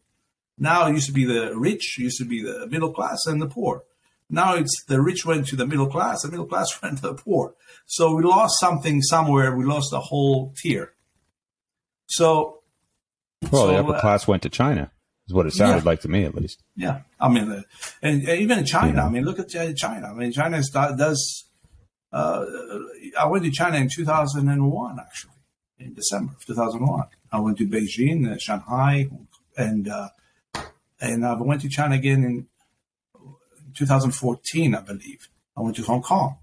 Now 0.58 0.86
it 0.86 0.92
used 0.92 1.06
to 1.06 1.12
be 1.12 1.24
the 1.24 1.56
rich, 1.56 1.98
used 1.98 2.18
to 2.18 2.24
be 2.24 2.42
the 2.42 2.66
middle 2.68 2.92
class, 2.92 3.26
and 3.26 3.40
the 3.40 3.48
poor. 3.48 3.82
Now 4.30 4.54
it's 4.54 4.84
the 4.84 5.00
rich 5.00 5.26
went 5.26 5.46
to 5.48 5.56
the 5.56 5.66
middle 5.66 5.88
class, 5.88 6.22
the 6.22 6.30
middle 6.30 6.46
class 6.46 6.68
went 6.82 6.98
to 6.98 7.02
the 7.02 7.14
poor. 7.14 7.54
So 7.86 8.14
we 8.14 8.22
lost 8.22 8.60
something 8.60 9.02
somewhere. 9.02 9.56
We 9.56 9.64
lost 9.64 9.92
a 9.92 9.98
whole 9.98 10.54
tier. 10.56 10.92
So, 12.06 12.60
well, 13.50 13.62
so, 13.62 13.66
the 13.68 13.78
upper 13.78 13.94
uh, 13.94 14.00
class 14.00 14.28
went 14.28 14.42
to 14.42 14.50
China 14.50 14.90
is 15.32 15.34
what 15.34 15.46
it 15.46 15.52
sounded 15.54 15.84
yeah. 15.84 15.90
like 15.90 16.00
to 16.02 16.08
me, 16.08 16.24
at 16.24 16.34
least. 16.34 16.62
Yeah, 16.76 17.00
I 17.18 17.28
mean, 17.28 17.50
uh, 17.50 17.62
and, 18.02 18.28
even 18.28 18.58
in 18.58 18.64
China, 18.64 18.96
yeah. 18.96 19.06
I 19.06 19.08
mean, 19.08 19.24
look 19.24 19.38
at 19.38 19.48
China. 19.48 20.08
I 20.08 20.14
mean, 20.14 20.32
China 20.32 20.62
does. 20.72 21.44
Uh, 22.12 22.44
I 23.18 23.26
went 23.26 23.44
to 23.44 23.50
China 23.50 23.78
in 23.78 23.88
2001, 23.88 24.98
actually, 25.00 25.32
in 25.78 25.94
December 25.94 26.34
of 26.36 26.44
2001. 26.44 27.06
I 27.32 27.40
went 27.40 27.56
to 27.58 27.66
Beijing, 27.66 28.30
uh, 28.30 28.36
Shanghai, 28.38 29.08
and 29.56 29.88
uh, 29.88 30.08
and 31.00 31.24
I 31.24 31.34
went 31.34 31.62
to 31.62 31.68
China 31.68 31.94
again 31.94 32.22
in 32.24 32.46
2014, 33.74 34.74
I 34.74 34.80
believe. 34.82 35.28
I 35.56 35.62
went 35.62 35.76
to 35.76 35.82
Hong 35.82 36.02
Kong, 36.02 36.38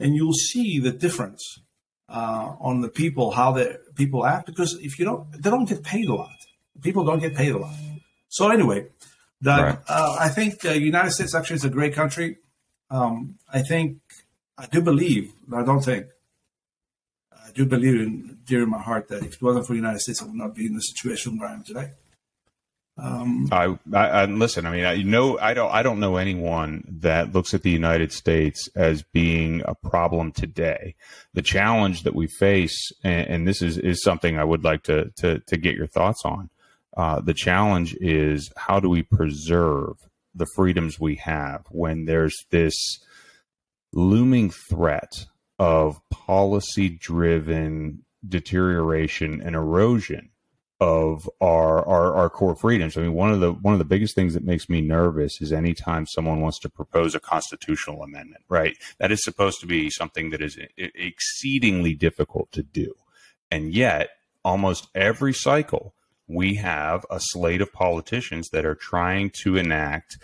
and 0.00 0.14
you'll 0.14 0.32
see 0.32 0.80
the 0.80 0.90
difference 0.90 1.60
uh, 2.08 2.54
on 2.60 2.80
the 2.80 2.88
people 2.88 3.30
how 3.32 3.52
the 3.52 3.80
people 3.94 4.24
act 4.26 4.46
because 4.46 4.78
if 4.80 4.98
you 4.98 5.04
don't, 5.04 5.30
they 5.40 5.50
don't 5.50 5.68
get 5.68 5.84
paid 5.84 6.08
a 6.08 6.14
lot. 6.14 6.30
People 6.82 7.04
don't 7.04 7.20
get 7.20 7.34
paid 7.34 7.52
a 7.52 7.58
lot. 7.58 7.74
So 8.28 8.50
anyway, 8.50 8.86
that 9.42 9.60
right. 9.60 9.78
uh, 9.88 10.16
I 10.18 10.28
think 10.28 10.60
the 10.60 10.72
uh, 10.72 10.74
United 10.74 11.12
States 11.12 11.34
actually 11.34 11.56
is 11.56 11.64
a 11.64 11.70
great 11.70 11.94
country. 11.94 12.38
Um, 12.90 13.38
I 13.52 13.62
think 13.62 13.98
I 14.56 14.66
do 14.66 14.80
believe, 14.80 15.32
I 15.54 15.62
don't 15.62 15.82
think, 15.82 16.06
I 17.32 17.50
do 17.52 17.64
believe 17.64 17.94
in 18.00 18.38
dear 18.44 18.62
in 18.62 18.70
my 18.70 18.80
heart 18.80 19.08
that 19.08 19.22
if 19.22 19.34
it 19.34 19.42
wasn't 19.42 19.66
for 19.66 19.72
the 19.72 19.78
United 19.78 20.00
States, 20.00 20.22
I 20.22 20.26
would 20.26 20.34
not 20.34 20.54
be 20.54 20.66
in 20.66 20.74
the 20.74 20.80
situation 20.80 21.38
where 21.38 21.48
I 21.48 21.54
am 21.54 21.62
today. 21.64 21.90
Um, 23.00 23.48
I, 23.52 23.78
I, 23.94 24.08
I, 24.08 24.24
listen. 24.24 24.66
I 24.66 24.72
mean, 24.72 24.84
I 24.84 24.94
you 24.94 25.04
know 25.04 25.38
I 25.38 25.54
don't. 25.54 25.72
I 25.72 25.84
don't 25.84 26.00
know 26.00 26.16
anyone 26.16 26.82
that 27.00 27.32
looks 27.32 27.54
at 27.54 27.62
the 27.62 27.70
United 27.70 28.12
States 28.12 28.68
as 28.74 29.02
being 29.02 29.62
a 29.66 29.74
problem 29.74 30.32
today. 30.32 30.96
The 31.32 31.42
challenge 31.42 32.02
that 32.02 32.16
we 32.16 32.26
face, 32.26 32.90
and, 33.04 33.28
and 33.28 33.48
this 33.48 33.62
is 33.62 33.78
is 33.78 34.02
something 34.02 34.36
I 34.36 34.42
would 34.42 34.64
like 34.64 34.82
to 34.84 35.12
to 35.18 35.38
to 35.38 35.56
get 35.56 35.76
your 35.76 35.86
thoughts 35.86 36.22
on. 36.24 36.50
Uh, 36.96 37.20
the 37.20 37.34
challenge 37.34 37.94
is 38.00 38.50
how 38.56 38.80
do 38.80 38.88
we 38.88 39.02
preserve 39.02 39.96
the 40.34 40.46
freedoms 40.54 40.98
we 40.98 41.16
have 41.16 41.64
when 41.70 42.04
there's 42.04 42.36
this 42.50 42.74
looming 43.92 44.50
threat 44.50 45.26
of 45.58 46.00
policy 46.10 46.88
driven 46.88 48.04
deterioration 48.26 49.40
and 49.40 49.54
erosion 49.54 50.30
of 50.80 51.28
our, 51.40 51.86
our, 51.88 52.14
our 52.14 52.30
core 52.30 52.54
freedoms. 52.54 52.96
I 52.96 53.02
mean, 53.02 53.14
one 53.14 53.32
of 53.32 53.40
the 53.40 53.52
one 53.52 53.74
of 53.74 53.78
the 53.78 53.84
biggest 53.84 54.14
things 54.14 54.34
that 54.34 54.44
makes 54.44 54.68
me 54.68 54.80
nervous 54.80 55.40
is 55.40 55.52
anytime 55.52 56.06
someone 56.06 56.40
wants 56.40 56.60
to 56.60 56.68
propose 56.68 57.14
a 57.14 57.20
constitutional 57.20 58.02
amendment. 58.02 58.44
Right, 58.48 58.76
that 58.98 59.10
is 59.10 59.24
supposed 59.24 59.60
to 59.60 59.66
be 59.66 59.90
something 59.90 60.30
that 60.30 60.40
is 60.40 60.56
exceedingly 60.76 61.94
difficult 61.94 62.52
to 62.52 62.62
do, 62.62 62.94
and 63.50 63.74
yet 63.74 64.10
almost 64.44 64.88
every 64.94 65.34
cycle 65.34 65.94
we 66.28 66.54
have 66.56 67.04
a 67.10 67.18
slate 67.20 67.60
of 67.60 67.72
politicians 67.72 68.48
that 68.50 68.64
are 68.64 68.74
trying 68.74 69.30
to 69.42 69.56
enact 69.56 70.18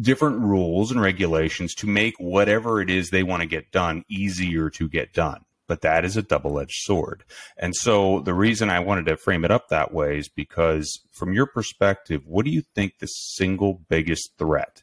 different 0.00 0.40
rules 0.40 0.90
and 0.90 1.00
regulations 1.00 1.74
to 1.74 1.86
make 1.86 2.14
whatever 2.18 2.80
it 2.80 2.90
is 2.90 3.10
they 3.10 3.22
want 3.22 3.42
to 3.42 3.48
get 3.48 3.70
done 3.70 4.04
easier 4.08 4.68
to 4.68 4.88
get 4.88 5.12
done 5.12 5.44
but 5.66 5.80
that 5.80 6.04
is 6.04 6.16
a 6.16 6.22
double 6.22 6.58
edged 6.58 6.76
sword. 6.82 7.24
And 7.56 7.74
so 7.74 8.20
the 8.20 8.34
reason 8.34 8.70
I 8.70 8.80
wanted 8.80 9.06
to 9.06 9.16
frame 9.16 9.44
it 9.44 9.50
up 9.50 9.68
that 9.68 9.92
way 9.92 10.18
is 10.18 10.28
because, 10.28 11.00
from 11.12 11.32
your 11.32 11.46
perspective, 11.46 12.22
what 12.26 12.44
do 12.44 12.50
you 12.50 12.62
think 12.74 12.98
the 12.98 13.06
single 13.06 13.80
biggest 13.88 14.32
threat 14.38 14.82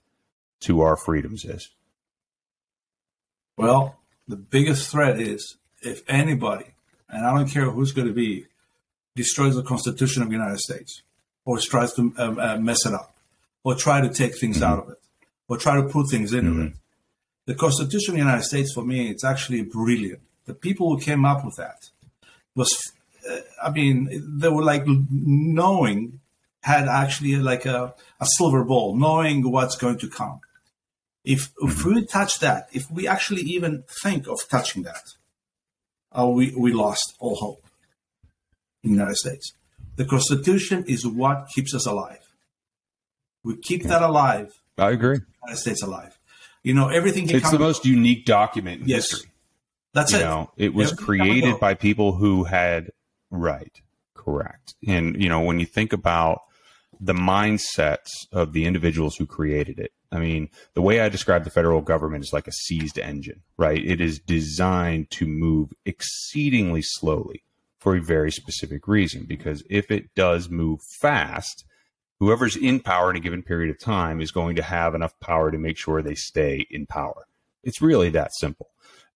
to 0.62 0.82
our 0.82 0.98
freedoms 0.98 1.46
is? 1.46 1.70
Well, 3.58 3.98
the 4.28 4.38
biggest 4.38 4.90
threat 4.90 5.20
is 5.20 5.58
if 5.82 6.04
anybody, 6.08 6.74
and 7.10 7.26
I 7.26 7.36
don't 7.36 7.50
care 7.50 7.70
who's 7.70 7.92
going 7.92 8.08
to 8.08 8.14
be, 8.14 8.46
destroys 9.22 9.56
the 9.56 9.64
Constitution 9.64 10.22
of 10.22 10.30
the 10.30 10.36
United 10.36 10.60
States 10.60 11.02
or 11.46 11.58
tries 11.60 11.94
to 11.94 12.14
uh, 12.18 12.36
uh, 12.38 12.58
mess 12.58 12.86
it 12.86 12.94
up 12.94 13.16
or 13.64 13.76
try 13.76 14.02
to 14.02 14.10
take 14.10 14.38
things 14.38 14.58
mm-hmm. 14.58 14.72
out 14.72 14.80
of 14.84 14.90
it 14.90 15.00
or 15.48 15.58
try 15.58 15.76
to 15.76 15.88
put 15.88 16.10
things 16.10 16.34
into 16.34 16.52
mm-hmm. 16.52 16.68
it. 16.68 16.74
The 17.46 17.56
Constitution 17.56 18.14
of 18.14 18.16
the 18.16 18.26
United 18.26 18.44
States, 18.44 18.74
for 18.74 18.84
me, 18.84 19.10
it's 19.10 19.24
actually 19.24 19.64
brilliant 19.64 20.22
the 20.46 20.54
people 20.54 20.94
who 20.94 21.02
came 21.02 21.26
up 21.26 21.46
with 21.46 21.56
that 21.58 21.90
was, 22.56 22.72
uh, 23.30 23.40
I 23.64 23.72
mean, 23.72 24.10
they 24.40 24.50
were 24.50 24.64
like 24.64 24.84
knowing, 24.86 26.20
had 26.62 26.88
actually 26.88 27.36
like 27.38 27.66
a, 27.66 27.94
a 28.20 28.26
silver 28.38 28.64
ball, 28.64 28.96
knowing 28.96 29.50
what's 29.50 29.76
going 29.76 29.98
to 30.00 30.10
come. 30.10 30.42
If, 31.24 31.52
if 31.62 31.78
mm-hmm. 31.78 31.94
we 31.96 32.06
touch 32.06 32.40
that, 32.40 32.68
if 32.74 32.90
we 32.92 33.08
actually 33.08 33.44
even 33.44 33.84
think 34.04 34.28
of 34.28 34.40
touching 34.50 34.84
that, 34.84 35.04
uh, 36.12 36.28
we, 36.28 36.54
we 36.58 36.74
lost 36.74 37.16
all 37.20 37.36
hope 37.36 37.66
in 38.84 38.92
the 38.92 38.98
United 38.98 39.18
States. 39.18 39.54
The 39.96 40.06
Constitution 40.06 40.86
is 40.88 41.06
what 41.06 41.48
keeps 41.54 41.74
us 41.76 41.86
alive. 41.86 42.34
We 43.44 43.58
keep 43.58 43.84
that 43.84 44.02
alive. 44.02 44.52
I 44.78 44.92
agree. 44.92 45.20
United 45.46 45.60
States 45.60 45.82
alive. 45.82 46.18
You 46.64 46.74
know, 46.74 46.90
everything. 46.90 47.30
It's 47.30 47.52
the 47.52 47.60
most 47.60 47.86
unique 47.86 48.26
document 48.26 48.84
in 48.84 48.88
yes. 48.88 49.12
history. 49.12 49.32
That's 49.94 50.12
you 50.14 50.20
it. 50.20 50.22
Know, 50.22 50.52
it 50.58 50.74
was 50.74 50.94
created 50.94 51.60
by 51.60 51.74
people 51.74 52.14
who 52.14 52.44
had 52.46 52.92
right, 53.30 53.82
correct. 54.14 54.76
And 54.88 55.22
you 55.22 55.28
know, 55.28 55.42
when 55.42 55.60
you 55.60 55.66
think 55.66 55.92
about 55.92 56.42
the 57.02 57.14
mindsets 57.14 58.12
of 58.32 58.54
the 58.54 58.66
individuals 58.66 59.16
who 59.16 59.26
created 59.26 59.80
it. 59.80 59.92
I 60.12 60.20
mean, 60.20 60.50
the 60.76 60.84
way 60.84 61.02
I 61.02 61.10
describe 61.10 61.44
the 61.44 61.50
federal 61.50 61.82
government 61.82 62.24
is 62.24 62.32
like 62.32 62.48
a 62.48 62.52
seized 62.52 63.00
engine, 63.00 63.42
right? 63.58 63.84
It 63.84 64.00
is 64.00 64.20
designed 64.20 65.10
to 65.12 65.26
move 65.26 65.74
exceedingly 65.84 66.84
slowly 66.84 67.44
for 67.82 67.96
a 67.96 68.02
very 68.02 68.32
specific 68.32 68.88
reason. 68.88 69.26
Because 69.28 69.64
if 69.70 69.92
it 69.92 70.16
does 70.16 70.50
move 70.50 70.82
fast, 70.82 71.66
whoever's 72.20 72.56
in 72.56 72.80
power 72.80 73.10
in 73.10 73.18
a 73.18 73.20
given 73.20 73.42
period 73.42 73.70
of 73.70 73.80
time 73.80 74.22
is 74.22 74.32
going 74.32 74.56
to 74.56 74.64
have 74.64 74.96
enough 74.96 75.20
power 75.20 75.52
to 75.52 75.58
make 75.58 75.78
sure 75.78 76.02
they 76.02 76.16
stay 76.16 76.66
in 76.70 76.86
power. 76.86 77.26
It's 77.64 77.82
really 77.82 78.10
that 78.12 78.34
simple. 78.36 78.70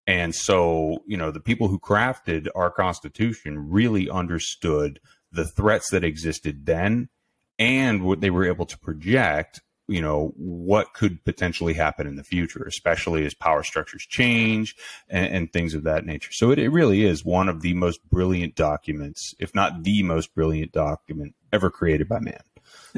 And 0.07 0.35
so, 0.35 0.99
you 1.07 1.17
know, 1.17 1.31
the 1.31 1.39
people 1.39 1.67
who 1.67 1.79
crafted 1.79 2.47
our 2.55 2.69
Constitution 2.69 3.69
really 3.69 4.09
understood 4.09 4.99
the 5.31 5.45
threats 5.45 5.89
that 5.91 6.03
existed 6.03 6.65
then 6.65 7.09
and 7.57 8.03
what 8.03 8.21
they 8.21 8.29
were 8.29 8.45
able 8.45 8.65
to 8.65 8.77
project, 8.77 9.61
you 9.87 10.01
know, 10.01 10.33
what 10.35 10.93
could 10.93 11.23
potentially 11.25 11.73
happen 11.73 12.07
in 12.07 12.15
the 12.15 12.23
future, 12.23 12.63
especially 12.63 13.25
as 13.25 13.33
power 13.33 13.63
structures 13.63 14.05
change 14.07 14.75
and, 15.09 15.33
and 15.33 15.53
things 15.53 15.73
of 15.73 15.83
that 15.83 16.05
nature. 16.05 16.31
So 16.31 16.51
it, 16.51 16.59
it 16.59 16.69
really 16.69 17.03
is 17.03 17.23
one 17.23 17.49
of 17.49 17.61
the 17.61 17.73
most 17.73 18.07
brilliant 18.09 18.55
documents, 18.55 19.33
if 19.39 19.53
not 19.53 19.83
the 19.83 20.03
most 20.03 20.33
brilliant 20.33 20.71
document 20.71 21.35
ever 21.53 21.69
created 21.69 22.07
by 22.07 22.19
man. 22.19 22.41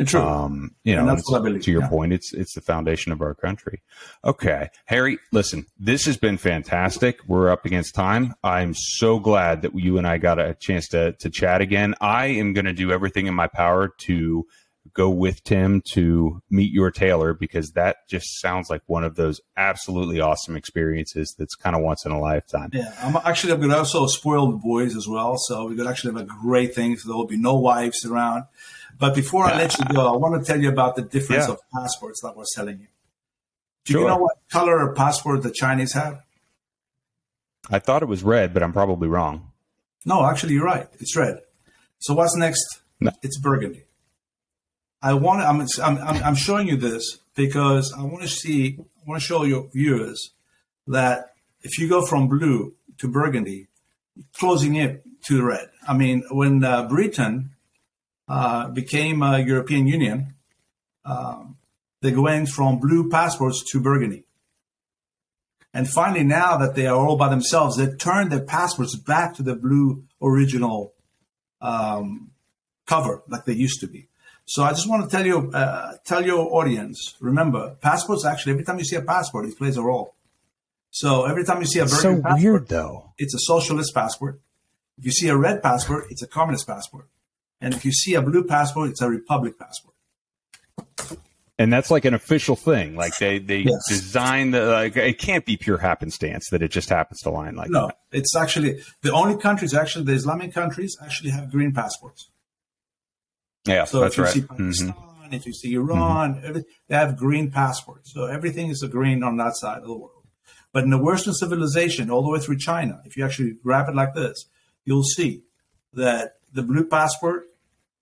True. 0.05 0.21
Um, 0.21 0.75
you 0.83 0.95
know, 0.95 1.15
to 1.15 1.71
your 1.71 1.81
yeah. 1.81 1.89
point, 1.89 2.13
it's 2.13 2.33
it's 2.33 2.53
the 2.53 2.61
foundation 2.61 3.11
of 3.11 3.21
our 3.21 3.33
country. 3.33 3.81
Okay, 4.23 4.69
Harry, 4.85 5.17
listen, 5.31 5.65
this 5.79 6.05
has 6.05 6.17
been 6.17 6.37
fantastic. 6.37 7.19
We're 7.27 7.49
up 7.49 7.65
against 7.65 7.95
time. 7.95 8.35
I'm 8.43 8.73
so 8.75 9.19
glad 9.19 9.63
that 9.63 9.77
you 9.77 9.97
and 9.97 10.07
I 10.07 10.19
got 10.19 10.39
a 10.39 10.55
chance 10.59 10.87
to 10.89 11.13
to 11.13 11.29
chat 11.29 11.61
again. 11.61 11.95
I 11.99 12.27
am 12.27 12.53
going 12.53 12.65
to 12.65 12.73
do 12.73 12.91
everything 12.91 13.27
in 13.27 13.33
my 13.33 13.47
power 13.47 13.89
to 14.01 14.45
go 14.93 15.09
with 15.09 15.43
Tim 15.43 15.81
to 15.93 16.41
meet 16.49 16.71
your 16.71 16.91
tailor 16.91 17.33
because 17.33 17.71
that 17.71 18.07
just 18.07 18.39
sounds 18.39 18.69
like 18.69 18.81
one 18.87 19.03
of 19.03 19.15
those 19.15 19.41
absolutely 19.55 20.19
awesome 20.19 20.55
experiences 20.55 21.35
that's 21.37 21.55
kind 21.55 21.75
of 21.75 21.81
once 21.81 22.05
in 22.05 22.11
a 22.11 22.19
lifetime. 22.19 22.69
Yeah, 22.73 22.93
I'm 23.01 23.15
actually 23.25 23.53
I'm 23.53 23.59
going 23.59 23.71
to 23.71 23.77
also 23.77 24.05
spoil 24.07 24.51
the 24.51 24.57
boys 24.57 24.95
as 24.95 25.07
well, 25.07 25.37
so 25.37 25.65
we're 25.65 25.75
going 25.75 25.85
to 25.85 25.89
actually 25.89 26.13
have 26.13 26.21
a 26.23 26.25
great 26.25 26.75
thing. 26.75 26.97
So 26.97 27.09
there 27.09 27.17
will 27.17 27.27
be 27.27 27.37
no 27.37 27.55
wives 27.55 28.05
around. 28.05 28.45
But 28.99 29.15
before 29.15 29.45
I 29.45 29.57
let 29.57 29.77
you 29.77 29.85
go, 29.93 30.13
I 30.13 30.17
want 30.17 30.43
to 30.43 30.51
tell 30.51 30.61
you 30.61 30.69
about 30.69 30.95
the 30.95 31.03
difference 31.03 31.47
yeah. 31.47 31.53
of 31.53 31.59
passports 31.73 32.21
that 32.23 32.35
we're 32.35 32.45
selling 32.45 32.79
you. 32.79 32.87
Do 33.85 33.93
sure. 33.93 34.01
you 34.01 34.07
know 34.07 34.17
what 34.17 34.37
color 34.51 34.91
passport 34.93 35.43
the 35.43 35.51
Chinese 35.51 35.93
have? 35.93 36.23
I 37.69 37.79
thought 37.79 38.01
it 38.01 38.07
was 38.07 38.23
red, 38.23 38.53
but 38.53 38.63
I'm 38.63 38.73
probably 38.73 39.07
wrong. 39.07 39.51
No, 40.05 40.25
actually, 40.25 40.53
you're 40.53 40.65
right. 40.65 40.87
It's 40.99 41.15
red. 41.15 41.41
So 41.99 42.13
what's 42.13 42.35
next? 42.35 42.63
No. 42.99 43.11
It's 43.21 43.37
burgundy. 43.39 43.83
I 45.01 45.13
want. 45.13 45.41
I'm, 45.41 45.61
I'm. 45.83 46.23
I'm 46.23 46.35
showing 46.35 46.67
you 46.67 46.77
this 46.77 47.19
because 47.35 47.93
I 47.97 48.03
want 48.03 48.23
to 48.23 48.27
see. 48.27 48.77
I 48.79 49.09
want 49.09 49.21
to 49.21 49.25
show 49.25 49.43
your 49.43 49.69
viewers 49.73 50.31
that 50.87 51.33
if 51.61 51.77
you 51.77 51.87
go 51.87 52.05
from 52.05 52.27
blue 52.27 52.73
to 52.97 53.07
burgundy, 53.07 53.67
closing 54.33 54.75
it 54.75 55.03
to 55.25 55.43
red. 55.43 55.69
I 55.87 55.93
mean, 55.93 56.23
when 56.31 56.63
uh, 56.63 56.87
Britain 56.87 57.51
uh, 58.27 58.69
became 58.69 59.21
a 59.21 59.39
European 59.39 59.87
Union, 59.87 60.33
um, 61.05 61.57
they 62.01 62.15
went 62.15 62.49
from 62.49 62.79
blue 62.79 63.09
passports 63.09 63.63
to 63.71 63.79
burgundy. 63.79 64.23
And 65.73 65.87
finally, 65.87 66.23
now 66.23 66.57
that 66.57 66.75
they 66.75 66.87
are 66.87 66.95
all 66.95 67.17
by 67.17 67.29
themselves, 67.29 67.77
they 67.77 67.87
turned 67.87 68.31
their 68.31 68.43
passports 68.43 68.95
back 68.95 69.35
to 69.35 69.43
the 69.43 69.55
blue 69.55 70.05
original 70.21 70.93
um, 71.61 72.31
cover 72.85 73.21
like 73.27 73.45
they 73.45 73.53
used 73.53 73.79
to 73.81 73.87
be. 73.87 74.07
So 74.49 74.63
I 74.63 74.69
just 74.69 74.87
want 74.89 75.03
to 75.03 75.09
tell 75.15 75.25
you, 75.25 75.51
uh, 75.51 75.97
tell 76.05 76.25
your 76.25 76.53
audience, 76.55 77.15
remember, 77.19 77.75
passports 77.81 78.23
actually, 78.25 78.53
every 78.53 78.63
time 78.63 78.77
you 78.79 78.85
see 78.85 78.95
a 78.95 79.01
passport, 79.01 79.45
it 79.45 79.57
plays 79.57 79.75
a 79.75 79.81
role. 79.83 80.15
So 80.89 81.25
every 81.25 81.43
time 81.43 81.59
you 81.59 81.65
see 81.67 81.79
a 81.79 81.83
it's 81.83 82.01
so 82.01 82.15
passport, 82.21 82.41
weird 82.41 82.67
though. 82.69 83.11
It's 83.17 83.33
a 83.35 83.39
socialist 83.39 83.93
passport. 83.93 84.39
If 84.97 85.03
you 85.05 85.11
see 85.11 85.27
a 85.27 85.35
red 85.37 85.61
passport, 85.61 86.05
it's 86.09 86.21
a 86.23 86.27
communist 86.27 86.65
passport. 86.65 87.07
And 87.59 87.73
if 87.73 87.83
you 87.83 87.91
see 87.91 88.13
a 88.13 88.21
blue 88.21 88.43
passport, 88.45 88.89
it's 88.91 89.01
a 89.01 89.09
republic 89.09 89.59
passport. 89.59 89.95
and 91.59 91.73
that's 91.73 91.91
like 91.91 92.05
an 92.05 92.13
official 92.13 92.55
thing. 92.55 92.95
Like 92.95 93.17
they 93.17 93.39
they 93.39 93.59
Yes. 93.59 93.81
design 93.89 94.51
the 94.51 94.65
like 94.67 94.95
it 94.95 95.17
can't 95.19 95.45
be 95.45 95.57
pure 95.57 95.79
happenstance 95.79 96.47
that 96.51 96.61
it 96.61 96.69
just 96.71 96.87
happens 96.89 97.19
to 97.23 97.29
line 97.31 97.55
like 97.55 97.69
No, 97.69 97.87
that. 97.87 97.97
it's 98.11 98.35
actually 98.35 98.79
the 99.01 99.11
only 99.11 99.35
countries. 99.37 99.73
Actually, 99.73 100.05
the 100.05 100.13
Islamic 100.13 100.53
countries 100.53 100.95
actually 101.03 101.31
have 101.31 101.51
green 101.51 101.73
passports. 101.73 102.29
Yeah, 103.67 103.85
So 103.85 104.01
that's 104.01 104.13
if 104.13 104.17
you 104.17 104.23
right. 104.23 104.33
see 104.33 104.41
Mhm. 104.41 104.47
Pakistan, 104.47 105.33
if 105.33 105.45
you 105.45 105.53
see 105.53 105.73
Iran, 105.73 106.41
every, 106.43 106.63
they 106.87 106.95
have 106.95 107.17
green 107.17 107.51
passports. 107.51 108.13
So 108.13 108.25
everything 108.25 108.69
is 108.69 108.81
a 108.83 108.87
green 108.87 109.23
on 109.23 109.37
that 109.37 109.55
side 109.57 109.79
of 109.79 109.87
the 109.87 109.97
world. 109.97 110.13
But 110.73 110.83
in 110.83 110.89
the 110.89 110.97
Western 110.97 111.33
civilization, 111.33 112.09
all 112.09 112.21
the 112.23 112.29
way 112.29 112.39
through 112.39 112.57
China, 112.59 113.01
if 113.05 113.17
you 113.17 113.25
actually 113.25 113.51
grab 113.63 113.89
it 113.89 113.95
like 113.95 114.13
this, 114.13 114.45
you'll 114.85 115.03
see 115.03 115.43
that 115.93 116.35
the 116.53 116.61
blue 116.63 116.85
passport, 116.85 117.47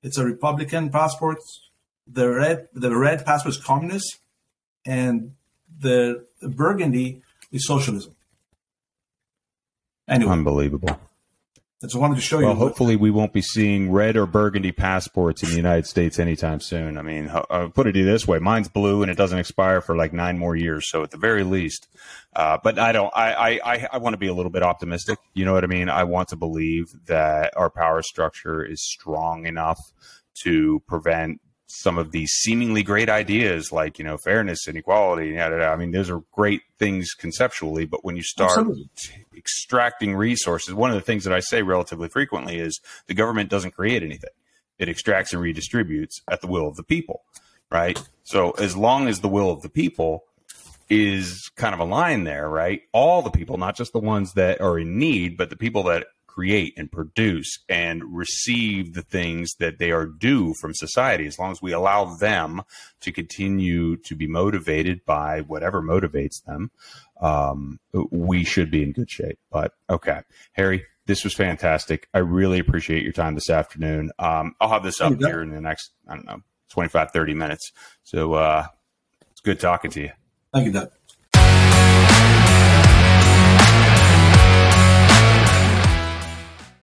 it's 0.04 0.18
a 0.18 0.26
Republican 0.26 0.90
passport. 0.90 1.38
The 2.08 2.30
red, 2.30 2.68
the 2.74 2.96
red 2.96 3.26
passport 3.26 3.56
is 3.56 3.62
communist, 3.64 4.18
and 4.86 5.34
the, 5.80 6.26
the 6.42 6.50
burgundy 6.50 7.22
is 7.52 7.66
socialism. 7.66 8.14
Anyway, 10.08 10.32
Unbelievable. 10.32 11.00
I 11.84 11.88
just 11.88 11.96
wanted 11.98 12.16
to 12.16 12.22
show 12.22 12.38
Well, 12.40 12.52
you. 12.52 12.56
hopefully 12.56 12.96
we 12.96 13.12
won't 13.12 13.34
be 13.34 13.42
seeing 13.42 13.92
red 13.92 14.16
or 14.16 14.26
burgundy 14.26 14.72
passports 14.72 15.44
in 15.44 15.50
the 15.50 15.56
United 15.58 15.86
States 15.86 16.18
anytime 16.20 16.62
soon. 16.62 16.98
I 16.98 17.02
mean, 17.02 17.30
I'll 17.50 17.70
put 17.70 17.86
it 17.88 17.94
this 17.94 18.26
way: 18.26 18.40
mine's 18.40 18.70
blue 18.70 19.02
and 19.02 19.12
it 19.12 19.18
doesn't 19.18 19.38
expire 19.38 19.82
for 19.82 19.96
like 19.96 20.14
nine 20.14 20.38
more 20.40 20.56
years. 20.56 20.90
So 20.90 21.04
at 21.04 21.12
the 21.12 21.18
very 21.18 21.44
least, 21.44 21.88
uh, 22.34 22.58
but 22.64 22.80
I 22.80 22.94
don't. 22.94 23.12
I 23.14 23.34
I 23.34 23.60
I, 23.74 23.88
I 23.94 23.98
want 23.98 24.14
to 24.14 24.18
be 24.18 24.28
a 24.28 24.34
little 24.34 24.52
bit 24.52 24.64
optimistic. 24.64 25.20
You 25.34 25.44
know 25.44 25.52
what 25.54 25.66
I 25.66 25.68
mean? 25.68 25.90
I 25.90 26.06
want 26.06 26.30
to 26.30 26.38
believe 26.38 26.86
that 27.08 27.54
our 27.58 27.70
power 27.70 28.02
structure 28.02 28.64
is 28.64 28.82
strong 28.82 29.46
enough 29.46 29.80
to 30.44 30.82
prevent 30.88 31.42
some 31.68 31.98
of 31.98 32.12
these 32.12 32.32
seemingly 32.32 32.84
great 32.84 33.10
ideas 33.10 33.72
like 33.72 33.98
you 33.98 34.06
know 34.06 34.18
fairness 34.18 34.68
and 34.68 34.78
equality. 34.78 35.30
Yeah. 35.30 35.72
I 35.72 35.76
mean, 35.76 35.92
those 35.92 36.10
are 36.10 36.22
great 36.32 36.62
things 36.78 37.14
conceptually, 37.14 37.86
but 37.86 38.06
when 38.06 38.16
you 38.16 38.24
start 38.24 38.52
Absolutely. 38.52 38.90
extracting 39.36 40.16
resources, 40.16 40.74
one 40.74 40.92
of 40.92 40.96
the 40.96 41.02
things 41.02 41.24
that 41.24 41.34
I 41.34 41.40
say 41.40 41.62
relatively 41.62 42.10
frequently 42.10 42.60
is 42.60 42.80
the 43.08 43.14
government 43.14 43.50
doesn't 43.50 43.72
create 43.72 44.04
anything; 44.04 44.32
it 44.78 44.90
extracts 44.90 45.34
and 45.34 45.42
redistributes 45.42 46.22
at 46.30 46.42
the 46.42 46.48
will 46.48 46.68
of 46.68 46.76
the 46.76 46.84
people. 46.84 47.24
Right. 47.72 48.02
So 48.24 48.52
as 48.52 48.78
long 48.78 49.08
as 49.08 49.22
the 49.22 49.28
will 49.28 49.50
of 49.50 49.62
the 49.62 49.70
people 49.70 50.24
is 50.90 51.50
kind 51.56 51.74
of 51.74 51.80
a 51.80 51.84
line 51.86 52.26
there, 52.26 52.48
right? 52.48 52.82
All 52.92 53.22
the 53.22 53.32
people, 53.32 53.58
not 53.58 53.76
just 53.76 53.92
the 53.92 54.00
ones 54.00 54.34
that 54.34 54.62
are 54.62 54.78
in 54.78 54.98
need, 54.98 55.36
but 55.36 55.50
the 55.50 55.56
people 55.56 55.84
that 55.84 56.06
create 56.36 56.74
and 56.76 56.92
produce 56.92 57.60
and 57.70 58.04
receive 58.14 58.94
the 58.94 59.02
things 59.02 59.56
that 59.60 59.80
they 59.80 59.90
are 59.90 60.06
due 60.06 60.54
from 60.60 60.74
society, 60.74 61.26
as 61.26 61.40
long 61.40 61.50
as 61.50 61.62
we 61.62 61.72
allow 61.72 62.14
them 62.16 62.62
to 63.00 63.12
continue 63.12 63.96
to 63.96 64.16
be 64.16 64.28
motivated 64.28 65.06
by 65.06 65.40
whatever 65.40 65.82
motivates 65.82 66.44
them, 66.44 66.72
um, 67.22 67.80
we 68.12 68.44
should 68.44 68.70
be 68.70 68.84
in 68.84 68.92
good 68.92 69.10
shape. 69.10 69.40
But 69.50 69.72
okay, 69.90 70.24
Harry, 70.54 70.84
this 71.06 71.24
was 71.24 71.34
fantastic. 71.34 72.10
I 72.14 72.18
really 72.18 72.60
appreciate 72.60 73.04
your 73.04 73.14
time 73.14 73.36
this 73.36 73.50
afternoon. 73.50 74.12
Um, 74.20 74.56
I'll 74.60 74.70
have 74.70 74.84
this 74.84 75.00
up 75.00 75.18
here 75.18 75.42
in 75.42 75.52
the 75.52 75.62
next, 75.62 75.92
I 76.06 76.16
don't 76.16 76.26
know, 76.26 76.42
25, 76.70 77.12
30 77.12 77.34
minutes. 77.34 77.72
So 78.04 78.34
uh, 78.34 78.66
it's 79.32 79.42
good 79.42 79.62
talking 79.62 79.92
to 79.92 80.02
you. 80.02 80.12
Thank 80.52 80.66
you, 80.66 80.74
Doug. 80.74 80.92